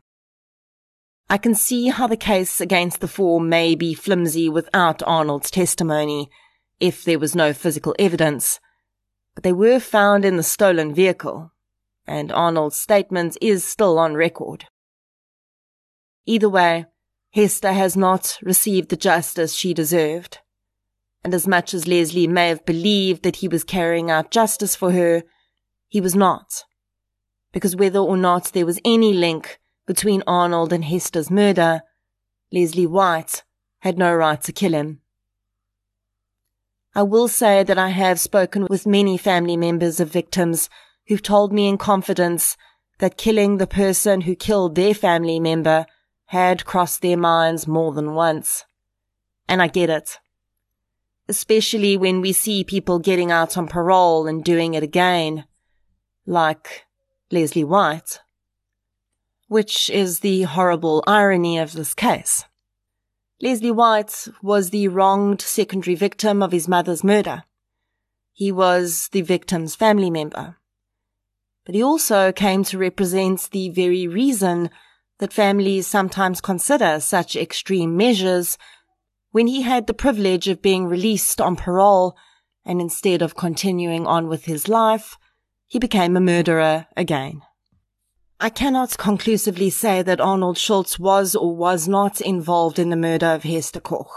I 1.30 1.38
can 1.38 1.54
see 1.54 1.88
how 1.88 2.06
the 2.06 2.16
case 2.16 2.60
against 2.60 3.00
the 3.00 3.08
four 3.08 3.40
may 3.40 3.74
be 3.74 3.94
flimsy 3.94 4.48
without 4.48 5.02
Arnold's 5.06 5.50
testimony, 5.50 6.28
if 6.78 7.04
there 7.04 7.18
was 7.18 7.34
no 7.34 7.52
physical 7.52 7.94
evidence, 7.98 8.60
but 9.34 9.44
they 9.44 9.52
were 9.52 9.80
found 9.80 10.24
in 10.24 10.36
the 10.36 10.42
stolen 10.42 10.92
vehicle, 10.94 11.52
and 12.06 12.30
Arnold's 12.32 12.76
statement 12.76 13.38
is 13.40 13.66
still 13.66 13.98
on 13.98 14.14
record. 14.14 14.66
Either 16.26 16.48
way, 16.48 16.86
Hester 17.30 17.72
has 17.72 17.96
not 17.96 18.38
received 18.42 18.90
the 18.90 18.96
justice 18.96 19.54
she 19.54 19.72
deserved, 19.72 20.40
and 21.24 21.34
as 21.34 21.46
much 21.46 21.72
as 21.74 21.86
Leslie 21.86 22.26
may 22.26 22.48
have 22.48 22.66
believed 22.66 23.22
that 23.22 23.36
he 23.36 23.48
was 23.48 23.64
carrying 23.64 24.10
out 24.10 24.30
justice 24.30 24.74
for 24.74 24.92
her, 24.92 25.22
he 25.88 26.00
was 26.00 26.14
not, 26.14 26.64
because 27.52 27.76
whether 27.76 27.98
or 27.98 28.16
not 28.16 28.52
there 28.52 28.66
was 28.66 28.80
any 28.84 29.12
link 29.12 29.60
between 29.86 30.22
Arnold 30.26 30.72
and 30.72 30.84
Hester's 30.84 31.30
murder, 31.30 31.82
Leslie 32.50 32.86
White 32.86 33.42
had 33.80 33.98
no 33.98 34.14
right 34.14 34.40
to 34.42 34.52
kill 34.52 34.72
him. 34.72 35.00
I 36.94 37.02
will 37.02 37.28
say 37.28 37.62
that 37.62 37.78
I 37.78 37.88
have 37.88 38.20
spoken 38.20 38.66
with 38.68 38.86
many 38.86 39.16
family 39.16 39.56
members 39.56 39.98
of 39.98 40.10
victims 40.10 40.68
who've 41.08 41.22
told 41.22 41.52
me 41.52 41.66
in 41.66 41.78
confidence 41.78 42.56
that 42.98 43.16
killing 43.16 43.56
the 43.56 43.66
person 43.66 44.22
who 44.22 44.34
killed 44.34 44.74
their 44.74 44.94
family 44.94 45.40
member 45.40 45.86
had 46.26 46.64
crossed 46.64 47.02
their 47.02 47.16
minds 47.16 47.66
more 47.66 47.92
than 47.92 48.14
once. 48.14 48.64
And 49.48 49.60
I 49.62 49.68
get 49.68 49.90
it. 49.90 50.18
Especially 51.28 51.96
when 51.96 52.20
we 52.20 52.32
see 52.32 52.64
people 52.64 52.98
getting 52.98 53.30
out 53.30 53.56
on 53.56 53.68
parole 53.68 54.26
and 54.26 54.44
doing 54.44 54.74
it 54.74 54.82
again. 54.82 55.44
Like 56.26 56.84
Leslie 57.30 57.64
White. 57.64 58.20
Which 59.48 59.90
is 59.90 60.20
the 60.20 60.42
horrible 60.42 61.02
irony 61.06 61.58
of 61.58 61.72
this 61.72 61.94
case. 61.94 62.44
Leslie 63.40 63.70
White 63.70 64.28
was 64.42 64.70
the 64.70 64.88
wronged 64.88 65.40
secondary 65.40 65.96
victim 65.96 66.42
of 66.42 66.52
his 66.52 66.68
mother's 66.68 67.02
murder. 67.02 67.42
He 68.32 68.52
was 68.52 69.08
the 69.12 69.22
victim's 69.22 69.74
family 69.74 70.10
member. 70.10 70.58
But 71.64 71.74
he 71.74 71.82
also 71.82 72.32
came 72.32 72.64
to 72.64 72.78
represent 72.78 73.48
the 73.50 73.68
very 73.70 74.06
reason 74.06 74.70
that 75.18 75.32
families 75.32 75.86
sometimes 75.86 76.40
consider 76.40 76.98
such 76.98 77.36
extreme 77.36 77.96
measures 77.96 78.58
when 79.32 79.46
he 79.46 79.62
had 79.62 79.86
the 79.86 79.94
privilege 79.94 80.46
of 80.46 80.62
being 80.62 80.86
released 80.86 81.40
on 81.40 81.56
parole 81.56 82.16
and 82.64 82.80
instead 82.80 83.22
of 83.22 83.34
continuing 83.34 84.06
on 84.06 84.28
with 84.28 84.44
his 84.44 84.68
life, 84.68 85.16
he 85.66 85.78
became 85.78 86.16
a 86.16 86.20
murderer 86.20 86.86
again. 86.96 87.42
I 88.38 88.50
cannot 88.50 88.98
conclusively 88.98 89.70
say 89.70 90.02
that 90.02 90.20
Arnold 90.20 90.58
Schultz 90.58 90.98
was 90.98 91.34
or 91.34 91.56
was 91.56 91.88
not 91.88 92.20
involved 92.20 92.78
in 92.78 92.90
the 92.90 92.96
murder 92.96 93.26
of 93.26 93.44
Hester 93.44 93.80
Koch. 93.80 94.12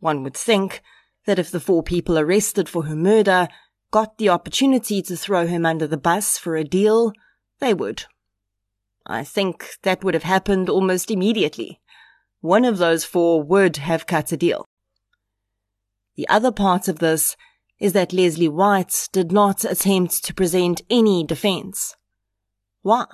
One 0.00 0.22
would 0.22 0.36
think 0.36 0.82
that 1.26 1.38
if 1.38 1.50
the 1.50 1.60
four 1.60 1.82
people 1.82 2.18
arrested 2.18 2.68
for 2.68 2.84
her 2.84 2.96
murder 2.96 3.48
got 3.90 4.18
the 4.18 4.28
opportunity 4.28 5.02
to 5.02 5.16
throw 5.16 5.46
him 5.46 5.66
under 5.66 5.86
the 5.86 5.96
bus 5.96 6.38
for 6.38 6.56
a 6.56 6.64
deal, 6.64 7.12
they 7.60 7.74
would. 7.74 8.04
I 9.06 9.24
think 9.24 9.76
that 9.82 10.04
would 10.04 10.14
have 10.14 10.22
happened 10.22 10.68
almost 10.68 11.10
immediately. 11.10 11.80
One 12.42 12.64
of 12.64 12.78
those 12.78 13.04
four 13.04 13.40
would 13.42 13.76
have 13.78 14.06
cut 14.06 14.32
a 14.32 14.36
deal. 14.36 14.66
The 16.16 16.28
other 16.28 16.50
part 16.52 16.88
of 16.88 16.98
this 16.98 17.36
is 17.78 17.92
that 17.94 18.12
Leslie 18.12 18.48
White 18.48 19.08
did 19.12 19.32
not 19.32 19.64
attempt 19.64 20.24
to 20.24 20.34
present 20.34 20.82
any 20.90 21.24
defense. 21.24 21.94
Why? 22.82 23.06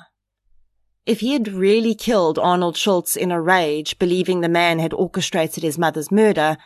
If 1.05 1.20
he 1.20 1.35
had 1.35 1.49
really 1.49 1.95
killed 1.95 2.39
Arnold 2.39 2.76
Schultz 2.76 3.16
in 3.16 3.31
a 3.31 3.41
rage, 3.41 3.99
believing 3.99 4.41
the 4.41 4.49
man 4.49 4.79
had 4.79 4.95
orchestrated 4.95 5.62
his 5.62 5.79
mother's 5.79 6.11
murder, 6.11 6.57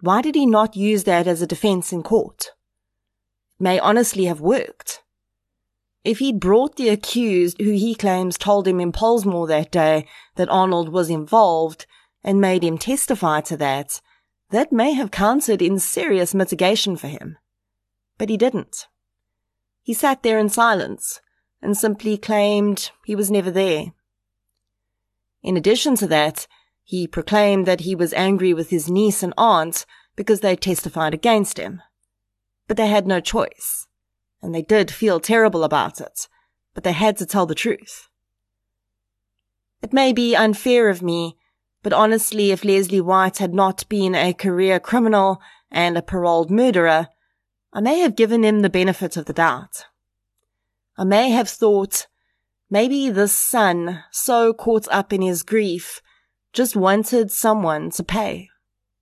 why 0.00 0.20
did 0.20 0.34
he 0.34 0.46
not 0.46 0.76
use 0.76 1.04
that 1.04 1.28
as 1.28 1.42
a 1.42 1.46
defense 1.46 1.92
in 1.92 2.02
court? 2.02 2.50
It 3.58 3.62
may 3.62 3.78
honestly 3.78 4.24
have 4.24 4.40
worked. 4.40 5.02
If 6.08 6.20
he'd 6.20 6.40
brought 6.40 6.76
the 6.76 6.88
accused 6.88 7.60
who 7.60 7.72
he 7.72 7.94
claims 7.94 8.38
told 8.38 8.66
him 8.66 8.80
in 8.80 8.92
Pollsmoor 8.92 9.46
that 9.48 9.70
day 9.70 10.06
that 10.36 10.48
Arnold 10.48 10.88
was 10.88 11.10
involved 11.10 11.84
and 12.24 12.40
made 12.40 12.64
him 12.64 12.78
testify 12.78 13.42
to 13.42 13.58
that, 13.58 14.00
that 14.48 14.72
may 14.72 14.94
have 14.94 15.10
counted 15.10 15.60
in 15.60 15.78
serious 15.78 16.34
mitigation 16.34 16.96
for 16.96 17.08
him. 17.08 17.36
But 18.16 18.30
he 18.30 18.38
didn't. 18.38 18.86
He 19.82 19.92
sat 19.92 20.22
there 20.22 20.38
in 20.38 20.48
silence 20.48 21.20
and 21.60 21.76
simply 21.76 22.16
claimed 22.16 22.90
he 23.04 23.14
was 23.14 23.30
never 23.30 23.50
there. 23.50 23.92
In 25.42 25.58
addition 25.58 25.94
to 25.96 26.06
that, 26.06 26.46
he 26.84 27.06
proclaimed 27.06 27.66
that 27.66 27.80
he 27.80 27.94
was 27.94 28.14
angry 28.14 28.54
with 28.54 28.70
his 28.70 28.88
niece 28.88 29.22
and 29.22 29.34
aunt 29.36 29.84
because 30.16 30.40
they 30.40 30.56
testified 30.56 31.12
against 31.12 31.58
him. 31.58 31.82
But 32.66 32.78
they 32.78 32.86
had 32.86 33.06
no 33.06 33.20
choice, 33.20 33.87
and 34.42 34.54
they 34.54 34.62
did 34.62 34.90
feel 34.90 35.20
terrible 35.20 35.64
about 35.64 36.00
it, 36.00 36.28
but 36.74 36.84
they 36.84 36.92
had 36.92 37.16
to 37.18 37.26
tell 37.26 37.46
the 37.46 37.54
truth. 37.54 38.08
It 39.82 39.92
may 39.92 40.12
be 40.12 40.34
unfair 40.34 40.88
of 40.88 41.02
me 41.02 41.36
but 41.82 41.92
honestly, 41.92 42.50
if 42.50 42.64
Leslie 42.64 43.00
White 43.00 43.38
had 43.38 43.54
not 43.54 43.88
been 43.88 44.14
a 44.14 44.32
career 44.32 44.80
criminal 44.80 45.40
and 45.70 45.96
a 45.96 46.02
paroled 46.02 46.50
murderer, 46.50 47.08
I 47.72 47.80
may 47.80 48.00
have 48.00 48.16
given 48.16 48.44
him 48.44 48.60
the 48.60 48.70
benefit 48.70 49.16
of 49.16 49.26
the 49.26 49.32
doubt. 49.32 49.84
I 50.96 51.04
may 51.04 51.30
have 51.30 51.48
thought, 51.48 52.06
maybe 52.68 53.10
this 53.10 53.32
son, 53.32 54.02
so 54.10 54.52
caught 54.52 54.88
up 54.90 55.12
in 55.12 55.22
his 55.22 55.42
grief, 55.42 56.02
just 56.52 56.74
wanted 56.74 57.30
someone 57.30 57.90
to 57.92 58.02
pay, 58.02 58.48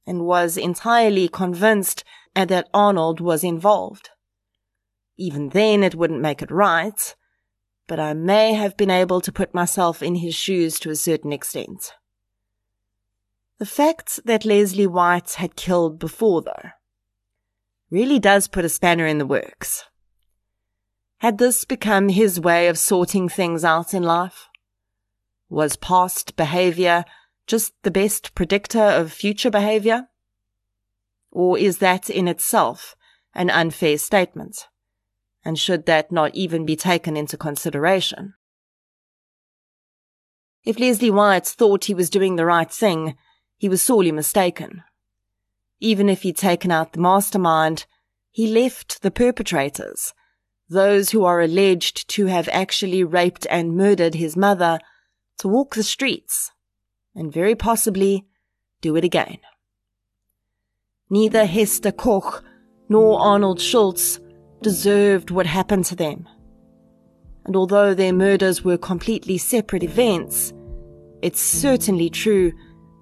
and 0.06 0.26
was 0.26 0.58
entirely 0.58 1.28
convinced 1.28 2.04
that 2.34 2.68
Arnold 2.74 3.20
was 3.20 3.42
involved. 3.42 4.10
Even 5.16 5.50
then, 5.50 5.82
it 5.82 5.94
wouldn't 5.94 6.20
make 6.20 6.42
it 6.42 6.50
right, 6.50 7.14
but 7.86 7.98
I 7.98 8.12
may 8.12 8.54
have 8.54 8.76
been 8.76 8.90
able 8.90 9.20
to 9.20 9.32
put 9.32 9.54
myself 9.54 10.02
in 10.02 10.16
his 10.16 10.34
shoes 10.34 10.78
to 10.80 10.90
a 10.90 10.96
certain 10.96 11.32
extent. 11.32 11.92
The 13.58 13.66
fact 13.66 14.20
that 14.26 14.44
Leslie 14.44 14.86
White 14.86 15.34
had 15.34 15.56
killed 15.56 15.98
before, 15.98 16.42
though, 16.42 16.70
really 17.90 18.18
does 18.18 18.48
put 18.48 18.64
a 18.64 18.68
spanner 18.68 19.06
in 19.06 19.18
the 19.18 19.26
works. 19.26 19.84
Had 21.18 21.38
this 21.38 21.64
become 21.64 22.10
his 22.10 22.38
way 22.38 22.68
of 22.68 22.78
sorting 22.78 23.28
things 23.28 23.64
out 23.64 23.94
in 23.94 24.02
life? 24.02 24.48
Was 25.48 25.76
past 25.76 26.36
behavior 26.36 27.04
just 27.46 27.72
the 27.82 27.90
best 27.90 28.34
predictor 28.34 28.82
of 28.82 29.12
future 29.12 29.50
behavior? 29.50 30.08
Or 31.30 31.56
is 31.56 31.78
that 31.78 32.10
in 32.10 32.28
itself 32.28 32.94
an 33.34 33.48
unfair 33.48 33.96
statement? 33.96 34.66
And 35.46 35.56
should 35.56 35.86
that 35.86 36.10
not 36.10 36.34
even 36.34 36.66
be 36.66 36.74
taken 36.74 37.16
into 37.16 37.36
consideration? 37.36 38.34
If 40.64 40.80
Leslie 40.80 41.08
White 41.08 41.46
thought 41.46 41.84
he 41.84 41.94
was 41.94 42.10
doing 42.10 42.34
the 42.34 42.44
right 42.44 42.68
thing, 42.68 43.16
he 43.56 43.68
was 43.68 43.80
sorely 43.80 44.10
mistaken. 44.10 44.82
Even 45.78 46.08
if 46.08 46.22
he'd 46.22 46.36
taken 46.36 46.72
out 46.72 46.94
the 46.94 47.00
mastermind, 47.00 47.86
he 48.32 48.48
left 48.48 49.02
the 49.02 49.10
perpetrators, 49.12 50.14
those 50.68 51.10
who 51.10 51.24
are 51.24 51.40
alleged 51.40 52.08
to 52.08 52.26
have 52.26 52.48
actually 52.48 53.04
raped 53.04 53.46
and 53.48 53.76
murdered 53.76 54.16
his 54.16 54.36
mother, 54.36 54.80
to 55.38 55.46
walk 55.46 55.76
the 55.76 55.84
streets, 55.84 56.50
and 57.14 57.32
very 57.32 57.54
possibly 57.54 58.26
do 58.80 58.96
it 58.96 59.04
again. 59.04 59.38
Neither 61.08 61.46
Hester 61.46 61.92
Koch 61.92 62.42
nor 62.88 63.20
Arnold 63.20 63.60
Schultz 63.60 64.18
deserved 64.66 65.30
what 65.30 65.46
happened 65.46 65.84
to 65.84 65.94
them. 65.94 66.28
And 67.44 67.54
although 67.54 67.94
their 67.94 68.12
murders 68.12 68.64
were 68.64 68.76
completely 68.76 69.38
separate 69.38 69.84
events, 69.84 70.52
it's 71.22 71.40
certainly 71.40 72.10
true 72.10 72.52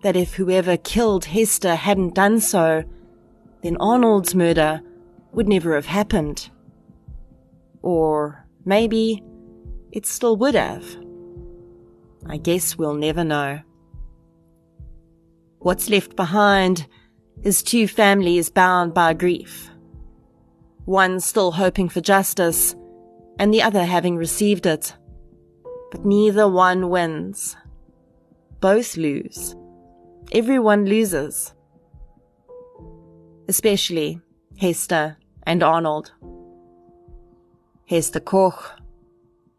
that 0.02 0.14
if 0.14 0.34
whoever 0.34 0.76
killed 0.76 1.24
Hester 1.24 1.74
hadn't 1.74 2.14
done 2.14 2.40
so, 2.40 2.84
then 3.62 3.78
Arnold's 3.80 4.34
murder 4.34 4.82
would 5.32 5.48
never 5.48 5.74
have 5.74 5.86
happened. 5.86 6.50
Or 7.80 8.46
maybe 8.66 9.22
it 9.90 10.04
still 10.04 10.36
would 10.36 10.56
have. 10.56 10.84
I 12.26 12.36
guess 12.36 12.76
we'll 12.76 12.92
never 12.92 13.24
know. 13.24 13.60
What's 15.60 15.88
left 15.88 16.14
behind 16.14 16.86
is 17.42 17.62
two 17.62 17.88
families 17.88 18.50
bound 18.50 18.92
by 18.92 19.14
grief. 19.14 19.70
One 20.84 21.20
still 21.20 21.52
hoping 21.52 21.88
for 21.88 22.00
justice, 22.00 22.74
and 23.38 23.52
the 23.52 23.62
other 23.62 23.84
having 23.84 24.16
received 24.16 24.66
it. 24.66 24.94
But 25.90 26.04
neither 26.04 26.48
one 26.48 26.90
wins. 26.90 27.56
Both 28.60 28.96
lose 28.96 29.54
everyone 30.34 30.84
loses. 30.84 31.54
Especially 33.48 34.20
Hester 34.58 35.16
and 35.44 35.62
Arnold. 35.62 36.12
Hester 37.86 38.20
Koch, 38.20 38.72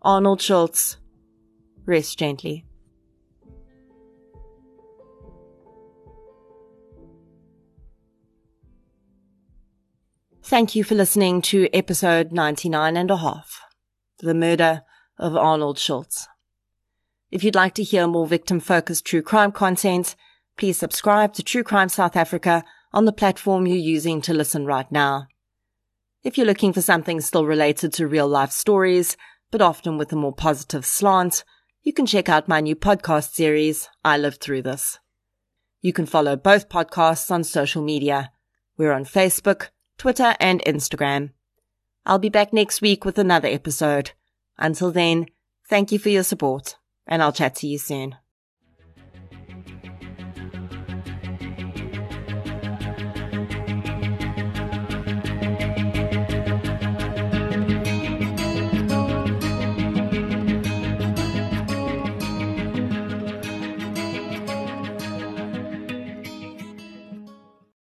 Arnold 0.01 0.41
Schultz. 0.41 0.97
Rest 1.85 2.19
gently. 2.19 2.64
Thank 10.47 10.75
you 10.75 10.83
for 10.83 10.93
listening 10.93 11.41
to 11.49 11.67
episode 11.73 12.31
99 12.31 12.95
and 12.95 13.09
a 13.09 13.17
half, 13.17 13.61
The 14.19 14.35
Murder 14.35 14.83
of 15.17 15.35
Arnold 15.35 15.79
Schultz. 15.79 16.27
If 17.31 17.43
you'd 17.43 17.55
like 17.55 17.73
to 17.73 17.83
hear 17.83 18.05
more 18.05 18.27
victim 18.27 18.59
focused 18.59 19.05
true 19.05 19.23
crime 19.23 19.51
content, 19.51 20.15
please 20.55 20.77
subscribe 20.77 21.33
to 21.33 21.43
True 21.43 21.63
Crime 21.63 21.89
South 21.89 22.15
Africa 22.15 22.63
on 22.93 23.05
the 23.05 23.11
platform 23.11 23.65
you're 23.65 23.75
using 23.75 24.21
to 24.21 24.35
listen 24.35 24.67
right 24.67 24.89
now. 24.91 25.25
If 26.21 26.37
you're 26.37 26.45
looking 26.45 26.73
for 26.73 26.81
something 26.81 27.21
still 27.21 27.47
related 27.47 27.91
to 27.93 28.07
real 28.07 28.27
life 28.27 28.51
stories, 28.51 29.17
but 29.49 29.63
often 29.63 29.97
with 29.97 30.13
a 30.13 30.15
more 30.15 30.31
positive 30.31 30.85
slant, 30.85 31.43
you 31.81 31.91
can 31.91 32.05
check 32.05 32.29
out 32.29 32.47
my 32.47 32.61
new 32.61 32.75
podcast 32.75 33.33
series, 33.33 33.89
I 34.03 34.19
Lived 34.19 34.41
Through 34.41 34.61
This. 34.61 34.99
You 35.81 35.91
can 35.91 36.05
follow 36.05 36.35
both 36.35 36.69
podcasts 36.69 37.31
on 37.31 37.43
social 37.43 37.81
media. 37.81 38.31
We're 38.77 38.93
on 38.93 39.05
Facebook, 39.05 39.69
Twitter, 39.97 40.35
and 40.39 40.61
Instagram. 40.65 41.31
I'll 42.05 42.19
be 42.19 42.29
back 42.29 42.53
next 42.53 42.81
week 42.81 43.05
with 43.05 43.17
another 43.17 43.47
episode. 43.47 44.11
Until 44.57 44.91
then, 44.91 45.27
thank 45.67 45.91
you 45.91 45.99
for 45.99 46.09
your 46.09 46.23
support, 46.23 46.77
and 47.07 47.21
I'll 47.21 47.33
chat 47.33 47.55
to 47.55 47.67
you 47.67 47.77
soon. 47.77 48.15